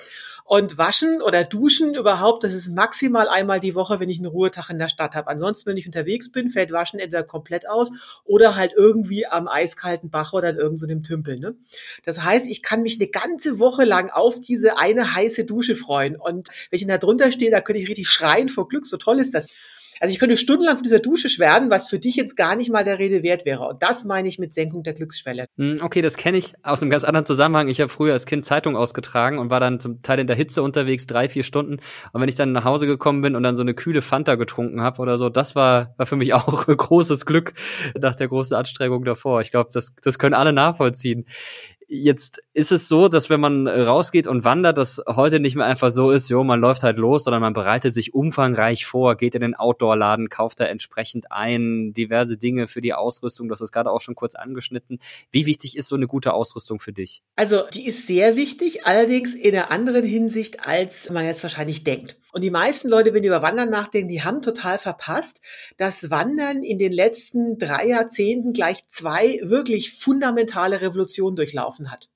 Und 0.47 0.77
waschen 0.77 1.23
oder 1.23 1.43
duschen 1.43 1.95
überhaupt, 1.95 2.43
das 2.43 2.53
ist 2.53 2.69
maximal 2.69 3.27
einmal 3.27 3.59
die 3.59 3.73
Woche, 3.73 3.99
wenn 3.99 4.09
ich 4.09 4.19
einen 4.19 4.27
Ruhetag 4.27 4.69
in 4.69 4.77
der 4.77 4.89
Stadt 4.89 5.15
habe. 5.15 5.27
Ansonsten, 5.27 5.71
wenn 5.71 5.77
ich 5.77 5.87
unterwegs 5.87 6.31
bin, 6.31 6.51
fällt 6.51 6.71
Waschen 6.71 6.99
entweder 6.99 7.23
komplett 7.23 7.67
aus 7.67 7.91
oder 8.25 8.55
halt 8.55 8.73
irgendwie 8.77 9.25
am 9.25 9.47
eiskalten 9.47 10.11
Bach 10.11 10.33
oder 10.33 10.49
in 10.49 10.57
irgendeinem 10.57 11.03
so 11.03 11.09
Tümpel. 11.09 11.39
Ne? 11.39 11.55
Das 12.03 12.23
heißt, 12.23 12.45
ich 12.45 12.61
kann 12.61 12.83
mich 12.83 12.99
eine 12.99 13.09
ganze 13.09 13.57
Woche 13.57 13.85
lang 13.85 14.11
auf 14.11 14.39
diese 14.39 14.77
eine 14.77 15.15
heiße 15.15 15.45
Dusche 15.45 15.75
freuen. 15.75 16.15
Und 16.15 16.49
wenn 16.69 16.79
ich 16.79 16.85
da 16.85 16.99
drunter 16.99 17.31
stehe, 17.31 17.49
da 17.49 17.61
könnte 17.61 17.81
ich 17.81 17.89
richtig 17.89 18.09
schreien 18.09 18.49
vor 18.49 18.67
Glück. 18.67 18.85
So 18.85 18.97
toll 18.97 19.19
ist 19.19 19.33
das. 19.33 19.47
Also 19.99 20.13
ich 20.13 20.19
könnte 20.19 20.37
stundenlang 20.37 20.75
von 20.75 20.83
dieser 20.83 20.99
Dusche 20.99 21.29
schwärmen, 21.29 21.69
was 21.69 21.87
für 21.87 21.99
dich 21.99 22.15
jetzt 22.15 22.35
gar 22.35 22.55
nicht 22.55 22.71
mal 22.71 22.83
der 22.83 22.99
Rede 22.99 23.23
wert 23.23 23.45
wäre. 23.45 23.67
Und 23.67 23.81
das 23.81 24.05
meine 24.05 24.27
ich 24.27 24.39
mit 24.39 24.53
Senkung 24.53 24.83
der 24.83 24.93
Glücksschwelle. 24.93 25.45
Hm, 25.57 25.79
okay, 25.81 26.01
das 26.01 26.17
kenne 26.17 26.37
ich 26.37 26.53
aus 26.63 26.81
einem 26.81 26.91
ganz 26.91 27.03
anderen 27.03 27.25
Zusammenhang. 27.25 27.69
Ich 27.69 27.81
habe 27.81 27.89
früher 27.89 28.13
als 28.13 28.25
Kind 28.25 28.45
Zeitung 28.45 28.75
ausgetragen 28.75 29.39
und 29.39 29.49
war 29.49 29.59
dann 29.59 29.79
zum 29.79 30.01
Teil 30.01 30.19
in 30.19 30.27
der 30.27 30.35
Hitze 30.35 30.61
unterwegs, 30.61 31.07
drei, 31.07 31.29
vier 31.29 31.43
Stunden. 31.43 31.79
Und 32.13 32.21
wenn 32.21 32.29
ich 32.29 32.35
dann 32.35 32.51
nach 32.51 32.65
Hause 32.65 32.87
gekommen 32.87 33.21
bin 33.21 33.35
und 33.35 33.43
dann 33.43 33.55
so 33.55 33.61
eine 33.61 33.73
kühle 33.73 34.01
Fanta 34.01 34.35
getrunken 34.35 34.81
habe 34.81 35.01
oder 35.01 35.17
so, 35.17 35.29
das 35.29 35.55
war, 35.55 35.93
war 35.97 36.05
für 36.05 36.15
mich 36.15 36.33
auch 36.35 36.65
großes 36.65 37.25
Glück 37.25 37.53
nach 37.97 38.15
der 38.15 38.27
großen 38.27 38.55
Anstrengung 38.55 39.03
davor. 39.05 39.41
Ich 39.41 39.51
glaube, 39.51 39.69
das, 39.73 39.95
das 40.01 40.19
können 40.19 40.33
alle 40.33 40.53
nachvollziehen. 40.53 41.25
Jetzt 41.87 42.41
ist 42.53 42.71
es 42.71 42.87
so, 42.87 43.07
dass 43.07 43.29
wenn 43.29 43.39
man 43.39 43.67
rausgeht 43.67 44.27
und 44.27 44.43
wandert, 44.43 44.77
das 44.77 45.01
heute 45.07 45.39
nicht 45.39 45.55
mehr 45.55 45.65
einfach 45.65 45.91
so 45.91 46.11
ist, 46.11 46.29
jo, 46.29 46.43
man 46.43 46.59
läuft 46.59 46.83
halt 46.83 46.97
los, 46.97 47.25
sondern 47.25 47.41
man 47.41 47.53
bereitet 47.53 47.93
sich 47.93 48.13
umfangreich 48.13 48.85
vor, 48.85 49.15
geht 49.15 49.35
in 49.35 49.41
den 49.41 49.55
Outdoor-Laden, 49.55 50.29
kauft 50.29 50.59
da 50.59 50.65
entsprechend 50.65 51.31
ein, 51.31 51.93
diverse 51.93 52.37
Dinge 52.37 52.67
für 52.67 52.81
die 52.81 52.93
Ausrüstung. 52.93 53.49
Das 53.49 53.61
ist 53.61 53.71
gerade 53.71 53.91
auch 53.91 54.01
schon 54.01 54.15
kurz 54.15 54.35
angeschnitten. 54.35 54.99
Wie 55.31 55.45
wichtig 55.45 55.77
ist 55.77 55.87
so 55.87 55.95
eine 55.95 56.07
gute 56.07 56.33
Ausrüstung 56.33 56.79
für 56.79 56.93
dich? 56.93 57.21
Also, 57.35 57.63
die 57.73 57.85
ist 57.85 58.07
sehr 58.07 58.35
wichtig, 58.35 58.85
allerdings 58.85 59.33
in 59.33 59.55
einer 59.55 59.71
anderen 59.71 60.03
Hinsicht, 60.03 60.67
als 60.67 61.09
man 61.09 61.25
jetzt 61.25 61.43
wahrscheinlich 61.43 61.83
denkt. 61.83 62.17
Und 62.35 62.41
die 62.41 62.51
meisten 62.51 62.89
Leute, 62.89 63.13
wenn 63.13 63.21
die 63.21 63.29
über 63.29 63.41
Wandern 63.41 63.69
nachdenken, 63.69 64.09
die 64.09 64.21
haben 64.21 64.41
total 64.41 64.77
verpasst, 64.77 65.39
dass 65.77 66.11
Wandern 66.11 66.63
in 66.63 66.77
den 66.77 66.91
letzten 66.91 67.57
drei 67.57 67.87
Jahrzehnten 67.87 68.51
gleich 68.51 68.85
zwei 68.89 69.39
wirklich 69.41 69.97
fundamentale 69.97 70.81
Revolutionen 70.81 71.37
durchlaufen 71.37 71.91
hat. 71.91 72.09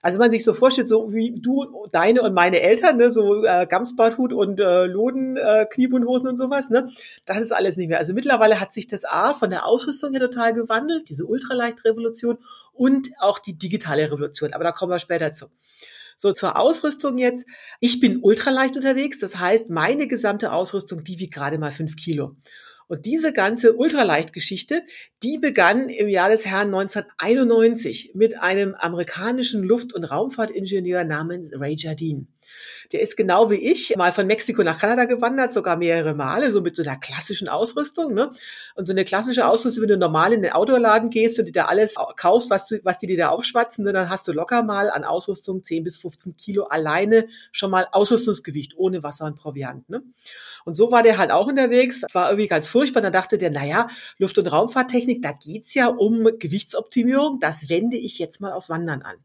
Also 0.00 0.18
wenn 0.18 0.24
man 0.24 0.30
sich 0.30 0.42
so 0.42 0.54
vorstellt, 0.54 0.88
so 0.88 1.12
wie 1.12 1.34
du, 1.38 1.86
deine 1.92 2.22
und 2.22 2.32
meine 2.32 2.62
Eltern, 2.62 2.96
ne, 2.96 3.10
so 3.10 3.44
äh, 3.44 3.66
Gamsbarthut 3.68 4.32
und 4.32 4.58
äh, 4.58 4.86
Loden, 4.86 5.36
äh, 5.36 5.66
Kniebundhosen 5.68 6.28
und 6.30 6.38
sowas, 6.38 6.70
ne, 6.70 6.88
das 7.26 7.38
ist 7.40 7.52
alles 7.52 7.76
nicht 7.76 7.88
mehr. 7.88 7.98
Also 7.98 8.14
mittlerweile 8.14 8.60
hat 8.60 8.72
sich 8.72 8.86
das 8.86 9.04
A 9.04 9.34
von 9.34 9.50
der 9.50 9.66
Ausrüstung 9.66 10.12
her 10.12 10.20
total 10.20 10.54
gewandelt, 10.54 11.10
diese 11.10 11.26
Ultraleichtrevolution 11.26 12.38
und 12.72 13.10
auch 13.18 13.38
die 13.38 13.58
digitale 13.58 14.10
Revolution. 14.10 14.54
Aber 14.54 14.64
da 14.64 14.72
kommen 14.72 14.92
wir 14.92 14.98
später 14.98 15.34
zu. 15.34 15.50
So 16.20 16.32
zur 16.32 16.58
Ausrüstung 16.58 17.16
jetzt. 17.16 17.46
Ich 17.78 18.00
bin 18.00 18.18
ultraleicht 18.20 18.76
unterwegs. 18.76 19.20
Das 19.20 19.38
heißt, 19.38 19.70
meine 19.70 20.08
gesamte 20.08 20.52
Ausrüstung, 20.52 21.04
die 21.04 21.20
wiegt 21.20 21.32
gerade 21.32 21.58
mal 21.58 21.70
fünf 21.70 21.94
Kilo. 21.94 22.36
Und 22.88 23.06
diese 23.06 23.32
ganze 23.32 23.74
Ultraleichtgeschichte, 23.74 24.82
die 25.22 25.38
begann 25.38 25.88
im 25.88 26.08
Jahr 26.08 26.28
des 26.28 26.44
Herrn 26.44 26.74
1991 26.74 28.12
mit 28.14 28.40
einem 28.40 28.74
amerikanischen 28.74 29.62
Luft- 29.62 29.94
und 29.94 30.04
Raumfahrtingenieur 30.04 31.04
namens 31.04 31.52
Ray 31.54 31.76
Jardine. 31.78 32.26
Der 32.92 33.00
ist 33.00 33.16
genau 33.16 33.50
wie 33.50 33.56
ich 33.56 33.94
mal 33.96 34.12
von 34.12 34.26
Mexiko 34.26 34.62
nach 34.62 34.78
Kanada 34.78 35.04
gewandert, 35.04 35.52
sogar 35.52 35.76
mehrere 35.76 36.14
Male, 36.14 36.52
so 36.52 36.60
mit 36.60 36.76
so 36.76 36.82
einer 36.82 36.96
klassischen 36.96 37.48
Ausrüstung. 37.48 38.14
Ne? 38.14 38.30
Und 38.74 38.86
so 38.86 38.92
eine 38.92 39.04
klassische 39.04 39.46
Ausrüstung, 39.46 39.82
wenn 39.82 39.90
du 39.90 39.98
normal 39.98 40.32
in 40.32 40.42
den 40.42 40.52
Outdoor-Laden 40.52 41.10
gehst 41.10 41.38
und 41.38 41.46
dir 41.46 41.52
da 41.52 41.64
alles 41.66 41.94
kaufst, 42.16 42.50
was, 42.50 42.66
du, 42.68 42.80
was 42.84 42.98
die 42.98 43.06
dir 43.06 43.18
da 43.18 43.28
aufschwatzen, 43.28 43.84
ne? 43.84 43.92
dann 43.92 44.08
hast 44.08 44.26
du 44.26 44.32
locker 44.32 44.62
mal 44.62 44.90
an 44.90 45.04
Ausrüstung 45.04 45.62
10 45.62 45.84
bis 45.84 45.98
15 45.98 46.36
Kilo 46.36 46.64
alleine 46.64 47.26
schon 47.52 47.70
mal 47.70 47.86
Ausrüstungsgewicht, 47.92 48.74
ohne 48.76 49.02
Wasser 49.02 49.26
und 49.26 49.36
Proviant. 49.36 49.88
Ne? 49.88 50.02
Und 50.64 50.74
so 50.74 50.90
war 50.90 51.02
der 51.02 51.18
halt 51.18 51.30
auch 51.30 51.46
unterwegs. 51.46 52.02
War 52.12 52.30
irgendwie 52.30 52.48
ganz 52.48 52.68
furchtbar. 52.68 53.02
Dann 53.02 53.12
dachte 53.12 53.38
der, 53.38 53.50
naja, 53.50 53.88
Luft- 54.18 54.38
und 54.38 54.46
Raumfahrttechnik, 54.46 55.22
da 55.22 55.32
geht's 55.32 55.74
ja 55.74 55.88
um 55.88 56.24
Gewichtsoptimierung. 56.38 57.40
Das 57.40 57.68
wende 57.68 57.96
ich 57.96 58.18
jetzt 58.18 58.40
mal 58.40 58.52
aus 58.52 58.68
Wandern 58.68 59.02
an 59.02 59.16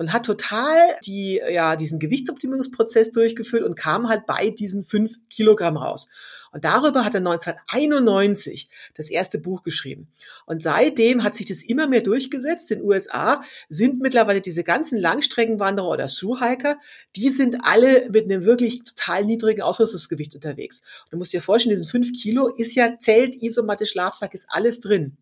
und 0.00 0.14
hat 0.14 0.24
total 0.24 0.96
die, 1.04 1.42
ja, 1.50 1.76
diesen 1.76 1.98
Gewichtsoptimierungsprozess 1.98 3.10
durchgeführt 3.10 3.64
und 3.64 3.74
kam 3.74 4.08
halt 4.08 4.24
bei 4.24 4.48
diesen 4.48 4.82
fünf 4.82 5.16
Kilogramm 5.28 5.76
raus. 5.76 6.08
Und 6.52 6.64
darüber 6.64 7.04
hat 7.04 7.12
er 7.12 7.18
1991 7.18 8.70
das 8.94 9.10
erste 9.10 9.38
Buch 9.38 9.62
geschrieben. 9.62 10.08
Und 10.46 10.62
seitdem 10.62 11.22
hat 11.22 11.36
sich 11.36 11.44
das 11.44 11.60
immer 11.60 11.86
mehr 11.86 12.00
durchgesetzt. 12.00 12.70
In 12.70 12.78
den 12.78 12.86
USA 12.86 13.42
sind 13.68 14.00
mittlerweile 14.00 14.40
diese 14.40 14.64
ganzen 14.64 14.96
Langstreckenwanderer 14.96 15.90
oder 15.90 16.08
Thru-Hiker, 16.08 16.78
die 17.14 17.28
sind 17.28 17.58
alle 17.62 18.08
mit 18.10 18.24
einem 18.24 18.46
wirklich 18.46 18.82
total 18.84 19.26
niedrigen 19.26 19.60
Ausrüstungsgewicht 19.60 20.34
unterwegs. 20.34 20.80
Und 21.04 21.12
du 21.12 21.16
musst 21.18 21.34
dir 21.34 21.42
vorstellen, 21.42 21.76
diesen 21.76 21.90
fünf 21.90 22.10
Kilo 22.14 22.48
ist 22.48 22.74
ja 22.74 22.98
Zelt, 22.98 23.36
Isomatte, 23.42 23.84
Schlafsack, 23.84 24.32
ist 24.32 24.46
alles 24.48 24.80
drin. 24.80 25.18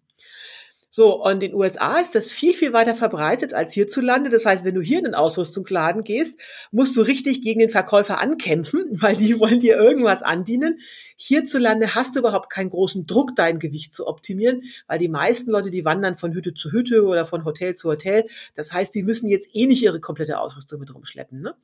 So, 0.90 1.22
und 1.22 1.33
in 1.33 1.40
den 1.40 1.55
USA 1.55 1.98
ist 1.98 2.14
das 2.14 2.31
viel, 2.31 2.55
viel 2.55 2.72
weiter 2.72 2.94
verbreitet 2.94 3.53
als 3.53 3.74
hierzulande. 3.74 4.31
Das 4.31 4.46
heißt, 4.46 4.64
wenn 4.64 4.74
du 4.74 4.81
hier 4.81 4.98
in 4.98 5.05
den 5.05 5.14
Ausrüstungsladen 5.14 6.03
gehst, 6.03 6.38
musst 6.70 6.96
du 6.96 7.03
richtig 7.03 7.42
gegen 7.42 7.61
den 7.61 7.68
Verkäufer 7.68 8.20
ankämpfen, 8.20 8.87
weil 8.92 9.16
die 9.16 9.38
wollen 9.38 9.61
dir 9.61 9.77
irgendwas 9.77 10.22
andienen. 10.22 10.81
Hierzulande 11.16 11.94
hast 11.94 12.14
du 12.14 12.20
überhaupt 12.20 12.48
keinen 12.51 12.70
großen 12.70 13.07
Druck, 13.07 13.37
dein 13.37 13.59
Gewicht 13.59 13.94
zu 13.94 14.07
optimieren, 14.07 14.62
weil 14.87 14.98
die 14.98 15.09
meisten 15.09 15.51
Leute, 15.51 15.70
die 15.70 15.85
wandern 15.85 16.16
von 16.16 16.33
Hütte 16.33 16.55
zu 16.55 16.72
Hütte 16.72 17.05
oder 17.05 17.27
von 17.27 17.44
Hotel 17.44 17.74
zu 17.74 17.90
Hotel. 17.90 18.24
Das 18.55 18.72
heißt, 18.72 18.94
die 18.94 19.03
müssen 19.03 19.29
jetzt 19.29 19.54
eh 19.54 19.67
nicht 19.67 19.83
ihre 19.83 20.00
komplette 20.00 20.40
Ausrüstung 20.40 20.81
mit 20.81 20.94
rumschleppen. 20.94 21.42
Ne? 21.42 21.54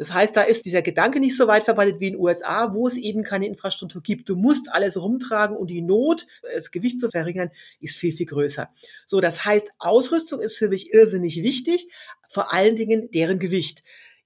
Das 0.00 0.14
heißt, 0.14 0.34
da 0.34 0.40
ist 0.40 0.64
dieser 0.64 0.80
Gedanke 0.80 1.20
nicht 1.20 1.36
so 1.36 1.46
weit 1.46 1.64
verbreitet 1.64 2.00
wie 2.00 2.06
in 2.06 2.14
den 2.14 2.22
USA, 2.22 2.72
wo 2.72 2.86
es 2.86 2.96
eben 2.96 3.22
keine 3.22 3.44
Infrastruktur 3.46 4.00
gibt. 4.00 4.30
Du 4.30 4.34
musst 4.34 4.72
alles 4.72 4.98
rumtragen 4.98 5.54
und 5.54 5.68
die 5.68 5.82
Not, 5.82 6.26
das 6.54 6.70
Gewicht 6.70 7.00
zu 7.00 7.10
verringern, 7.10 7.50
ist 7.80 7.98
viel, 7.98 8.10
viel 8.10 8.24
größer. 8.24 8.70
So, 9.04 9.20
das 9.20 9.44
heißt, 9.44 9.68
Ausrüstung 9.78 10.40
ist 10.40 10.56
für 10.56 10.70
mich 10.70 10.94
irrsinnig 10.94 11.42
wichtig, 11.42 11.86
vor 12.30 12.50
allen 12.54 12.76
Dingen 12.76 13.10
deren 13.10 13.38
Gewicht. 13.38 13.82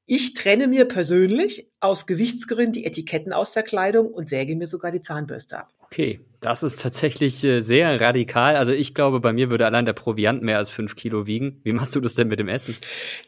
Ich 0.07 0.35
trenne 0.35 0.69
mir 0.69 0.85
persönlich 0.85 1.69
aus 1.81 2.07
Gewichtsgründen 2.07 2.75
die 2.75 2.87
Etiketten 2.87 3.33
aus 3.33 3.51
der 3.51 3.65
Kleidung 3.65 4.13
und 4.13 4.31
säge 4.31 4.55
mir 4.55 4.69
sogar 4.69 4.93
die 4.93 5.01
Zahnbürste 5.01 5.59
ab. 5.59 5.75
Okay, 5.81 6.21
das 6.45 6.63
ist 6.63 6.83
tatsächlich 6.83 7.43
äh, 7.43 7.61
sehr 7.61 8.01
radikal. 8.01 8.57
Also 8.57 8.73
ich 8.73 8.95
glaube, 8.95 9.21
bei 9.21 9.33
mir 9.33 9.51
würde 9.51 9.65
allein 9.65 9.87
der 9.87 9.95
Proviant 9.95 10.43
mehr 10.43 10.59
als 10.59 10.69
fünf 10.69 10.95
Kilo 10.95 11.27
wiegen. 11.27 11.61
Wie 11.63 11.73
machst 11.73 11.97
du 11.97 12.01
das 12.01 12.15
denn 12.15 12.29
mit 12.29 12.39
dem 12.39 12.49
Essen? 12.49 12.77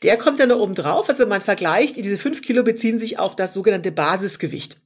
Der 0.02 0.18
kommt 0.18 0.38
dann 0.38 0.50
noch 0.50 0.58
oben 0.58 0.74
drauf. 0.74 1.08
Also 1.08 1.26
man 1.26 1.40
vergleicht, 1.40 1.96
diese 1.96 2.18
fünf 2.18 2.42
Kilo 2.42 2.62
beziehen 2.62 2.98
sich 2.98 3.18
auf 3.18 3.34
das 3.34 3.54
sogenannte 3.54 3.90
Basisgewicht. 3.90 4.78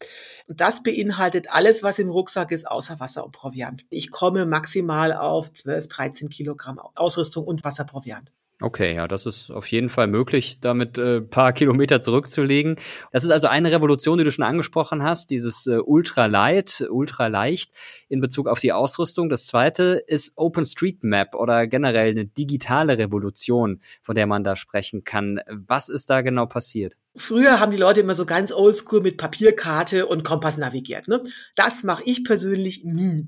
Und 0.46 0.60
das 0.60 0.82
beinhaltet 0.82 1.50
alles, 1.50 1.82
was 1.82 1.98
im 1.98 2.08
Rucksack 2.10 2.52
ist, 2.52 2.68
außer 2.68 3.00
Wasser 3.00 3.24
und 3.24 3.32
Proviant. 3.32 3.84
Ich 3.90 4.10
komme 4.10 4.46
maximal 4.46 5.12
auf 5.12 5.52
12, 5.52 5.88
13 5.88 6.28
Kilogramm 6.28 6.78
Ausrüstung 6.94 7.44
und 7.44 7.64
Wasserproviant. 7.64 8.30
Okay, 8.62 8.94
ja, 8.94 9.08
das 9.08 9.24
ist 9.24 9.50
auf 9.50 9.66
jeden 9.68 9.88
Fall 9.88 10.06
möglich, 10.06 10.60
damit 10.60 10.98
äh, 10.98 11.22
paar 11.22 11.54
Kilometer 11.54 12.02
zurückzulegen. 12.02 12.76
Das 13.10 13.24
ist 13.24 13.30
also 13.30 13.46
eine 13.46 13.72
Revolution, 13.72 14.18
die 14.18 14.24
du 14.24 14.30
schon 14.30 14.44
angesprochen 14.44 15.02
hast, 15.02 15.30
dieses 15.30 15.66
äh, 15.66 15.78
Ultralight, 15.78 16.86
ultraleicht 16.90 17.72
in 18.10 18.20
Bezug 18.20 18.48
auf 18.48 18.60
die 18.60 18.72
Ausrüstung. 18.72 19.30
Das 19.30 19.46
zweite 19.46 20.02
ist 20.06 20.34
OpenStreetMap 20.36 21.34
oder 21.34 21.66
generell 21.66 22.10
eine 22.10 22.26
digitale 22.26 22.98
Revolution, 22.98 23.80
von 24.02 24.14
der 24.14 24.26
man 24.26 24.44
da 24.44 24.56
sprechen 24.56 25.04
kann. 25.04 25.40
Was 25.48 25.88
ist 25.88 26.10
da 26.10 26.20
genau 26.20 26.44
passiert? 26.44 26.96
Früher 27.16 27.58
haben 27.58 27.72
die 27.72 27.78
Leute 27.78 28.00
immer 28.00 28.14
so 28.14 28.24
ganz 28.24 28.52
oldschool 28.52 29.00
mit 29.00 29.16
Papierkarte 29.16 30.06
und 30.06 30.22
Kompass 30.22 30.56
navigiert. 30.56 31.08
Ne? 31.08 31.20
Das 31.56 31.82
mache 31.82 32.04
ich 32.06 32.22
persönlich 32.22 32.84
nie. 32.84 33.26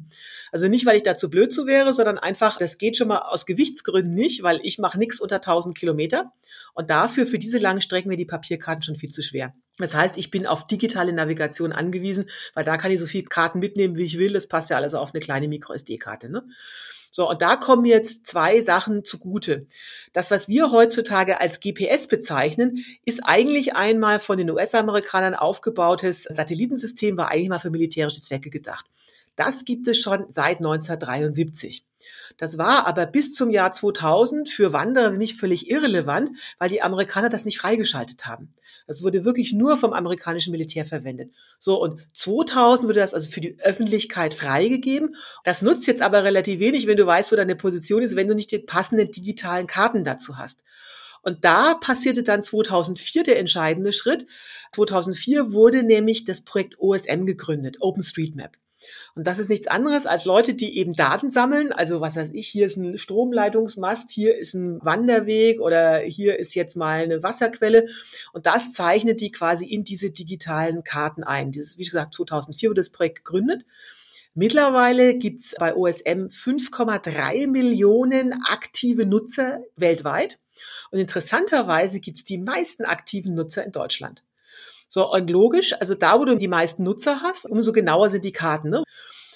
Also 0.52 0.68
nicht, 0.68 0.86
weil 0.86 0.98
ich 0.98 1.02
dazu 1.02 1.28
blöd 1.28 1.52
zu 1.52 1.66
wäre, 1.66 1.92
sondern 1.92 2.16
einfach, 2.16 2.58
das 2.58 2.78
geht 2.78 2.96
schon 2.96 3.08
mal 3.08 3.18
aus 3.18 3.44
Gewichtsgründen 3.44 4.14
nicht, 4.14 4.44
weil 4.44 4.60
ich 4.62 4.78
mache 4.78 4.98
nichts 4.98 5.20
unter 5.20 5.36
1000 5.36 5.76
Kilometer. 5.76 6.32
Und 6.74 6.90
dafür, 6.90 7.26
für 7.26 7.40
diese 7.40 7.58
langen 7.58 7.80
Strecken, 7.80 8.08
mir 8.08 8.16
die 8.16 8.24
Papierkarten 8.24 8.84
schon 8.84 8.96
viel 8.96 9.10
zu 9.10 9.20
schwer. 9.20 9.52
Das 9.78 9.94
heißt, 9.94 10.16
ich 10.16 10.30
bin 10.30 10.46
auf 10.46 10.64
digitale 10.64 11.12
Navigation 11.12 11.72
angewiesen, 11.72 12.26
weil 12.54 12.64
da 12.64 12.76
kann 12.76 12.92
ich 12.92 13.00
so 13.00 13.06
viele 13.06 13.24
Karten 13.24 13.58
mitnehmen, 13.58 13.96
wie 13.96 14.04
ich 14.04 14.16
will. 14.16 14.32
Das 14.32 14.46
passt 14.46 14.70
ja 14.70 14.76
alles 14.76 14.94
auf 14.94 15.12
eine 15.12 15.20
kleine 15.20 15.48
Micro-SD-Karte. 15.48 16.28
Ne? 16.28 16.44
So, 17.14 17.28
und 17.28 17.42
da 17.42 17.56
kommen 17.56 17.84
jetzt 17.84 18.26
zwei 18.26 18.62
Sachen 18.62 19.04
zugute. 19.04 19.66
Das, 20.14 20.30
was 20.30 20.48
wir 20.48 20.72
heutzutage 20.72 21.42
als 21.42 21.60
GPS 21.60 22.08
bezeichnen, 22.08 22.82
ist 23.04 23.20
eigentlich 23.22 23.76
einmal 23.76 24.18
von 24.18 24.38
den 24.38 24.50
US-Amerikanern 24.50 25.34
aufgebautes 25.34 26.22
Satellitensystem, 26.22 27.18
war 27.18 27.30
eigentlich 27.30 27.50
mal 27.50 27.60
für 27.60 27.70
militärische 27.70 28.22
Zwecke 28.22 28.48
gedacht. 28.48 28.86
Das 29.36 29.66
gibt 29.66 29.88
es 29.88 29.98
schon 29.98 30.26
seit 30.30 30.58
1973. 30.58 31.84
Das 32.38 32.56
war 32.56 32.86
aber 32.86 33.04
bis 33.04 33.34
zum 33.34 33.50
Jahr 33.50 33.74
2000 33.74 34.48
für 34.48 34.72
Wanderer 34.72 35.10
nicht 35.10 35.38
völlig 35.38 35.70
irrelevant, 35.70 36.30
weil 36.58 36.70
die 36.70 36.80
Amerikaner 36.80 37.28
das 37.28 37.44
nicht 37.44 37.58
freigeschaltet 37.58 38.24
haben. 38.24 38.54
Das 38.92 39.02
wurde 39.02 39.24
wirklich 39.24 39.54
nur 39.54 39.78
vom 39.78 39.94
amerikanischen 39.94 40.50
Militär 40.50 40.84
verwendet. 40.84 41.32
So, 41.58 41.80
und 41.80 42.02
2000 42.12 42.86
wurde 42.86 43.00
das 43.00 43.14
also 43.14 43.30
für 43.30 43.40
die 43.40 43.58
Öffentlichkeit 43.58 44.34
freigegeben. 44.34 45.16
Das 45.44 45.62
nutzt 45.62 45.86
jetzt 45.86 46.02
aber 46.02 46.24
relativ 46.24 46.60
wenig, 46.60 46.86
wenn 46.86 46.98
du 46.98 47.06
weißt, 47.06 47.32
wo 47.32 47.36
deine 47.36 47.56
Position 47.56 48.02
ist, 48.02 48.16
wenn 48.16 48.28
du 48.28 48.34
nicht 48.34 48.52
die 48.52 48.58
passenden 48.58 49.10
digitalen 49.10 49.66
Karten 49.66 50.04
dazu 50.04 50.36
hast. 50.36 50.62
Und 51.22 51.42
da 51.42 51.72
passierte 51.72 52.22
dann 52.22 52.42
2004 52.42 53.22
der 53.22 53.38
entscheidende 53.38 53.94
Schritt. 53.94 54.26
2004 54.74 55.54
wurde 55.54 55.84
nämlich 55.84 56.26
das 56.26 56.42
Projekt 56.42 56.78
OSM 56.78 57.24
gegründet, 57.24 57.78
OpenStreetMap. 57.80 58.58
Und 59.14 59.26
das 59.26 59.38
ist 59.38 59.48
nichts 59.48 59.66
anderes 59.66 60.06
als 60.06 60.24
Leute, 60.24 60.54
die 60.54 60.78
eben 60.78 60.94
Daten 60.94 61.30
sammeln. 61.30 61.72
Also 61.72 62.00
was 62.00 62.16
weiß 62.16 62.30
ich, 62.32 62.48
hier 62.48 62.66
ist 62.66 62.76
ein 62.76 62.98
Stromleitungsmast, 62.98 64.10
hier 64.10 64.36
ist 64.36 64.54
ein 64.54 64.84
Wanderweg 64.84 65.60
oder 65.60 65.98
hier 65.98 66.38
ist 66.38 66.54
jetzt 66.54 66.76
mal 66.76 67.02
eine 67.02 67.22
Wasserquelle. 67.22 67.88
Und 68.32 68.46
das 68.46 68.72
zeichnet 68.72 69.20
die 69.20 69.30
quasi 69.30 69.66
in 69.66 69.84
diese 69.84 70.10
digitalen 70.10 70.84
Karten 70.84 71.24
ein. 71.24 71.50
Ist, 71.50 71.78
wie 71.78 71.84
gesagt, 71.84 72.14
2004 72.14 72.70
wurde 72.70 72.80
das 72.80 72.90
Projekt 72.90 73.24
gegründet. 73.24 73.64
Mittlerweile 74.34 75.14
gibt's 75.14 75.54
bei 75.58 75.74
OSM 75.74 76.28
5,3 76.28 77.46
Millionen 77.48 78.32
aktive 78.44 79.04
Nutzer 79.04 79.60
weltweit. 79.76 80.38
Und 80.90 81.00
interessanterweise 81.00 82.00
gibt's 82.00 82.24
die 82.24 82.38
meisten 82.38 82.84
aktiven 82.84 83.34
Nutzer 83.34 83.64
in 83.64 83.72
Deutschland. 83.72 84.22
So, 84.94 85.10
und 85.10 85.30
logisch, 85.30 85.72
also 85.80 85.94
da, 85.94 86.20
wo 86.20 86.26
du 86.26 86.36
die 86.36 86.48
meisten 86.48 86.82
Nutzer 86.82 87.22
hast, 87.22 87.46
umso 87.46 87.72
genauer 87.72 88.10
sind 88.10 88.26
die 88.26 88.32
Karten. 88.32 88.68
Ne? 88.68 88.82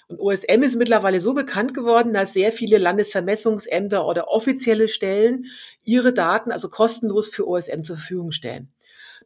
Und 0.06 0.20
OSM 0.20 0.62
ist 0.62 0.76
mittlerweile 0.76 1.18
so 1.18 1.32
bekannt 1.32 1.72
geworden, 1.72 2.12
dass 2.12 2.34
sehr 2.34 2.52
viele 2.52 2.76
Landesvermessungsämter 2.76 4.06
oder 4.06 4.28
offizielle 4.28 4.86
Stellen 4.86 5.46
ihre 5.82 6.12
Daten 6.12 6.52
also 6.52 6.68
kostenlos 6.68 7.30
für 7.30 7.48
OSM 7.48 7.84
zur 7.84 7.96
Verfügung 7.96 8.32
stellen. 8.32 8.70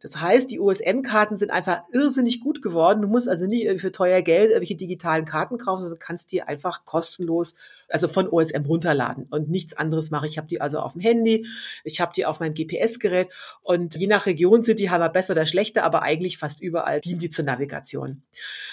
Das 0.01 0.19
heißt, 0.19 0.51
die 0.51 0.59
OSM-Karten 0.59 1.37
sind 1.37 1.51
einfach 1.51 1.83
irrsinnig 1.93 2.41
gut 2.41 2.63
geworden. 2.63 3.03
Du 3.03 3.09
musst 3.09 3.29
also 3.29 3.47
nicht 3.47 3.81
für 3.81 3.93
teuer 3.93 4.23
Geld 4.23 4.49
irgendwelche 4.49 4.77
digitalen 4.77 5.27
Karten 5.27 5.59
kaufen, 5.59 5.83
sondern 5.83 5.99
kannst 5.99 6.33
die 6.33 6.43
einfach 6.43 6.87
kostenlos, 6.87 7.55
also 7.89 8.09
von 8.09 8.27
OSM 8.27 8.65
runterladen 8.65 9.27
und 9.31 9.51
nichts 9.51 9.77
anderes 9.77 10.11
mache. 10.11 10.27
Ich 10.27 10.39
habe 10.39 10.49
die 10.49 10.61
also 10.63 10.79
auf 10.79 10.95
dem 10.95 11.03
Handy, 11.03 11.47
ich 11.85 12.01
habe 12.01 12.13
die 12.15 12.25
auf 12.25 12.41
meinem 12.41 12.55
GPS-Gerät 12.55 13.29
und 13.61 13.95
je 13.95 14.07
nach 14.07 14.25
Region 14.25 14.63
sind 14.63 14.79
die 14.79 14.91
halt 14.91 15.13
besser 15.13 15.35
oder 15.35 15.45
schlechter, 15.45 15.85
aber 15.85 16.03
eigentlich 16.03 16.39
fast 16.39 16.63
überall 16.63 17.01
dienen 17.03 17.21
die 17.21 17.31
zur 17.31 17.45
Navigation. 17.45 18.23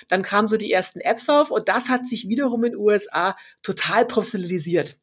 Dann 0.07 0.21
kamen 0.21 0.47
so 0.47 0.55
die 0.55 0.71
ersten 0.71 1.01
Apps 1.01 1.27
auf 1.27 1.51
und 1.51 1.67
das 1.67 1.89
hat 1.89 2.07
sich 2.07 2.29
wiederum 2.29 2.63
in 2.63 2.71
den 2.71 2.79
USA 2.79 3.35
total 3.63 4.05
professionalisiert. 4.05 4.97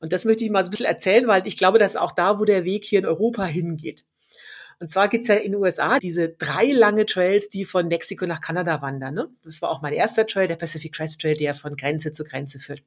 Und 0.00 0.12
das 0.12 0.24
möchte 0.24 0.44
ich 0.44 0.50
mal 0.50 0.64
so 0.64 0.68
ein 0.68 0.70
bisschen 0.72 0.86
erzählen, 0.86 1.28
weil 1.28 1.46
ich 1.46 1.56
glaube, 1.56 1.78
dass 1.78 1.94
auch 1.94 2.12
da, 2.12 2.40
wo 2.40 2.44
der 2.44 2.64
Weg 2.64 2.84
hier 2.84 2.98
in 2.98 3.06
Europa 3.06 3.44
hingeht. 3.44 4.04
Und 4.80 4.90
zwar 4.90 5.08
gibt's 5.08 5.28
ja 5.28 5.34
in 5.34 5.52
den 5.52 5.60
USA 5.60 5.98
diese 5.98 6.28
drei 6.28 6.66
lange 6.72 7.04
Trails, 7.04 7.48
die 7.48 7.64
von 7.64 7.88
Mexiko 7.88 8.26
nach 8.26 8.40
Kanada 8.40 8.80
wandern. 8.80 9.14
Ne? 9.14 9.28
Das 9.44 9.60
war 9.60 9.70
auch 9.70 9.82
mein 9.82 9.92
erster 9.92 10.26
Trail, 10.26 10.46
der 10.46 10.56
Pacific 10.56 10.94
Crest 10.94 11.20
Trail, 11.20 11.36
der 11.36 11.54
von 11.54 11.76
Grenze 11.76 12.12
zu 12.12 12.24
Grenze 12.24 12.60
führt. 12.60 12.82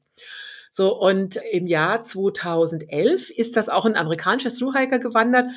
So, 0.73 0.97
und 0.97 1.35
im 1.51 1.67
Jahr 1.67 2.01
2011 2.01 3.29
ist 3.29 3.57
das 3.57 3.67
auch 3.67 3.83
ein 3.83 3.97
amerikanischer 3.97 4.49
Thru-Hiker 4.49 4.99
gewandert 4.99 5.51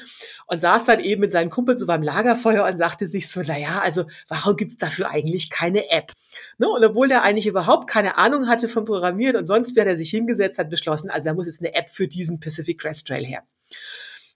und 0.48 0.60
saß 0.60 0.86
dann 0.86 0.98
eben 0.98 1.20
mit 1.20 1.30
seinen 1.30 1.50
Kumpels 1.50 1.78
so 1.78 1.86
beim 1.86 2.02
Lagerfeuer 2.02 2.66
und 2.66 2.78
sagte 2.78 3.06
sich 3.06 3.28
so, 3.28 3.40
na 3.46 3.56
ja, 3.56 3.80
also 3.80 4.06
warum 4.26 4.56
gibt's 4.56 4.76
dafür 4.76 5.08
eigentlich 5.10 5.50
keine 5.50 5.88
App? 5.88 6.10
Ne? 6.58 6.68
Und 6.68 6.84
obwohl 6.84 7.12
er 7.12 7.22
eigentlich 7.22 7.46
überhaupt 7.46 7.88
keine 7.88 8.18
Ahnung 8.18 8.48
hatte 8.48 8.68
vom 8.68 8.86
Programmieren 8.86 9.36
und 9.36 9.46
sonst, 9.46 9.76
wer 9.76 9.86
er 9.86 9.96
sich 9.96 10.10
hingesetzt 10.10 10.58
hat, 10.58 10.68
beschlossen, 10.68 11.10
also 11.10 11.26
da 11.26 11.34
muss 11.34 11.46
jetzt 11.46 11.60
eine 11.60 11.74
App 11.74 11.90
für 11.90 12.08
diesen 12.08 12.40
Pacific 12.40 12.80
Crest 12.80 13.06
Trail 13.06 13.24
her. 13.24 13.44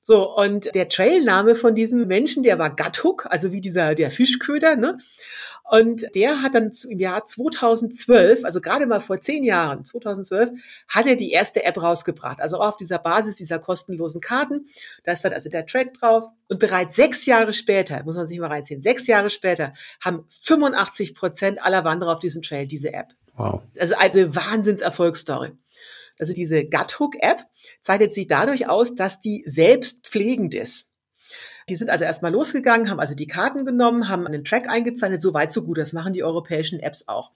So, 0.00 0.34
und 0.36 0.74
der 0.74 0.88
Trailname 0.88 1.54
von 1.54 1.74
diesem 1.74 2.06
Menschen, 2.06 2.42
der 2.42 2.58
war 2.58 2.74
Guthook, 2.74 3.26
also 3.28 3.52
wie 3.52 3.60
dieser, 3.60 3.94
der 3.94 4.10
Fischköder, 4.10 4.76
ne? 4.76 4.98
Und 5.70 6.06
der 6.14 6.40
hat 6.42 6.54
dann 6.54 6.72
im 6.88 6.98
Jahr 6.98 7.26
2012, 7.26 8.44
also 8.44 8.60
gerade 8.60 8.86
mal 8.86 9.00
vor 9.00 9.20
zehn 9.20 9.44
Jahren, 9.44 9.84
2012, 9.84 10.50
hat 10.88 11.06
er 11.06 11.16
die 11.16 11.30
erste 11.30 11.62
App 11.62 11.80
rausgebracht. 11.82 12.40
Also 12.40 12.58
auf 12.58 12.78
dieser 12.78 12.98
Basis 12.98 13.36
dieser 13.36 13.58
kostenlosen 13.58 14.22
Karten. 14.22 14.66
Da 15.04 15.12
ist 15.12 15.24
dann 15.26 15.34
also 15.34 15.50
der 15.50 15.66
Track 15.66 15.92
drauf. 15.92 16.24
Und 16.48 16.58
bereits 16.58 16.96
sechs 16.96 17.26
Jahre 17.26 17.52
später, 17.52 18.02
muss 18.04 18.16
man 18.16 18.26
sich 18.26 18.38
mal 18.38 18.46
reinziehen, 18.46 18.80
sechs 18.80 19.06
Jahre 19.06 19.28
später 19.28 19.74
haben 20.00 20.24
85 20.42 21.14
Prozent 21.14 21.62
aller 21.62 21.84
Wanderer 21.84 22.14
auf 22.14 22.20
diesem 22.20 22.40
Trail 22.40 22.66
diese 22.66 22.94
App. 22.94 23.12
Wow. 23.36 23.62
Also 23.78 23.94
eine 23.94 24.34
Wahnsinnserfolgsstory. 24.34 25.52
Also 26.18 26.32
diese 26.32 26.64
Guthook-App 26.64 27.44
zeichnet 27.80 28.14
sich 28.14 28.26
dadurch 28.26 28.68
aus, 28.68 28.94
dass 28.94 29.20
die 29.20 29.44
selbst 29.46 30.06
pflegend 30.06 30.54
ist. 30.54 30.86
Die 31.68 31.76
sind 31.76 31.90
also 31.90 32.04
erstmal 32.04 32.32
losgegangen, 32.32 32.88
haben 32.88 33.00
also 33.00 33.14
die 33.14 33.26
Karten 33.26 33.66
genommen, 33.66 34.08
haben 34.08 34.26
einen 34.26 34.44
Track 34.44 34.68
eingezeichnet, 34.68 35.20
so 35.20 35.34
weit, 35.34 35.52
so 35.52 35.62
gut. 35.62 35.78
Das 35.78 35.92
machen 35.92 36.14
die 36.14 36.24
europäischen 36.24 36.80
Apps 36.80 37.06
auch. 37.08 37.32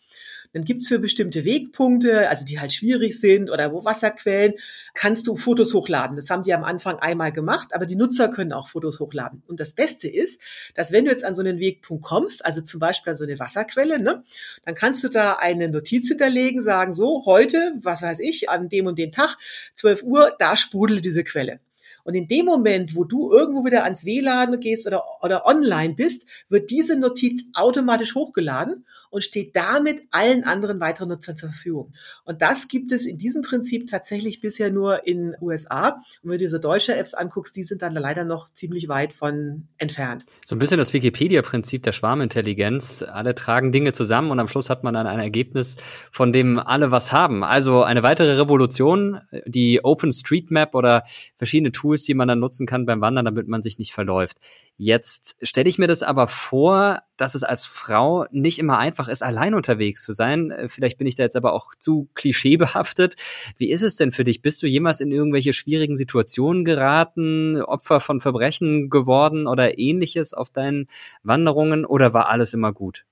Dann 0.53 0.65
gibt's 0.65 0.89
für 0.89 0.99
bestimmte 0.99 1.45
Wegpunkte, 1.45 2.29
also 2.29 2.45
die 2.45 2.61
halt 2.61 2.73
schwierig 2.73 3.19
sind 3.19 3.51
oder 3.51 3.73
wo 3.73 3.85
Wasserquellen, 3.85 4.55
kannst 4.95 5.27
du 5.27 5.37
Fotos 5.37 5.75
hochladen. 5.75 6.17
Das 6.17 6.31
haben 6.31 6.43
die 6.43 6.55
am 6.55 6.65
Anfang 6.65 6.99
einmal 6.99 7.33
gemacht, 7.33 7.69
aber 7.73 7.87
die 7.87 7.97
Nutzer 7.97 8.29
können 8.29 8.53
auch 8.53 8.69
Fotos 8.69 9.01
hochladen. 9.01 9.43
Und 9.47 9.61
das 9.61 9.73
Beste 9.73 10.09
ist, 10.09 10.41
dass 10.75 10.93
wenn 10.93 11.05
du 11.05 11.11
jetzt 11.11 11.25
an 11.25 11.35
so 11.35 11.43
einen 11.43 11.59
Wegpunkt 11.59 12.05
kommst, 12.05 12.45
also 12.45 12.61
zum 12.61 12.81
Beispiel 12.81 13.13
an 13.13 13.17
so 13.17 13.25
eine 13.25 13.39
Wasserquelle, 13.39 13.99
ne, 13.99 14.23
dann 14.65 14.75
kannst 14.75 15.03
du 15.05 15.09
da 15.09 15.35
eine 15.35 15.69
Notiz 15.69 16.09
hinterlegen, 16.09 16.61
sagen, 16.61 16.93
so, 16.93 17.25
heute, 17.25 17.75
was 17.81 18.03
weiß 18.03 18.21
ich, 18.21 18.49
an 18.51 18.69
dem 18.69 18.87
und 18.87 18.99
dem 18.99 19.11
Tag, 19.11 19.37
12 19.75 20.03
Uhr, 20.03 20.37
da 20.39 20.57
sprudelt 20.57 21.05
diese 21.05 21.25
Quelle. 21.25 21.61
Und 22.05 22.15
in 22.15 22.27
dem 22.27 22.47
Moment, 22.47 22.97
wo 22.97 23.05
du 23.05 23.33
irgendwo 23.33 23.65
wieder 23.65 23.85
ans 23.85 24.05
WLAN 24.05 24.59
gehst 24.61 24.87
oder, 24.87 25.05
oder 25.23 25.47
online 25.47 25.95
bist, 25.95 26.27
wird 26.49 26.71
diese 26.71 26.99
Notiz 26.99 27.45
automatisch 27.55 28.15
hochgeladen 28.15 28.87
und 29.13 29.23
steht 29.23 29.55
damit 29.55 30.03
allen 30.11 30.43
anderen 30.43 30.81
weiteren 30.81 31.11
Nutzern 31.11 31.37
zur 31.37 31.51
Verfügung. 31.51 31.93
Und 32.25 32.41
das 32.41 32.67
gibt 32.67 32.93
es 32.93 33.05
in 33.05 33.19
diesem 33.19 33.43
Prinzip 33.43 33.87
tatsächlich 33.87 34.41
bisher 34.41 34.73
nur 34.73 35.07
in 35.07 35.37
USA. 35.41 35.91
Und 36.23 36.31
wenn 36.31 36.33
du 36.33 36.39
diese 36.39 36.61
deutsche 36.61 36.97
Apps 36.97 37.13
anguckst, 37.13 37.55
die 37.55 37.63
sind 37.63 37.83
dann 37.83 37.93
leider 37.93 38.25
noch 38.25 38.49
ziemlich 38.55 38.89
weit 38.89 39.13
von 39.13 39.69
entfernt. 39.77 40.25
So 40.47 40.57
ein 40.57 40.59
bisschen 40.59 40.79
das 40.79 40.95
Wikipedia-Prinzip 40.95 41.83
der 41.83 41.93
Schwarmintelligenz. 41.93 43.03
Alle 43.03 43.35
tragen 43.35 43.71
Dinge 43.71 43.93
zusammen 43.93 44.31
und 44.31 44.41
am 44.41 44.49
Schluss 44.49 44.71
hat 44.71 44.83
man 44.83 44.95
dann 44.95 45.07
ein 45.07 45.21
Ergebnis, 45.21 45.77
von 46.11 46.33
dem 46.33 46.59
alle 46.59 46.91
was 46.91 47.13
haben. 47.13 47.45
Also 47.45 47.83
eine 47.83 48.03
weitere 48.03 48.41
Revolution, 48.41 49.21
die 49.45 49.85
OpenStreetMap 49.85 50.75
oder 50.75 51.03
verschiedene 51.37 51.71
Tools, 51.71 52.05
die 52.05 52.15
man 52.15 52.29
dann 52.29 52.41
nutzen 52.41 52.67
kann 52.67 52.87
beim 52.87 53.03
Wandern, 53.03 53.27
damit 53.27 53.47
man 53.47 53.61
sich 53.61 53.79
nicht 53.79 53.93
verläuft. 53.93 54.39
Jetzt 54.77 55.37
stelle 55.43 55.69
ich 55.69 55.79
mir 55.79 55.87
das 55.87 56.03
aber 56.03 56.27
vor, 56.27 57.03
dass 57.17 57.35
es 57.35 57.43
als 57.43 57.67
Frau 57.67 58.27
nicht 58.31 58.59
immer 58.59 58.79
einfach 58.79 59.07
ist, 59.09 59.23
allein 59.23 59.55
unterwegs 59.55 60.03
zu 60.03 60.13
sein. 60.13 60.51
Äh, 60.51 60.69
vielleicht 60.69 60.99
bin 60.99 61.07
ich 61.07 61.15
da 61.15 61.23
jetzt 61.23 61.37
aber 61.37 61.53
auch 61.53 61.75
zu 61.79 62.09
klischeebehaftet. 62.15 63.15
Wie 63.59 63.71
ist 63.71 63.83
es 63.83 63.97
denn 63.97 64.11
für 64.11 64.25
dich? 64.25 64.43
Bist 64.43 64.63
du 64.63 64.67
jemals 64.67 65.01
in 65.01 65.13
irgendwelche 65.13 65.53
schwierigen 65.53 65.97
Situationen 65.97 66.65
geraten, 66.65 67.61
Opfer 67.63 68.01
von 68.01 68.21
Verbrechen 68.21 68.91
geworden 68.91 69.47
oder 69.47 69.79
ähnliches 69.79 70.35
auf 70.35 70.51
deinen 70.51 70.89
Wanderungen 71.23 71.85
oder 71.85 72.13
war 72.15 72.29
alles 72.29 72.55
immer 72.55 72.73
gut? 72.73 73.05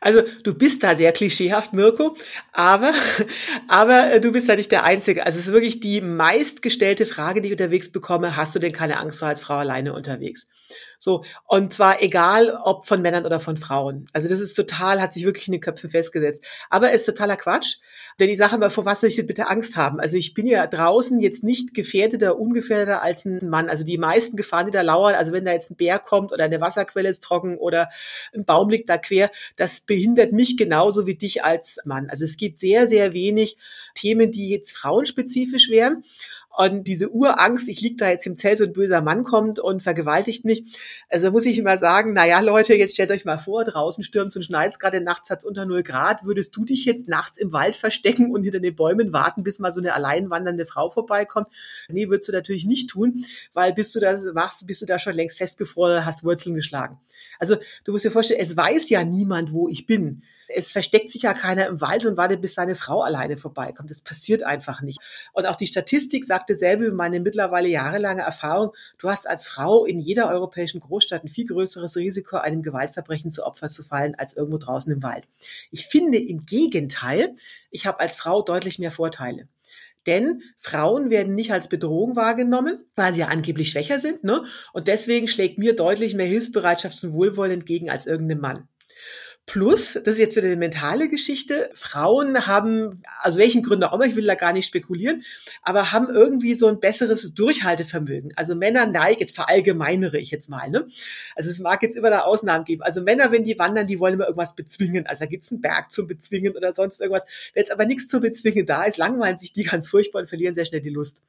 Also 0.00 0.22
du 0.44 0.54
bist 0.54 0.82
da 0.82 0.96
sehr 0.96 1.12
klischeehaft, 1.12 1.72
Mirko, 1.72 2.16
aber, 2.52 2.94
aber 3.68 4.12
äh, 4.12 4.20
du 4.20 4.32
bist 4.32 4.48
da 4.48 4.56
nicht 4.56 4.70
der 4.70 4.84
Einzige. 4.84 5.26
Also 5.26 5.38
es 5.38 5.46
ist 5.46 5.52
wirklich 5.52 5.80
die 5.80 6.00
meistgestellte 6.00 7.06
Frage, 7.06 7.40
die 7.40 7.48
ich 7.48 7.52
unterwegs 7.52 7.90
bekomme, 7.90 8.36
hast 8.36 8.54
du 8.54 8.58
denn 8.58 8.72
keine 8.72 8.98
Angst 8.98 9.22
als 9.22 9.42
Frau 9.42 9.56
alleine 9.56 9.92
unterwegs? 9.92 10.46
So, 11.02 11.24
und 11.46 11.72
zwar 11.72 12.02
egal, 12.02 12.50
ob 12.62 12.86
von 12.86 13.00
Männern 13.00 13.24
oder 13.24 13.40
von 13.40 13.56
Frauen. 13.56 14.06
Also 14.12 14.28
das 14.28 14.38
ist 14.38 14.52
total, 14.52 15.00
hat 15.00 15.14
sich 15.14 15.24
wirklich 15.24 15.48
in 15.48 15.52
den 15.52 15.62
Köpfen 15.62 15.88
festgesetzt. 15.88 16.44
Aber 16.68 16.92
ist 16.92 17.06
totaler 17.06 17.38
Quatsch. 17.38 17.78
Denn 18.18 18.28
die 18.28 18.36
Sache, 18.36 18.70
vor 18.70 18.84
was 18.84 19.00
soll 19.00 19.08
ich 19.08 19.16
denn 19.16 19.26
bitte 19.26 19.48
Angst 19.48 19.76
haben? 19.76 19.98
Also 19.98 20.18
ich 20.18 20.34
bin 20.34 20.46
ja 20.46 20.66
draußen 20.66 21.18
jetzt 21.20 21.42
nicht 21.42 21.72
gefährdeter, 21.72 22.38
ungefährdeter 22.38 23.00
als 23.00 23.24
ein 23.24 23.48
Mann. 23.48 23.70
Also 23.70 23.82
die 23.82 23.96
meisten 23.96 24.36
Gefahren, 24.36 24.66
die 24.66 24.72
da 24.72 24.82
lauern, 24.82 25.14
also 25.14 25.32
wenn 25.32 25.46
da 25.46 25.52
jetzt 25.52 25.70
ein 25.70 25.76
Bär 25.76 25.98
kommt 25.98 26.32
oder 26.32 26.44
eine 26.44 26.60
Wasserquelle 26.60 27.08
ist 27.08 27.24
trocken 27.24 27.56
oder 27.56 27.88
ein 28.34 28.44
Baum 28.44 28.68
liegt 28.68 28.90
da 28.90 28.98
quer, 28.98 29.30
das 29.56 29.80
behindert 29.80 30.32
mich 30.32 30.58
genauso 30.58 31.06
wie 31.06 31.14
dich 31.14 31.42
als 31.42 31.78
Mann. 31.86 32.10
Also 32.10 32.24
es 32.24 32.36
gibt 32.36 32.60
sehr, 32.60 32.86
sehr 32.86 33.14
wenig 33.14 33.56
Themen, 33.94 34.30
die 34.32 34.50
jetzt 34.50 34.76
frauenspezifisch 34.76 35.70
wären. 35.70 36.04
Und 36.56 36.88
diese 36.88 37.10
Urangst, 37.10 37.68
ich 37.68 37.80
lieg 37.80 37.98
da 37.98 38.10
jetzt 38.10 38.26
im 38.26 38.36
Zelt, 38.36 38.58
so 38.58 38.64
ein 38.64 38.72
böser 38.72 39.02
Mann 39.02 39.22
kommt 39.22 39.60
und 39.60 39.82
vergewaltigt 39.82 40.44
mich. 40.44 40.64
Also 41.08 41.30
muss 41.30 41.46
ich 41.46 41.56
immer 41.58 41.78
sagen, 41.78 42.12
na 42.12 42.26
ja, 42.26 42.40
Leute, 42.40 42.74
jetzt 42.74 42.94
stellt 42.94 43.12
euch 43.12 43.24
mal 43.24 43.38
vor, 43.38 43.64
draußen 43.64 44.02
stürmt 44.02 44.34
und 44.34 44.42
schneit 44.42 44.78
gerade 44.78 45.00
nachts 45.00 45.30
hat's 45.30 45.44
unter 45.44 45.64
null 45.64 45.82
Grad. 45.82 46.24
Würdest 46.24 46.54
du 46.56 46.64
dich 46.64 46.84
jetzt 46.84 47.08
nachts 47.08 47.38
im 47.38 47.52
Wald 47.52 47.76
verstecken 47.76 48.32
und 48.32 48.42
hinter 48.42 48.60
den 48.60 48.74
Bäumen 48.74 49.12
warten, 49.12 49.44
bis 49.44 49.58
mal 49.58 49.70
so 49.70 49.80
eine 49.80 49.94
alleinwandernde 49.94 50.66
Frau 50.66 50.90
vorbeikommt? 50.90 51.48
Nee, 51.88 52.08
würdest 52.08 52.28
du 52.28 52.32
natürlich 52.32 52.66
nicht 52.66 52.90
tun, 52.90 53.24
weil 53.54 53.72
bis 53.72 53.92
du 53.92 54.00
das 54.00 54.24
machst, 54.34 54.66
bist 54.66 54.82
du 54.82 54.86
da 54.86 54.98
schon 54.98 55.14
längst 55.14 55.38
festgefroren, 55.38 56.04
hast 56.04 56.24
Wurzeln 56.24 56.54
geschlagen. 56.54 56.98
Also 57.38 57.56
du 57.84 57.92
musst 57.92 58.04
dir 58.04 58.10
vorstellen, 58.10 58.40
es 58.40 58.56
weiß 58.56 58.90
ja 58.90 59.04
niemand, 59.04 59.52
wo 59.52 59.68
ich 59.68 59.86
bin 59.86 60.22
es 60.54 60.72
versteckt 60.72 61.10
sich 61.10 61.22
ja 61.22 61.34
keiner 61.34 61.66
im 61.66 61.80
Wald 61.80 62.06
und 62.06 62.16
wartet, 62.16 62.40
bis 62.40 62.54
seine 62.54 62.76
Frau 62.76 63.02
alleine 63.02 63.36
vorbeikommt. 63.36 63.90
Das 63.90 64.02
passiert 64.02 64.42
einfach 64.42 64.82
nicht. 64.82 64.98
Und 65.32 65.46
auch 65.46 65.56
die 65.56 65.66
Statistik 65.66 66.24
sagte 66.24 66.54
selber 66.54 66.84
über 66.84 66.96
meine 66.96 67.20
mittlerweile 67.20 67.68
jahrelange 67.68 68.22
Erfahrung, 68.22 68.72
du 68.98 69.08
hast 69.08 69.28
als 69.28 69.46
Frau 69.46 69.84
in 69.84 70.00
jeder 70.00 70.28
europäischen 70.28 70.80
Großstadt 70.80 71.24
ein 71.24 71.28
viel 71.28 71.46
größeres 71.46 71.96
Risiko, 71.96 72.36
einem 72.36 72.62
Gewaltverbrechen 72.62 73.30
zu 73.30 73.44
Opfer 73.44 73.68
zu 73.68 73.82
fallen, 73.82 74.14
als 74.16 74.34
irgendwo 74.34 74.58
draußen 74.58 74.92
im 74.92 75.02
Wald. 75.02 75.26
Ich 75.70 75.86
finde 75.86 76.18
im 76.18 76.46
Gegenteil, 76.46 77.34
ich 77.70 77.86
habe 77.86 78.00
als 78.00 78.16
Frau 78.16 78.42
deutlich 78.42 78.78
mehr 78.78 78.90
Vorteile. 78.90 79.48
Denn 80.06 80.42
Frauen 80.56 81.10
werden 81.10 81.34
nicht 81.34 81.52
als 81.52 81.68
Bedrohung 81.68 82.16
wahrgenommen, 82.16 82.84
weil 82.96 83.12
sie 83.12 83.20
ja 83.20 83.28
angeblich 83.28 83.70
schwächer 83.70 84.00
sind. 84.00 84.24
Ne? 84.24 84.44
Und 84.72 84.88
deswegen 84.88 85.28
schlägt 85.28 85.58
mir 85.58 85.76
deutlich 85.76 86.14
mehr 86.14 86.26
Hilfsbereitschaft 86.26 87.04
und 87.04 87.12
Wohlwollen 87.12 87.52
entgegen 87.52 87.90
als 87.90 88.06
irgendein 88.06 88.40
Mann. 88.40 88.68
Plus, 89.52 89.94
das 89.94 90.14
ist 90.14 90.20
jetzt 90.20 90.36
wieder 90.36 90.46
eine 90.46 90.56
mentale 90.56 91.08
Geschichte. 91.08 91.70
Frauen 91.74 92.46
haben, 92.46 93.02
aus 93.24 93.36
welchen 93.36 93.64
Gründen 93.64 93.82
auch 93.82 93.92
immer, 93.92 94.06
ich 94.06 94.14
will 94.14 94.24
da 94.24 94.36
gar 94.36 94.52
nicht 94.52 94.66
spekulieren, 94.66 95.24
aber 95.62 95.90
haben 95.90 96.08
irgendwie 96.08 96.54
so 96.54 96.68
ein 96.68 96.78
besseres 96.78 97.34
Durchhaltevermögen. 97.34 98.32
Also 98.36 98.54
Männer 98.54 98.86
neigen, 98.86 99.18
jetzt 99.18 99.34
verallgemeinere 99.34 100.18
ich 100.18 100.30
jetzt 100.30 100.48
mal, 100.48 100.70
ne? 100.70 100.86
Also 101.34 101.50
es 101.50 101.58
mag 101.58 101.82
jetzt 101.82 101.96
immer 101.96 102.10
da 102.10 102.20
Ausnahmen 102.20 102.64
geben. 102.64 102.82
Also 102.82 103.02
Männer, 103.02 103.32
wenn 103.32 103.42
die 103.42 103.58
wandern, 103.58 103.88
die 103.88 103.98
wollen 103.98 104.14
immer 104.14 104.26
irgendwas 104.26 104.54
bezwingen. 104.54 105.08
Also 105.08 105.24
da 105.24 105.26
gibt's 105.26 105.50
einen 105.50 105.60
Berg 105.60 105.90
zum 105.90 106.06
Bezwingen 106.06 106.56
oder 106.56 106.72
sonst 106.72 107.00
irgendwas. 107.00 107.24
Wenn 107.52 107.62
jetzt 107.62 107.72
aber 107.72 107.86
nichts 107.86 108.06
zu 108.06 108.20
bezwingen 108.20 108.66
da 108.66 108.84
ist, 108.84 108.98
langweilen 108.98 109.40
sich 109.40 109.52
die 109.52 109.64
ganz 109.64 109.88
furchtbar 109.88 110.20
und 110.20 110.28
verlieren 110.28 110.54
sehr 110.54 110.64
schnell 110.64 110.80
die 110.80 110.90
Lust. 110.90 111.24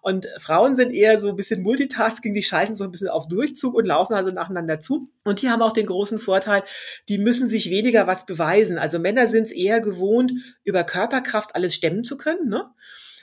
Und 0.00 0.26
Frauen 0.38 0.76
sind 0.76 0.92
eher 0.92 1.20
so 1.20 1.28
ein 1.28 1.36
bisschen 1.36 1.62
Multitasking, 1.62 2.34
die 2.34 2.42
schalten 2.42 2.76
so 2.76 2.84
ein 2.84 2.90
bisschen 2.90 3.08
auf 3.08 3.28
Durchzug 3.28 3.74
und 3.74 3.84
laufen 3.84 4.14
also 4.14 4.30
nacheinander 4.30 4.80
zu. 4.80 5.10
Und 5.24 5.42
die 5.42 5.50
haben 5.50 5.62
auch 5.62 5.72
den 5.72 5.86
großen 5.86 6.18
Vorteil, 6.18 6.62
die 7.08 7.18
müssen 7.18 7.48
sich 7.48 7.70
weniger 7.70 8.06
was 8.06 8.26
beweisen. 8.26 8.78
Also 8.78 8.98
Männer 8.98 9.28
sind 9.28 9.44
es 9.44 9.52
eher 9.52 9.80
gewohnt, 9.80 10.32
über 10.64 10.84
Körperkraft 10.84 11.54
alles 11.54 11.74
stemmen 11.74 12.04
zu 12.04 12.16
können. 12.16 12.48
Ne? 12.48 12.64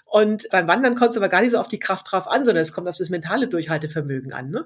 Und 0.05 0.47
beim 0.51 0.67
Wandern 0.67 0.95
kommt 0.95 1.11
es 1.11 1.17
aber 1.17 1.29
gar 1.29 1.41
nicht 1.41 1.51
so 1.51 1.57
auf 1.57 1.67
die 1.67 1.79
Kraft 1.79 2.11
drauf 2.11 2.27
an, 2.27 2.45
sondern 2.45 2.61
es 2.61 2.73
kommt 2.73 2.87
auf 2.87 2.97
das 2.97 3.09
mentale 3.09 3.47
Durchhaltevermögen 3.47 4.33
an. 4.33 4.49
Ne? 4.49 4.65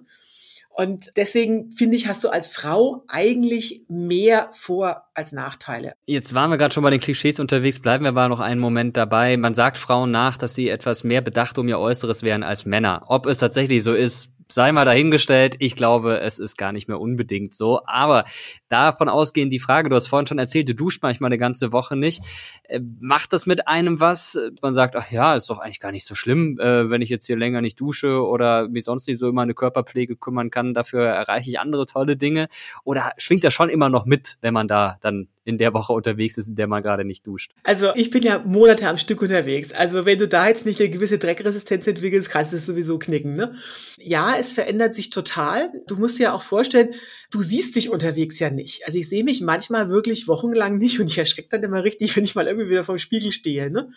Und 0.80 1.11
deswegen 1.17 1.73
finde 1.73 1.97
ich, 1.97 2.07
hast 2.07 2.23
du 2.23 2.30
als 2.30 2.47
Frau 2.47 3.03
eigentlich 3.09 3.82
mehr 3.89 4.47
Vor- 4.53 5.03
als 5.13 5.34
Nachteile. 5.34 5.91
Jetzt 6.05 6.34
waren 6.34 6.49
wir 6.51 6.57
gerade 6.57 6.73
schon 6.73 6.84
bei 6.84 6.89
den 6.89 7.01
Klischees 7.01 7.41
unterwegs, 7.41 7.82
bleiben 7.82 8.05
wir 8.05 8.09
aber 8.09 8.30
noch 8.30 8.39
einen 8.39 8.61
Moment 8.61 8.95
dabei. 8.95 9.36
Man 9.36 9.55
sagt 9.55 9.77
Frauen 9.77 10.09
nach, 10.09 10.38
dass 10.38 10.55
sie 10.55 10.69
etwas 10.69 11.03
mehr 11.03 11.19
bedacht 11.19 11.57
um 11.57 11.67
ihr 11.67 11.80
Äußeres 11.80 12.23
wären 12.23 12.43
als 12.43 12.65
Männer. 12.65 13.03
Ob 13.07 13.25
es 13.25 13.39
tatsächlich 13.39 13.84
so 13.84 13.93
ist, 13.93 14.32
sei 14.51 14.71
mal 14.71 14.85
dahingestellt. 14.85 15.55
Ich 15.59 15.75
glaube, 15.75 16.19
es 16.19 16.39
ist 16.39 16.57
gar 16.57 16.71
nicht 16.71 16.87
mehr 16.87 16.99
unbedingt 16.99 17.53
so. 17.53 17.81
Aber 17.85 18.25
davon 18.67 19.07
ausgehend 19.07 19.53
die 19.53 19.59
Frage, 19.59 19.89
du 19.89 19.95
hast 19.95 20.07
vorhin 20.07 20.27
schon 20.27 20.39
erzählt, 20.39 20.67
du 20.67 20.75
duschst 20.75 21.03
manchmal 21.03 21.29
eine 21.29 21.37
ganze 21.37 21.71
Woche 21.71 21.95
nicht. 21.95 22.23
Äh, 22.63 22.81
macht 22.99 23.31
das 23.33 23.45
mit 23.45 23.67
einem 23.67 23.99
was? 23.99 24.37
Man 24.61 24.73
sagt, 24.73 24.95
ach 24.95 25.11
ja, 25.11 25.35
ist 25.35 25.49
doch 25.49 25.59
eigentlich 25.59 25.79
gar 25.79 25.91
nicht 25.91 26.05
so 26.05 26.15
schlimm, 26.15 26.59
äh, 26.59 26.89
wenn 26.89 27.01
ich 27.01 27.09
jetzt 27.09 27.27
hier 27.27 27.37
länger 27.37 27.61
nicht 27.61 27.79
dusche 27.79 28.25
oder 28.25 28.67
mich 28.67 28.85
sonst 28.85 29.07
nicht 29.07 29.19
so 29.19 29.29
immer 29.29 29.43
eine 29.43 29.53
Körperpflege 29.53 30.15
kümmern 30.15 30.49
kann. 30.49 30.73
Dafür 30.73 31.05
erreiche 31.05 31.49
ich 31.49 31.59
andere 31.59 31.85
tolle 31.85 32.17
Dinge. 32.17 32.49
Oder 32.83 33.11
schwingt 33.17 33.43
das 33.43 33.53
schon 33.53 33.69
immer 33.69 33.89
noch 33.89 34.05
mit, 34.05 34.37
wenn 34.41 34.53
man 34.53 34.67
da 34.67 34.97
dann 35.01 35.27
in 35.49 35.57
der 35.57 35.73
Woche 35.73 35.91
unterwegs 35.91 36.37
ist, 36.37 36.47
in 36.47 36.55
der 36.55 36.67
man 36.67 36.83
gerade 36.83 37.03
nicht 37.03 37.25
duscht. 37.25 37.51
Also 37.63 37.91
ich 37.95 38.11
bin 38.11 38.21
ja 38.21 38.39
Monate 38.45 38.87
am 38.87 38.97
Stück 38.97 39.21
unterwegs. 39.21 39.71
Also 39.71 40.05
wenn 40.05 40.19
du 40.19 40.27
da 40.27 40.47
jetzt 40.47 40.65
nicht 40.65 40.79
eine 40.79 40.89
gewisse 40.89 41.17
Dreckresistenz 41.17 41.87
entwickelst, 41.87 42.29
kannst 42.29 42.53
du 42.53 42.57
es 42.57 42.67
sowieso 42.67 42.99
knicken. 42.99 43.33
Ne? 43.33 43.55
Ja, 43.97 44.35
es 44.39 44.53
verändert 44.53 44.93
sich 44.93 45.09
total. 45.09 45.71
Du 45.87 45.97
musst 45.97 46.19
dir 46.19 46.23
ja 46.23 46.33
auch 46.33 46.43
vorstellen, 46.43 46.93
du 47.31 47.41
siehst 47.41 47.75
dich 47.75 47.89
unterwegs 47.89 48.37
ja 48.37 48.51
nicht. 48.51 48.85
Also 48.85 48.99
ich 48.99 49.09
sehe 49.09 49.23
mich 49.23 49.41
manchmal 49.41 49.89
wirklich 49.89 50.27
wochenlang 50.27 50.77
nicht 50.77 50.99
und 50.99 51.07
ich 51.07 51.17
erschrecke 51.17 51.49
dann 51.49 51.63
immer 51.63 51.83
richtig, 51.83 52.15
wenn 52.15 52.23
ich 52.23 52.35
mal 52.35 52.47
irgendwie 52.47 52.69
wieder 52.69 52.85
vom 52.85 52.99
Spiegel 52.99 53.31
stehe. 53.31 53.71
Ne? 53.71 53.89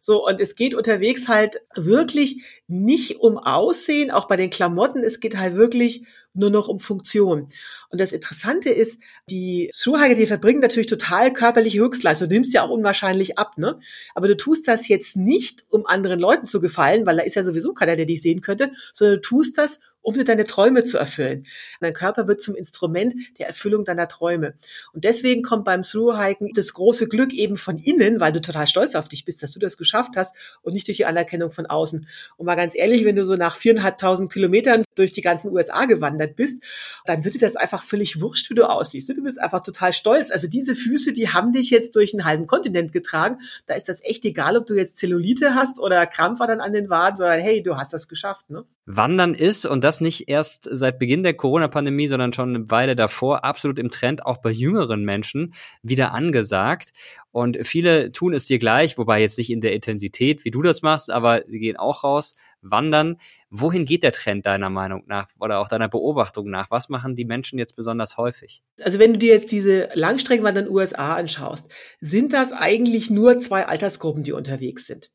So, 0.00 0.26
und 0.26 0.40
es 0.40 0.54
geht 0.54 0.74
unterwegs 0.74 1.28
halt 1.28 1.60
wirklich 1.74 2.42
nicht 2.66 3.16
um 3.20 3.36
Aussehen, 3.36 4.10
auch 4.10 4.26
bei 4.26 4.36
den 4.36 4.50
Klamotten, 4.50 5.02
es 5.02 5.20
geht 5.20 5.36
halt 5.36 5.56
wirklich 5.56 6.04
nur 6.34 6.50
noch 6.50 6.68
um 6.68 6.78
Funktion. 6.78 7.48
Und 7.90 8.00
das 8.00 8.12
Interessante 8.12 8.70
ist, 8.70 8.98
die 9.30 9.70
Schuhhager, 9.74 10.14
die 10.14 10.26
verbringen 10.26 10.60
natürlich 10.60 10.86
total 10.86 11.32
körperliche 11.32 11.80
Höchstleistung. 11.80 12.28
Du 12.28 12.34
nimmst 12.34 12.52
ja 12.52 12.62
auch 12.62 12.70
unwahrscheinlich 12.70 13.38
ab, 13.38 13.58
ne? 13.58 13.78
Aber 14.14 14.28
du 14.28 14.36
tust 14.36 14.68
das 14.68 14.88
jetzt 14.88 15.16
nicht, 15.16 15.64
um 15.70 15.86
anderen 15.86 16.20
Leuten 16.20 16.46
zu 16.46 16.60
gefallen, 16.60 17.06
weil 17.06 17.16
da 17.16 17.22
ist 17.22 17.36
ja 17.36 17.44
sowieso 17.44 17.72
keiner, 17.72 17.96
der 17.96 18.06
dich 18.06 18.22
sehen 18.22 18.40
könnte, 18.40 18.70
sondern 18.92 19.16
du 19.16 19.20
tust 19.22 19.58
das, 19.58 19.80
um 20.08 20.14
dir 20.14 20.24
deine 20.24 20.44
Träume 20.44 20.84
zu 20.84 20.96
erfüllen. 20.96 21.46
Dein 21.80 21.92
Körper 21.92 22.28
wird 22.28 22.40
zum 22.40 22.54
Instrument 22.54 23.14
der 23.38 23.48
Erfüllung 23.48 23.84
deiner 23.84 24.08
Träume. 24.08 24.54
Und 24.94 25.04
deswegen 25.04 25.42
kommt 25.42 25.64
beim 25.64 25.82
Thru-Hiken 25.82 26.50
das 26.54 26.72
große 26.72 27.08
Glück 27.08 27.34
eben 27.34 27.56
von 27.56 27.76
innen, 27.76 28.18
weil 28.18 28.32
du 28.32 28.40
total 28.40 28.66
stolz 28.66 28.94
auf 28.94 29.08
dich 29.08 29.24
bist, 29.26 29.42
dass 29.42 29.52
du 29.52 29.58
das 29.58 29.76
geschafft 29.76 30.12
hast 30.16 30.34
und 30.62 30.72
nicht 30.72 30.88
durch 30.88 30.96
die 30.96 31.04
Anerkennung 31.04 31.52
von 31.52 31.66
außen. 31.66 32.08
Und 32.36 32.46
mal 32.46 32.54
ganz 32.54 32.74
ehrlich, 32.74 33.04
wenn 33.04 33.16
du 33.16 33.24
so 33.24 33.34
nach 33.34 33.56
viereinhalbtausend 33.56 34.32
Kilometern 34.32 34.82
durch 34.94 35.12
die 35.12 35.20
ganzen 35.20 35.50
USA 35.50 35.84
gewandert 35.84 36.17
gewandert 36.18 36.36
bist, 36.36 36.62
dann 37.04 37.24
wird 37.24 37.34
dir 37.34 37.38
das 37.38 37.56
einfach 37.56 37.82
völlig 37.82 38.20
wurscht, 38.20 38.50
wie 38.50 38.54
du 38.54 38.68
aussiehst. 38.68 39.08
Du 39.08 39.22
bist 39.22 39.40
einfach 39.40 39.62
total 39.62 39.92
stolz. 39.92 40.30
Also 40.30 40.48
diese 40.48 40.74
Füße, 40.74 41.12
die 41.12 41.28
haben 41.28 41.52
dich 41.52 41.70
jetzt 41.70 41.96
durch 41.96 42.14
einen 42.14 42.24
halben 42.24 42.46
Kontinent 42.46 42.92
getragen. 42.92 43.38
Da 43.66 43.74
ist 43.74 43.88
das 43.88 44.02
echt 44.02 44.24
egal, 44.24 44.56
ob 44.56 44.66
du 44.66 44.74
jetzt 44.74 44.98
Zellulite 44.98 45.54
hast 45.54 45.80
oder 45.80 46.06
Krampfadern 46.06 46.60
an 46.60 46.72
den 46.72 46.90
Waden, 46.90 47.16
sondern 47.16 47.40
hey, 47.40 47.62
du 47.62 47.76
hast 47.76 47.92
das 47.92 48.08
geschafft. 48.08 48.50
Ne? 48.50 48.64
Wandern 48.90 49.34
ist, 49.34 49.66
und 49.66 49.84
das 49.84 50.00
nicht 50.00 50.30
erst 50.30 50.66
seit 50.70 50.98
Beginn 50.98 51.22
der 51.22 51.34
Corona-Pandemie, 51.34 52.06
sondern 52.06 52.32
schon 52.32 52.54
eine 52.54 52.70
Weile 52.70 52.96
davor, 52.96 53.44
absolut 53.44 53.78
im 53.78 53.90
Trend, 53.90 54.24
auch 54.24 54.38
bei 54.38 54.50
jüngeren 54.50 55.04
Menschen 55.04 55.52
wieder 55.82 56.12
angesagt. 56.12 56.92
Und 57.30 57.58
viele 57.66 58.10
tun 58.12 58.32
es 58.32 58.46
dir 58.46 58.58
gleich, 58.58 58.96
wobei 58.96 59.20
jetzt 59.20 59.36
nicht 59.36 59.50
in 59.50 59.60
der 59.60 59.74
Intensität, 59.74 60.46
wie 60.46 60.50
du 60.50 60.62
das 60.62 60.80
machst, 60.80 61.10
aber 61.10 61.40
die 61.40 61.58
gehen 61.58 61.76
auch 61.76 62.02
raus, 62.02 62.36
wandern. 62.62 63.18
Wohin 63.50 63.86
geht 63.86 64.02
der 64.02 64.12
Trend 64.12 64.44
deiner 64.44 64.68
Meinung 64.68 65.04
nach 65.06 65.28
oder 65.40 65.60
auch 65.60 65.68
deiner 65.68 65.88
Beobachtung 65.88 66.50
nach? 66.50 66.70
Was 66.70 66.90
machen 66.90 67.14
die 67.14 67.24
Menschen 67.24 67.58
jetzt 67.58 67.76
besonders 67.76 68.18
häufig? 68.18 68.62
Also 68.82 68.98
wenn 68.98 69.14
du 69.14 69.18
dir 69.18 69.32
jetzt 69.32 69.52
diese 69.52 69.88
Langstreckenwandern 69.94 70.68
USA 70.68 71.14
anschaust, 71.16 71.70
sind 72.00 72.34
das 72.34 72.52
eigentlich 72.52 73.08
nur 73.08 73.38
zwei 73.38 73.66
Altersgruppen, 73.66 74.22
die 74.22 74.32
unterwegs 74.32 74.86
sind. 74.86 75.10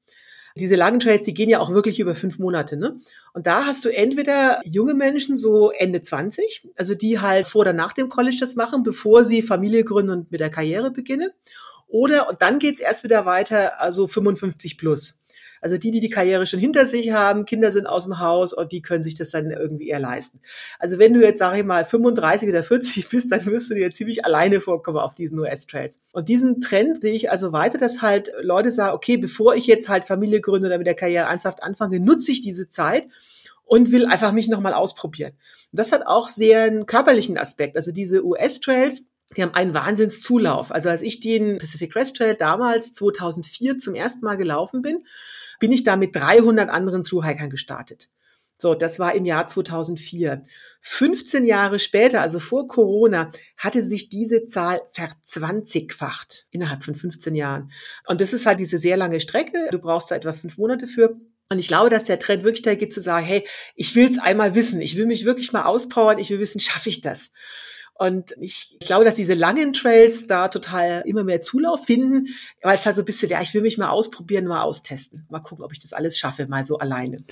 Diese 0.55 0.75
langen 0.75 0.99
Trails, 0.99 1.23
die 1.23 1.33
gehen 1.33 1.49
ja 1.49 1.59
auch 1.59 1.71
wirklich 1.71 1.99
über 1.99 2.15
fünf 2.15 2.37
Monate, 2.37 2.77
ne? 2.77 2.99
Und 3.33 3.47
da 3.47 3.65
hast 3.65 3.85
du 3.85 3.89
entweder 3.89 4.61
junge 4.63 4.93
Menschen, 4.93 5.35
so 5.35 5.71
Ende 5.71 6.01
20, 6.01 6.69
also 6.75 6.93
die 6.93 7.19
halt 7.19 7.47
vor 7.47 7.61
oder 7.61 7.73
nach 7.73 7.93
dem 7.93 8.09
College 8.09 8.37
das 8.39 8.55
machen, 8.55 8.83
bevor 8.83 9.25
sie 9.25 9.41
Familie 9.41 9.83
gründen 9.83 10.11
und 10.11 10.31
mit 10.31 10.41
der 10.41 10.51
Karriere 10.51 10.91
beginnen. 10.91 11.31
Oder, 11.87 12.29
und 12.29 12.41
dann 12.41 12.59
geht's 12.59 12.81
erst 12.81 13.03
wieder 13.03 13.25
weiter, 13.25 13.81
also 13.81 14.07
55 14.07 14.77
plus. 14.77 15.22
Also 15.63 15.77
die, 15.77 15.91
die 15.91 16.01
die 16.01 16.09
Karriere 16.09 16.45
schon 16.45 16.59
hinter 16.59 16.85
sich 16.85 17.13
haben, 17.13 17.45
Kinder 17.45 17.71
sind 17.71 17.87
aus 17.87 18.03
dem 18.03 18.19
Haus 18.19 18.51
und 18.51 18.73
die 18.73 18.81
können 18.81 19.01
sich 19.01 19.15
das 19.15 19.31
dann 19.31 19.49
irgendwie 19.49 19.87
eher 19.87 19.99
leisten. 19.99 20.41
Also 20.77 20.99
wenn 20.99 21.13
du 21.13 21.21
jetzt, 21.21 21.39
sage 21.39 21.59
ich 21.59 21.65
mal, 21.65 21.85
35 21.85 22.49
oder 22.49 22.63
40 22.63 23.07
bist, 23.09 23.31
dann 23.31 23.45
wirst 23.45 23.69
du 23.69 23.75
dir 23.75 23.91
ziemlich 23.93 24.25
alleine 24.25 24.59
vorkommen 24.59 24.97
auf 24.97 25.15
diesen 25.15 25.39
US-Trails. 25.39 26.01
Und 26.11 26.27
diesen 26.27 26.59
Trend 26.59 27.01
sehe 27.01 27.13
ich 27.13 27.31
also 27.31 27.53
weiter, 27.53 27.77
dass 27.77 28.01
halt 28.01 28.29
Leute 28.41 28.71
sagen, 28.71 28.93
okay, 28.93 29.15
bevor 29.15 29.55
ich 29.55 29.65
jetzt 29.65 29.87
halt 29.87 30.03
Familie 30.03 30.41
gründe 30.41 30.67
oder 30.67 30.77
mit 30.77 30.87
der 30.87 30.95
Karriere 30.95 31.27
ernsthaft 31.27 31.63
anfange, 31.63 32.01
nutze 32.01 32.33
ich 32.33 32.41
diese 32.41 32.69
Zeit 32.69 33.07
und 33.63 33.93
will 33.93 34.05
einfach 34.05 34.33
mich 34.33 34.49
nochmal 34.49 34.73
ausprobieren. 34.73 35.31
Und 35.71 35.79
das 35.79 35.93
hat 35.93 36.05
auch 36.05 36.27
sehr 36.27 36.63
einen 36.63 36.85
körperlichen 36.85 37.37
Aspekt. 37.37 37.77
Also 37.77 37.93
diese 37.93 38.25
US-Trails, 38.25 39.01
die 39.35 39.41
haben 39.41 39.53
einen 39.53 39.73
Wahnsinnszulauf. 39.73 40.71
Also 40.71 40.89
als 40.89 41.01
ich 41.01 41.19
den 41.19 41.57
Pacific 41.57 41.93
Crest 41.93 42.17
Trail 42.17 42.35
damals 42.35 42.93
2004 42.93 43.79
zum 43.79 43.95
ersten 43.95 44.25
Mal 44.25 44.35
gelaufen 44.35 44.81
bin, 44.81 45.05
bin 45.59 45.71
ich 45.71 45.83
da 45.83 45.95
mit 45.95 46.15
300 46.15 46.69
anderen 46.69 47.01
Thru-Hikern 47.01 47.49
gestartet. 47.49 48.09
So, 48.57 48.75
das 48.75 48.99
war 48.99 49.13
im 49.13 49.25
Jahr 49.25 49.47
2004. 49.47 50.41
15 50.81 51.43
Jahre 51.43 51.79
später, 51.79 52.21
also 52.21 52.39
vor 52.39 52.67
Corona, 52.67 53.31
hatte 53.57 53.85
sich 53.85 54.09
diese 54.09 54.47
Zahl 54.47 54.81
verzwanzigfacht 54.93 56.47
innerhalb 56.51 56.83
von 56.83 56.95
15 56.95 57.35
Jahren. 57.35 57.71
Und 58.07 58.21
das 58.21 58.31
ist 58.31 58.45
halt 58.45 58.59
diese 58.59 58.77
sehr 58.77 58.95
lange 58.95 59.19
Strecke. 59.19 59.67
Du 59.71 59.79
brauchst 59.79 60.11
da 60.11 60.15
etwa 60.15 60.33
fünf 60.33 60.57
Monate 60.57 60.87
für. 60.87 61.17
Und 61.49 61.59
ich 61.59 61.67
glaube, 61.67 61.89
dass 61.89 62.05
der 62.05 62.19
Trend 62.19 62.43
wirklich 62.43 62.61
da 62.61 62.73
geht 62.75 62.93
zu 62.93 63.01
sagen, 63.01 63.25
hey, 63.25 63.45
ich 63.75 63.95
will 63.95 64.09
es 64.09 64.17
einmal 64.17 64.55
wissen. 64.55 64.81
Ich 64.81 64.95
will 64.95 65.07
mich 65.07 65.25
wirklich 65.25 65.51
mal 65.51 65.63
auspowern. 65.63 66.17
Ich 66.17 66.29
will 66.29 66.39
wissen, 66.39 66.59
schaffe 66.59 66.89
ich 66.89 67.01
das? 67.01 67.31
Und 67.95 68.33
ich 68.39 68.77
glaube, 68.79 69.05
dass 69.05 69.15
diese 69.15 69.35
langen 69.35 69.71
Trails 69.73 70.25
da 70.27 70.47
total 70.47 71.03
immer 71.05 71.23
mehr 71.23 71.41
Zulauf 71.41 71.85
finden, 71.85 72.27
weil 72.61 72.75
es 72.75 72.85
halt 72.85 72.95
so 72.95 73.03
ein 73.03 73.05
bisschen, 73.05 73.29
ja, 73.29 73.41
ich 73.41 73.53
will 73.53 73.61
mich 73.61 73.77
mal 73.77 73.89
ausprobieren, 73.89 74.45
mal 74.45 74.63
austesten. 74.63 75.25
Mal 75.29 75.39
gucken, 75.39 75.63
ob 75.63 75.71
ich 75.71 75.79
das 75.79 75.93
alles 75.93 76.17
schaffe, 76.17 76.47
mal 76.47 76.65
so 76.65 76.77
alleine. 76.77 77.23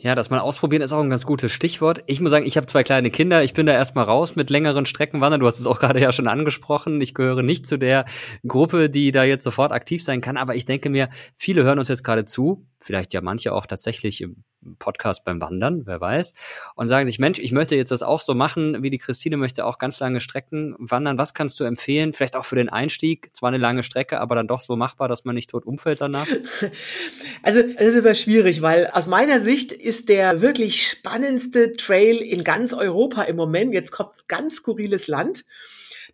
Ja, 0.00 0.14
das 0.14 0.30
mal 0.30 0.38
ausprobieren 0.38 0.82
ist 0.82 0.92
auch 0.92 1.02
ein 1.02 1.10
ganz 1.10 1.26
gutes 1.26 1.50
Stichwort. 1.50 2.04
Ich 2.06 2.20
muss 2.20 2.30
sagen, 2.30 2.46
ich 2.46 2.56
habe 2.56 2.68
zwei 2.68 2.84
kleine 2.84 3.10
Kinder. 3.10 3.42
Ich 3.42 3.52
bin 3.52 3.66
da 3.66 3.72
erstmal 3.72 4.04
raus 4.04 4.36
mit 4.36 4.48
längeren 4.48 4.86
Streckenwandern. 4.86 5.40
Du 5.40 5.46
hast 5.48 5.58
es 5.58 5.66
auch 5.66 5.80
gerade 5.80 6.00
ja 6.00 6.12
schon 6.12 6.28
angesprochen. 6.28 7.00
Ich 7.00 7.14
gehöre 7.14 7.42
nicht 7.42 7.66
zu 7.66 7.78
der 7.78 8.04
Gruppe, 8.46 8.90
die 8.90 9.10
da 9.10 9.24
jetzt 9.24 9.42
sofort 9.42 9.72
aktiv 9.72 10.04
sein 10.04 10.20
kann. 10.20 10.36
Aber 10.36 10.54
ich 10.54 10.66
denke 10.66 10.88
mir, 10.88 11.08
viele 11.36 11.64
hören 11.64 11.80
uns 11.80 11.88
jetzt 11.88 12.04
gerade 12.04 12.24
zu. 12.24 12.64
Vielleicht 12.78 13.12
ja 13.12 13.22
manche 13.22 13.52
auch 13.52 13.66
tatsächlich 13.66 14.20
im 14.20 14.44
Podcast 14.78 15.24
beim 15.24 15.40
Wandern, 15.40 15.86
wer 15.86 16.00
weiß, 16.00 16.34
und 16.74 16.88
sagen 16.88 17.06
sich, 17.06 17.18
Mensch, 17.18 17.38
ich 17.38 17.52
möchte 17.52 17.76
jetzt 17.76 17.90
das 17.90 18.02
auch 18.02 18.20
so 18.20 18.34
machen, 18.34 18.82
wie 18.82 18.90
die 18.90 18.98
Christine 18.98 19.36
möchte 19.36 19.64
auch 19.64 19.78
ganz 19.78 20.00
lange 20.00 20.20
Strecken 20.20 20.74
wandern. 20.78 21.18
Was 21.18 21.34
kannst 21.34 21.60
du 21.60 21.64
empfehlen? 21.64 22.12
Vielleicht 22.12 22.36
auch 22.36 22.44
für 22.44 22.56
den 22.56 22.68
Einstieg, 22.68 23.34
zwar 23.34 23.48
eine 23.48 23.58
lange 23.58 23.82
Strecke, 23.82 24.20
aber 24.20 24.34
dann 24.34 24.48
doch 24.48 24.60
so 24.60 24.76
machbar, 24.76 25.08
dass 25.08 25.24
man 25.24 25.34
nicht 25.34 25.50
tot 25.50 25.64
umfällt 25.64 26.00
danach? 26.00 26.26
Also, 27.42 27.60
es 27.60 27.94
ist 27.94 27.98
immer 27.98 28.14
schwierig, 28.14 28.62
weil 28.62 28.88
aus 28.88 29.06
meiner 29.06 29.40
Sicht 29.40 29.72
ist 29.88 30.10
der 30.10 30.42
wirklich 30.42 30.86
spannendste 30.86 31.72
Trail 31.72 32.18
in 32.18 32.44
ganz 32.44 32.74
Europa 32.74 33.22
im 33.22 33.36
Moment. 33.36 33.72
Jetzt 33.72 33.90
kommt 33.90 34.28
ganz 34.28 34.56
skurriles 34.56 35.08
Land. 35.08 35.46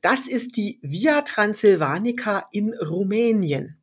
Das 0.01 0.29
ist 0.29 0.57
die 0.57 0.79
Via 0.81 1.23
Transilvanica 1.23 2.47
in 2.53 2.73
Rumänien. 2.73 3.77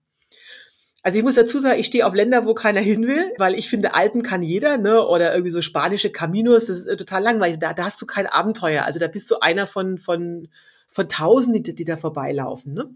Also 1.04 1.18
ich 1.18 1.26
muss 1.26 1.36
dazu 1.36 1.60
sagen, 1.60 1.80
ich 1.80 1.88
stehe 1.88 2.06
auf 2.06 2.14
Länder, 2.14 2.46
wo 2.46 2.54
keiner 2.54 2.80
hin 2.80 3.06
will, 3.06 3.34
weil 3.38 3.54
ich 3.56 3.70
finde, 3.70 3.94
Alpen 3.94 4.24
kann 4.24 4.44
jeder, 4.44 4.78
ne? 4.78 5.06
Oder 5.06 5.34
irgendwie 5.34 5.52
so 5.52 5.62
spanische 5.62 6.10
Caminos, 6.10 6.68
das 6.68 6.80
ist 6.80 6.86
äh, 6.86 6.96
total 6.96 7.24
langweilig. 7.24 7.60
Da, 7.60 7.74
da 7.74 7.84
hast 7.84 8.02
du 8.02 8.06
kein 8.06 8.28
Abenteuer. 8.28 8.86
Also 8.86 8.98
da 9.00 9.08
bist 9.08 9.30
du 9.30 9.40
einer 9.42 9.68
von, 9.68 9.98
von, 9.98 10.48
von 10.88 11.10
Tausenden, 11.10 11.64
die, 11.64 11.76
die 11.76 11.84
da 11.84 11.98
vorbeilaufen, 11.98 12.74
ne? 12.74 12.90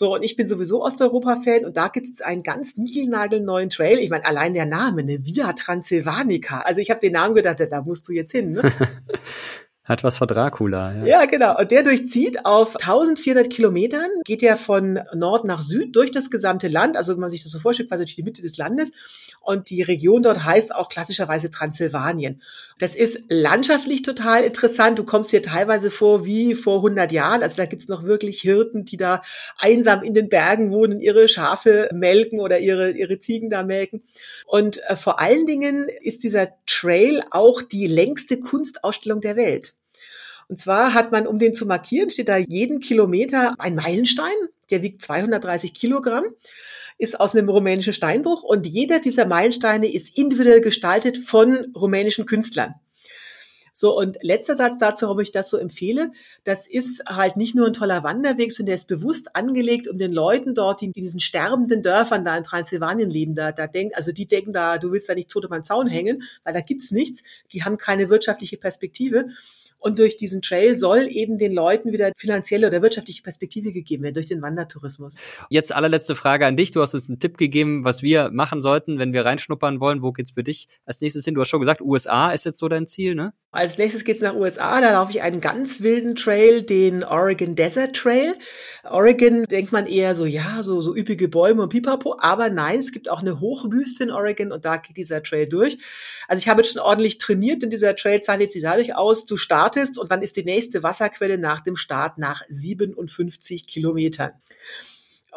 So, 0.00 0.14
und 0.14 0.22
ich 0.22 0.36
bin 0.36 0.46
sowieso 0.46 0.84
Osteuropa-Fan 0.84 1.64
und 1.64 1.76
da 1.76 1.88
gibt 1.88 2.06
es 2.06 2.20
einen 2.20 2.44
ganz 2.44 2.76
niegelnagelneuen 2.76 3.68
Trail. 3.68 3.98
Ich 3.98 4.10
meine, 4.10 4.24
allein 4.26 4.54
der 4.54 4.64
Name, 4.64 5.02
ne? 5.02 5.26
Via 5.26 5.52
Transylvanica. 5.54 6.60
Also 6.60 6.80
ich 6.80 6.90
habe 6.90 7.00
den 7.00 7.14
Namen 7.14 7.34
gedacht, 7.34 7.58
da 7.68 7.82
musst 7.82 8.06
du 8.06 8.12
jetzt 8.12 8.30
hin, 8.30 8.52
ne? 8.52 8.62
Hat 9.82 10.04
was 10.04 10.18
von 10.18 10.28
Dracula. 10.28 10.94
Ja. 10.98 11.04
ja, 11.04 11.24
genau. 11.24 11.58
Und 11.58 11.72
der 11.72 11.82
durchzieht 11.82 12.46
auf 12.46 12.76
1400 12.76 13.50
Kilometern, 13.50 14.08
geht 14.24 14.42
ja 14.42 14.54
von 14.54 15.00
Nord 15.14 15.44
nach 15.44 15.62
Süd 15.62 15.96
durch 15.96 16.12
das 16.12 16.30
gesamte 16.30 16.68
Land. 16.68 16.96
Also 16.96 17.14
wenn 17.14 17.20
man 17.20 17.30
sich 17.30 17.42
das 17.42 17.50
so 17.50 17.58
vorstellt, 17.58 17.88
quasi 17.88 18.04
durch 18.04 18.14
die 18.14 18.22
Mitte 18.22 18.40
des 18.40 18.56
Landes. 18.56 18.92
Und 19.40 19.68
die 19.68 19.82
Region 19.82 20.22
dort 20.22 20.44
heißt 20.44 20.72
auch 20.74 20.90
klassischerweise 20.90 21.50
Transsilvanien. 21.50 22.40
Das 22.78 22.94
ist 22.94 23.20
landschaftlich 23.28 24.02
total 24.02 24.44
interessant. 24.44 24.98
Du 24.98 25.04
kommst 25.04 25.32
dir 25.32 25.42
teilweise 25.42 25.90
vor 25.90 26.24
wie 26.24 26.54
vor 26.54 26.76
100 26.76 27.10
Jahren. 27.10 27.42
Also 27.42 27.56
da 27.56 27.66
gibt's 27.66 27.88
noch 27.88 28.04
wirklich 28.04 28.40
Hirten, 28.40 28.84
die 28.84 28.96
da 28.96 29.22
einsam 29.56 30.02
in 30.02 30.14
den 30.14 30.28
Bergen 30.28 30.70
wohnen, 30.70 31.00
ihre 31.00 31.28
Schafe 31.28 31.88
melken 31.92 32.40
oder 32.40 32.60
ihre, 32.60 32.92
ihre 32.92 33.18
Ziegen 33.18 33.50
da 33.50 33.64
melken. 33.64 34.04
Und 34.46 34.80
äh, 34.88 34.96
vor 34.96 35.20
allen 35.20 35.46
Dingen 35.46 35.88
ist 36.02 36.22
dieser 36.22 36.48
Trail 36.66 37.22
auch 37.30 37.62
die 37.62 37.88
längste 37.88 38.38
Kunstausstellung 38.38 39.20
der 39.20 39.36
Welt. 39.36 39.74
Und 40.48 40.58
zwar 40.58 40.94
hat 40.94 41.12
man, 41.12 41.26
um 41.26 41.38
den 41.38 41.52
zu 41.52 41.66
markieren, 41.66 42.10
steht 42.10 42.28
da 42.28 42.38
jeden 42.38 42.80
Kilometer 42.80 43.54
ein 43.58 43.74
Meilenstein, 43.74 44.34
der 44.70 44.82
wiegt 44.82 45.02
230 45.02 45.74
Kilogramm, 45.74 46.24
ist 46.98 47.18
aus 47.18 47.34
einem 47.34 47.48
rumänischen 47.48 47.92
Steinbruch 47.92 48.42
und 48.42 48.66
jeder 48.66 48.98
dieser 49.00 49.26
Meilensteine 49.26 49.90
ist 49.90 50.18
individuell 50.18 50.60
gestaltet 50.60 51.16
von 51.16 51.72
rumänischen 51.74 52.26
Künstlern. 52.26 52.74
So, 53.80 53.96
und 53.96 54.18
letzter 54.22 54.56
Satz 54.56 54.78
dazu, 54.78 55.06
warum 55.06 55.20
ich 55.20 55.30
das 55.30 55.50
so 55.50 55.56
empfehle. 55.56 56.10
Das 56.42 56.66
ist 56.66 57.04
halt 57.06 57.36
nicht 57.36 57.54
nur 57.54 57.68
ein 57.68 57.72
toller 57.72 58.02
Wanderweg, 58.02 58.50
sondern 58.50 58.70
der 58.70 58.74
ist 58.74 58.88
bewusst 58.88 59.36
angelegt, 59.36 59.86
um 59.86 59.98
den 59.98 60.10
Leuten 60.10 60.56
dort, 60.56 60.80
die 60.80 60.86
in 60.86 60.92
diesen 60.92 61.20
sterbenden 61.20 61.80
Dörfern 61.80 62.24
da 62.24 62.36
in 62.36 62.42
Transsilvanien 62.42 63.08
leben, 63.08 63.36
da, 63.36 63.52
da 63.52 63.68
denken, 63.68 63.94
also 63.94 64.10
die 64.10 64.26
denken 64.26 64.52
da, 64.52 64.78
du 64.78 64.90
willst 64.90 65.08
da 65.08 65.14
nicht 65.14 65.30
tot 65.30 65.48
beim 65.48 65.62
Zaun 65.62 65.86
hängen, 65.86 66.24
weil 66.42 66.54
da 66.54 66.60
gibt's 66.60 66.90
nichts. 66.90 67.22
Die 67.52 67.62
haben 67.62 67.78
keine 67.78 68.08
wirtschaftliche 68.08 68.56
Perspektive. 68.56 69.28
Und 69.78 69.98
durch 69.98 70.16
diesen 70.16 70.42
Trail 70.42 70.76
soll 70.76 71.06
eben 71.08 71.38
den 71.38 71.52
Leuten 71.52 71.92
wieder 71.92 72.10
finanzielle 72.16 72.66
oder 72.66 72.82
wirtschaftliche 72.82 73.22
Perspektive 73.22 73.72
gegeben 73.72 74.02
werden 74.02 74.14
durch 74.14 74.26
den 74.26 74.42
Wandertourismus. 74.42 75.16
Jetzt 75.50 75.74
allerletzte 75.74 76.16
Frage 76.16 76.46
an 76.46 76.56
dich. 76.56 76.72
Du 76.72 76.82
hast 76.82 76.94
uns 76.94 77.08
einen 77.08 77.20
Tipp 77.20 77.38
gegeben, 77.38 77.84
was 77.84 78.02
wir 78.02 78.30
machen 78.30 78.60
sollten, 78.60 78.98
wenn 78.98 79.12
wir 79.12 79.24
reinschnuppern 79.24 79.80
wollen. 79.80 80.02
Wo 80.02 80.12
geht's 80.12 80.32
für 80.32 80.42
dich 80.42 80.68
als 80.84 81.00
nächstes 81.00 81.24
hin? 81.24 81.34
Du 81.34 81.40
hast 81.40 81.48
schon 81.48 81.60
gesagt, 81.60 81.80
USA 81.80 82.32
ist 82.32 82.44
jetzt 82.44 82.58
so 82.58 82.68
dein 82.68 82.86
Ziel, 82.86 83.14
ne? 83.14 83.32
Als 83.50 83.78
nächstes 83.78 84.04
geht's 84.04 84.20
nach 84.20 84.34
USA. 84.34 84.80
Da 84.80 84.92
laufe 84.92 85.12
ich 85.12 85.22
einen 85.22 85.40
ganz 85.40 85.80
wilden 85.80 86.16
Trail, 86.16 86.62
den 86.62 87.02
Oregon 87.02 87.54
Desert 87.54 87.96
Trail. 87.96 88.34
Oregon 88.84 89.44
denkt 89.44 89.72
man 89.72 89.86
eher 89.86 90.14
so, 90.14 90.26
ja, 90.26 90.62
so, 90.62 90.82
so 90.82 90.94
üppige 90.94 91.28
Bäume 91.28 91.62
und 91.62 91.68
Pipapo. 91.70 92.16
Aber 92.18 92.50
nein, 92.50 92.80
es 92.80 92.92
gibt 92.92 93.08
auch 93.08 93.20
eine 93.20 93.40
Hochwüste 93.40 94.04
in 94.04 94.10
Oregon 94.10 94.52
und 94.52 94.64
da 94.64 94.76
geht 94.76 94.98
dieser 94.98 95.22
Trail 95.22 95.48
durch. 95.48 95.78
Also 96.26 96.42
ich 96.42 96.48
habe 96.48 96.60
jetzt 96.60 96.72
schon 96.72 96.82
ordentlich 96.82 97.16
trainiert 97.16 97.62
in 97.62 97.70
dieser 97.70 97.96
Trail 97.96 98.20
zeichnet 98.20 98.52
sich 98.52 98.62
dadurch 98.62 98.94
aus, 98.94 99.24
du 99.24 99.38
startest 99.38 99.67
und 99.76 100.10
dann 100.10 100.22
ist 100.22 100.36
die 100.36 100.44
nächste 100.44 100.82
Wasserquelle 100.82 101.38
nach 101.38 101.60
dem 101.60 101.76
Start 101.76 102.18
nach 102.18 102.42
57 102.48 103.66
Kilometern. 103.66 104.32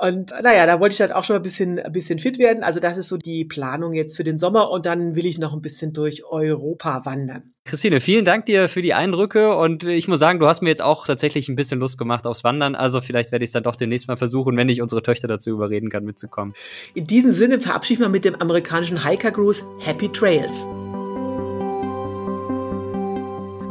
Und 0.02 0.32
naja, 0.42 0.66
da 0.66 0.80
wollte 0.80 0.94
ich 0.94 1.02
halt 1.02 1.14
auch 1.14 1.24
schon 1.24 1.36
mal 1.36 1.40
ein 1.42 1.44
bisschen, 1.44 1.78
ein 1.78 1.92
bisschen 1.92 2.18
fit 2.18 2.40
werden. 2.40 2.64
Also 2.64 2.80
das 2.80 2.98
ist 2.98 3.08
so 3.08 3.18
die 3.18 3.46
Planung 3.46 3.94
jetzt 3.94 4.18
für 4.18 4.24
den 4.24 4.40
Sommer 4.40 4.72
und 4.72 4.88
dann 4.88 5.16
will 5.16 5.28
ich 5.28 5.38
noch 5.38 5.54
ein 5.54 5.62
bisschen 5.62 5.94
durch 5.94 6.26
Europa 6.26 7.06
wandern. 7.06 7.54
Christine, 7.66 8.02
vielen 8.02 8.26
Dank 8.26 8.48
dir 8.48 8.68
für 8.68 8.82
die 8.82 8.96
Eindrücke 8.96 9.56
und 9.56 9.84
ich 9.84 10.08
muss 10.08 10.20
sagen, 10.20 10.40
du 10.40 10.48
hast 10.48 10.62
mir 10.62 10.70
jetzt 10.70 10.82
auch 10.82 11.06
tatsächlich 11.06 11.50
ein 11.50 11.56
bisschen 11.56 11.80
Lust 11.80 12.00
gemacht 12.00 12.26
aufs 12.26 12.44
Wandern. 12.44 12.74
Also 12.74 13.00
vielleicht 13.02 13.32
werde 13.32 13.44
ich 13.44 13.50
es 13.50 13.54
dann 13.54 13.62
doch 13.62 13.76
demnächst 13.76 14.08
mal 14.08 14.18
versuchen, 14.18 14.58
wenn 14.58 14.70
ich 14.70 14.82
unsere 14.82 15.04
Töchter 15.04 15.28
dazu 15.28 15.52
überreden 15.52 15.92
kann, 15.92 16.04
mitzukommen. 16.04 16.56
In 16.96 17.06
diesem 17.06 17.32
Sinne 17.32 17.60
verabschiede 17.60 18.00
ich 18.00 18.00
mal 18.00 18.10
mit 18.10 18.26
dem 18.26 18.36
amerikanischen 18.36 19.08
Hiker 19.08 19.30
Gruß 19.30 19.64
Happy 19.82 20.10
Trails. 20.10 20.66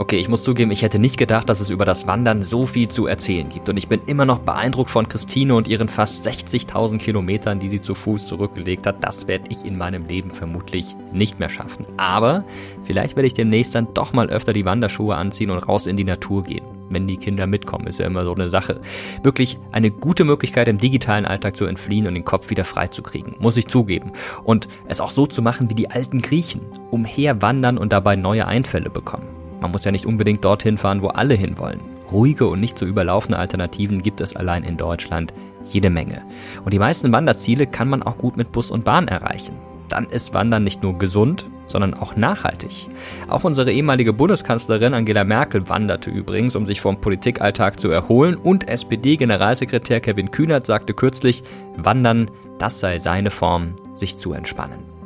Okay, 0.01 0.16
ich 0.16 0.30
muss 0.30 0.42
zugeben, 0.42 0.70
ich 0.70 0.80
hätte 0.80 0.98
nicht 0.98 1.18
gedacht, 1.18 1.51
dass 1.51 1.61
es 1.61 1.68
über 1.68 1.84
das 1.84 2.07
Wandern 2.07 2.42
so 2.42 2.64
viel 2.64 2.88
zu 2.88 3.07
erzählen 3.07 3.51
gibt. 3.51 3.68
Und 3.68 3.76
ich 3.76 3.86
bin 3.86 4.01
immer 4.07 4.24
noch 4.24 4.38
beeindruckt 4.38 4.88
von 4.88 5.07
Christine 5.07 5.55
und 5.55 5.68
ihren 5.68 5.90
fast 5.90 6.26
60.000 6.26 6.96
Kilometern, 6.96 7.59
die 7.59 7.68
sie 7.68 7.82
zu 7.82 7.94
Fuß 7.94 8.24
zurückgelegt 8.24 8.86
hat. 8.86 9.05
Das 9.05 9.28
werde 9.28 9.44
ich 9.51 9.62
in 9.62 9.76
meinem 9.76 10.07
Leben 10.07 10.30
vermutlich 10.30 10.96
nicht 11.12 11.38
mehr 11.38 11.51
schaffen. 11.51 11.84
Aber 11.98 12.44
vielleicht 12.84 13.14
werde 13.14 13.26
ich 13.26 13.34
demnächst 13.34 13.74
dann 13.74 13.92
doch 13.92 14.14
mal 14.14 14.30
öfter 14.30 14.55
die 14.55 14.64
Wanderschuhe 14.64 15.16
anziehen 15.16 15.51
und 15.51 15.59
raus 15.59 15.86
in 15.86 15.96
die 15.96 16.05
Natur 16.05 16.44
gehen. 16.44 16.64
Wenn 16.88 17.07
die 17.07 17.18
Kinder 17.18 17.46
mitkommen, 17.46 17.86
ist 17.86 18.01
ja 18.01 18.07
immer 18.07 18.24
so 18.24 18.34
eine 18.34 18.48
Sache. 18.48 18.80
Wirklich 19.22 19.59
eine 19.70 19.90
gute 19.90 20.24
Möglichkeit, 20.24 20.68
im 20.68 20.78
digitalen 20.78 21.26
Alltag 21.26 21.57
zu 21.57 21.66
entfliehen 21.66 22.07
und 22.07 22.14
den 22.14 22.24
Kopf 22.24 22.48
wieder 22.48 22.64
freizukriegen, 22.64 23.34
muss 23.38 23.59
ich 23.59 23.66
zugeben. 23.66 24.12
Und 24.44 24.66
es 24.88 25.03
auch 25.03 25.11
so 25.11 25.26
zu 25.26 25.42
machen 25.42 25.68
wie 25.68 25.74
die 25.74 25.90
alten 25.90 26.22
Griechen. 26.22 26.62
Umherwandern 26.90 27.76
und 27.76 27.92
dabei 27.92 28.16
neue 28.16 28.46
Einfälle 28.46 28.88
bekommen. 28.88 29.29
Man 29.61 29.72
muss 29.72 29.84
ja 29.84 29.92
nicht 29.92 30.06
unbedingt 30.06 30.44
dorthin 30.44 30.78
fahren, 30.78 31.02
wo 31.02 31.08
alle 31.08 31.34
hinwollen. 31.34 31.80
Ruhige 32.11 32.46
und 32.46 32.61
nicht 32.61 32.76
so 32.76 32.86
überlaufene 32.86 33.38
Alternativen 33.38 34.02
gibt 34.02 34.20
es 34.20 34.34
allein 34.34 34.64
in 34.64 34.76
Deutschland 34.76 35.32
jede 35.70 35.90
Menge. 35.90 36.22
Und 36.64 36.72
die 36.72 36.78
meisten 36.78 37.12
Wanderziele 37.12 37.66
kann 37.66 37.88
man 37.88 38.02
auch 38.02 38.18
gut 38.18 38.36
mit 38.36 38.52
Bus 38.52 38.70
und 38.70 38.84
Bahn 38.84 39.08
erreichen. 39.08 39.54
Dann 39.88 40.06
ist 40.06 40.34
Wandern 40.34 40.64
nicht 40.64 40.82
nur 40.82 40.98
gesund, 40.98 41.46
sondern 41.66 41.94
auch 41.94 42.16
nachhaltig. 42.16 42.88
Auch 43.28 43.44
unsere 43.44 43.72
ehemalige 43.72 44.12
Bundeskanzlerin 44.12 44.94
Angela 44.94 45.24
Merkel 45.24 45.68
wanderte 45.68 46.11
übrigens, 46.11 46.54
um 46.56 46.64
sich 46.64 46.80
vom 46.80 47.00
Politikalltag 47.00 47.78
zu 47.78 47.90
erholen 47.90 48.36
und 48.36 48.68
SPD-Generalsekretär 48.68 50.00
Kevin 50.00 50.30
Kühnert 50.30 50.66
sagte 50.66 50.94
kürzlich, 50.94 51.42
Wandern, 51.76 52.30
das 52.58 52.80
sei 52.80 52.98
seine 52.98 53.30
Form, 53.30 53.70
sich 53.94 54.16
zu 54.16 54.32
entspannen. 54.32 54.99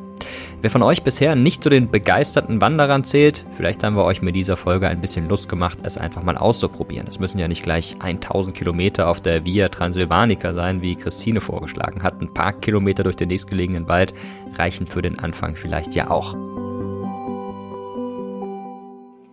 Wer 0.65 0.71
von 0.71 0.83
euch 0.83 1.03
bisher 1.03 1.37
nicht 1.37 1.63
zu 1.63 1.69
den 1.69 1.91
begeisterten 1.91 2.59
Wanderern 2.63 3.05
zählt, 3.05 3.45
vielleicht 3.55 3.85
haben 3.85 3.97
wir 3.97 4.05
euch 4.05 4.23
mit 4.23 4.35
dieser 4.35 4.57
Folge 4.57 4.89
ein 4.89 5.03
bisschen 5.03 5.29
Lust 5.29 5.51
gemacht, 5.51 5.81
es 5.83 5.99
einfach 5.99 6.23
mal 6.23 6.39
auszuprobieren. 6.39 7.07
Es 7.07 7.19
müssen 7.19 7.39
ja 7.39 7.49
nicht 7.49 7.63
gleich 7.63 7.97
1000 8.01 8.57
Kilometer 8.57 9.09
auf 9.09 9.21
der 9.21 9.45
Via 9.45 9.69
Transylvanica 9.69 10.55
sein, 10.55 10.81
wie 10.81 10.97
Christine 10.97 11.43
vorgeschlagen 11.43 12.03
hat. 12.03 12.23
Ein 12.23 12.33
paar 12.33 12.55
Kilometer 12.55 13.03
durch 13.03 13.17
den 13.17 13.29
nächstgelegenen 13.29 13.89
Wald 13.89 14.15
reichen 14.55 14.87
für 14.87 15.03
den 15.03 15.19
Anfang 15.19 15.55
vielleicht 15.55 15.95
ja 15.95 16.09
auch. 16.09 16.35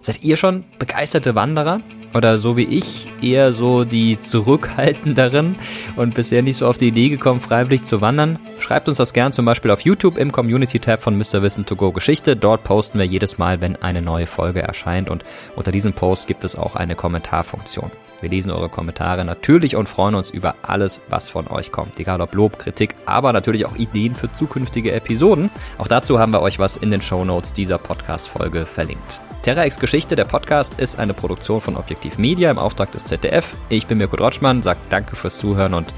Seid 0.02 0.24
ihr 0.24 0.36
schon 0.36 0.66
begeisterte 0.80 1.34
Wanderer? 1.34 1.80
Oder 2.14 2.38
so 2.38 2.58
wie 2.58 2.64
ich, 2.64 3.08
eher 3.22 3.54
so 3.54 3.86
die 3.86 4.20
zurückhaltenderen 4.20 5.56
und 5.96 6.14
bisher 6.14 6.42
nicht 6.42 6.58
so 6.58 6.68
auf 6.68 6.78
die 6.78 6.90
Idee 6.90 7.10
gekommen, 7.10 7.40
freiwillig 7.40 7.84
zu 7.84 8.02
wandern? 8.02 8.38
Schreibt 8.60 8.90
uns 8.90 8.98
das 8.98 9.14
gern 9.14 9.32
zum 9.32 9.46
Beispiel 9.46 9.72
auf 9.72 9.82
YouTube 9.82 10.18
im 10.18 10.32
Community-Tab 10.32 11.02
von 11.02 11.18
Mr. 11.18 11.42
Wissen 11.42 11.66
to 11.66 11.76
Go 11.76 11.92
Geschichte. 11.94 12.36
Dort 12.36 12.64
posten 12.64 13.00
wir 13.00 13.06
jedes 13.06 13.38
Mal, 13.38 13.62
wenn 13.62 13.82
eine 13.82 14.02
neue 14.02 14.28
Folge 14.28 14.62
erscheint 14.62 15.10
und 15.10 15.24
unter 15.56 15.72
diesem 15.72 15.94
Post 15.94 16.28
gibt 16.28 16.44
es 16.44 16.58
auch 16.58 16.76
eine 16.76 16.96
Kommentarfunktion. 16.96 17.92
Wir 18.20 18.30
lesen 18.30 18.52
eure 18.52 18.70
Kommentare 18.70 19.26
natürlich 19.26 19.76
und 19.76 19.88
freuen 19.88 20.16
uns 20.16 20.30
über 20.30 20.56
alles, 20.62 21.02
was 21.10 21.28
von 21.28 21.48
euch 21.48 21.72
kommt. 21.72 22.00
Egal 22.00 22.22
ob 22.22 22.36
Lob, 22.36 22.60
Kritik, 22.60 22.96
aber 23.06 23.34
natürlich 23.34 23.66
auch 23.66 23.76
Ideen 23.76 24.16
für 24.16 24.32
zukünftige 24.32 24.92
Episoden. 24.92 25.50
Auch 25.80 25.88
dazu 25.88 26.20
haben 26.20 26.34
wir 26.34 26.42
euch 26.42 26.60
was 26.60 26.78
in 26.78 26.92
den 26.92 27.02
Show 27.02 27.26
Notes 27.26 27.54
dieser 27.54 27.80
Podcast-Folge 27.80 28.66
verlinkt. 28.66 29.22
TerraX 29.42 29.80
Geschichte, 29.80 30.16
der 30.16 30.26
Podcast, 30.26 30.80
ist 30.80 31.00
eine 31.00 31.14
Produktion 31.14 31.62
von 31.62 31.76
Objektiv 31.76 32.18
Media 32.18 32.52
im 32.52 32.60
Auftrag 32.60 32.92
des 32.92 33.06
ZDF. 33.06 33.56
Ich 33.70 33.88
bin 33.88 33.98
Mirko 33.98 34.16
Drotschmann, 34.16 34.62
sage 34.62 34.80
danke 34.90 35.16
fürs 35.16 35.40
Zuhören 35.40 35.74
und 35.74 35.94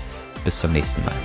bis 0.46 0.60
zum 0.60 0.72
nächsten 0.72 1.04
Mal. 1.04 1.16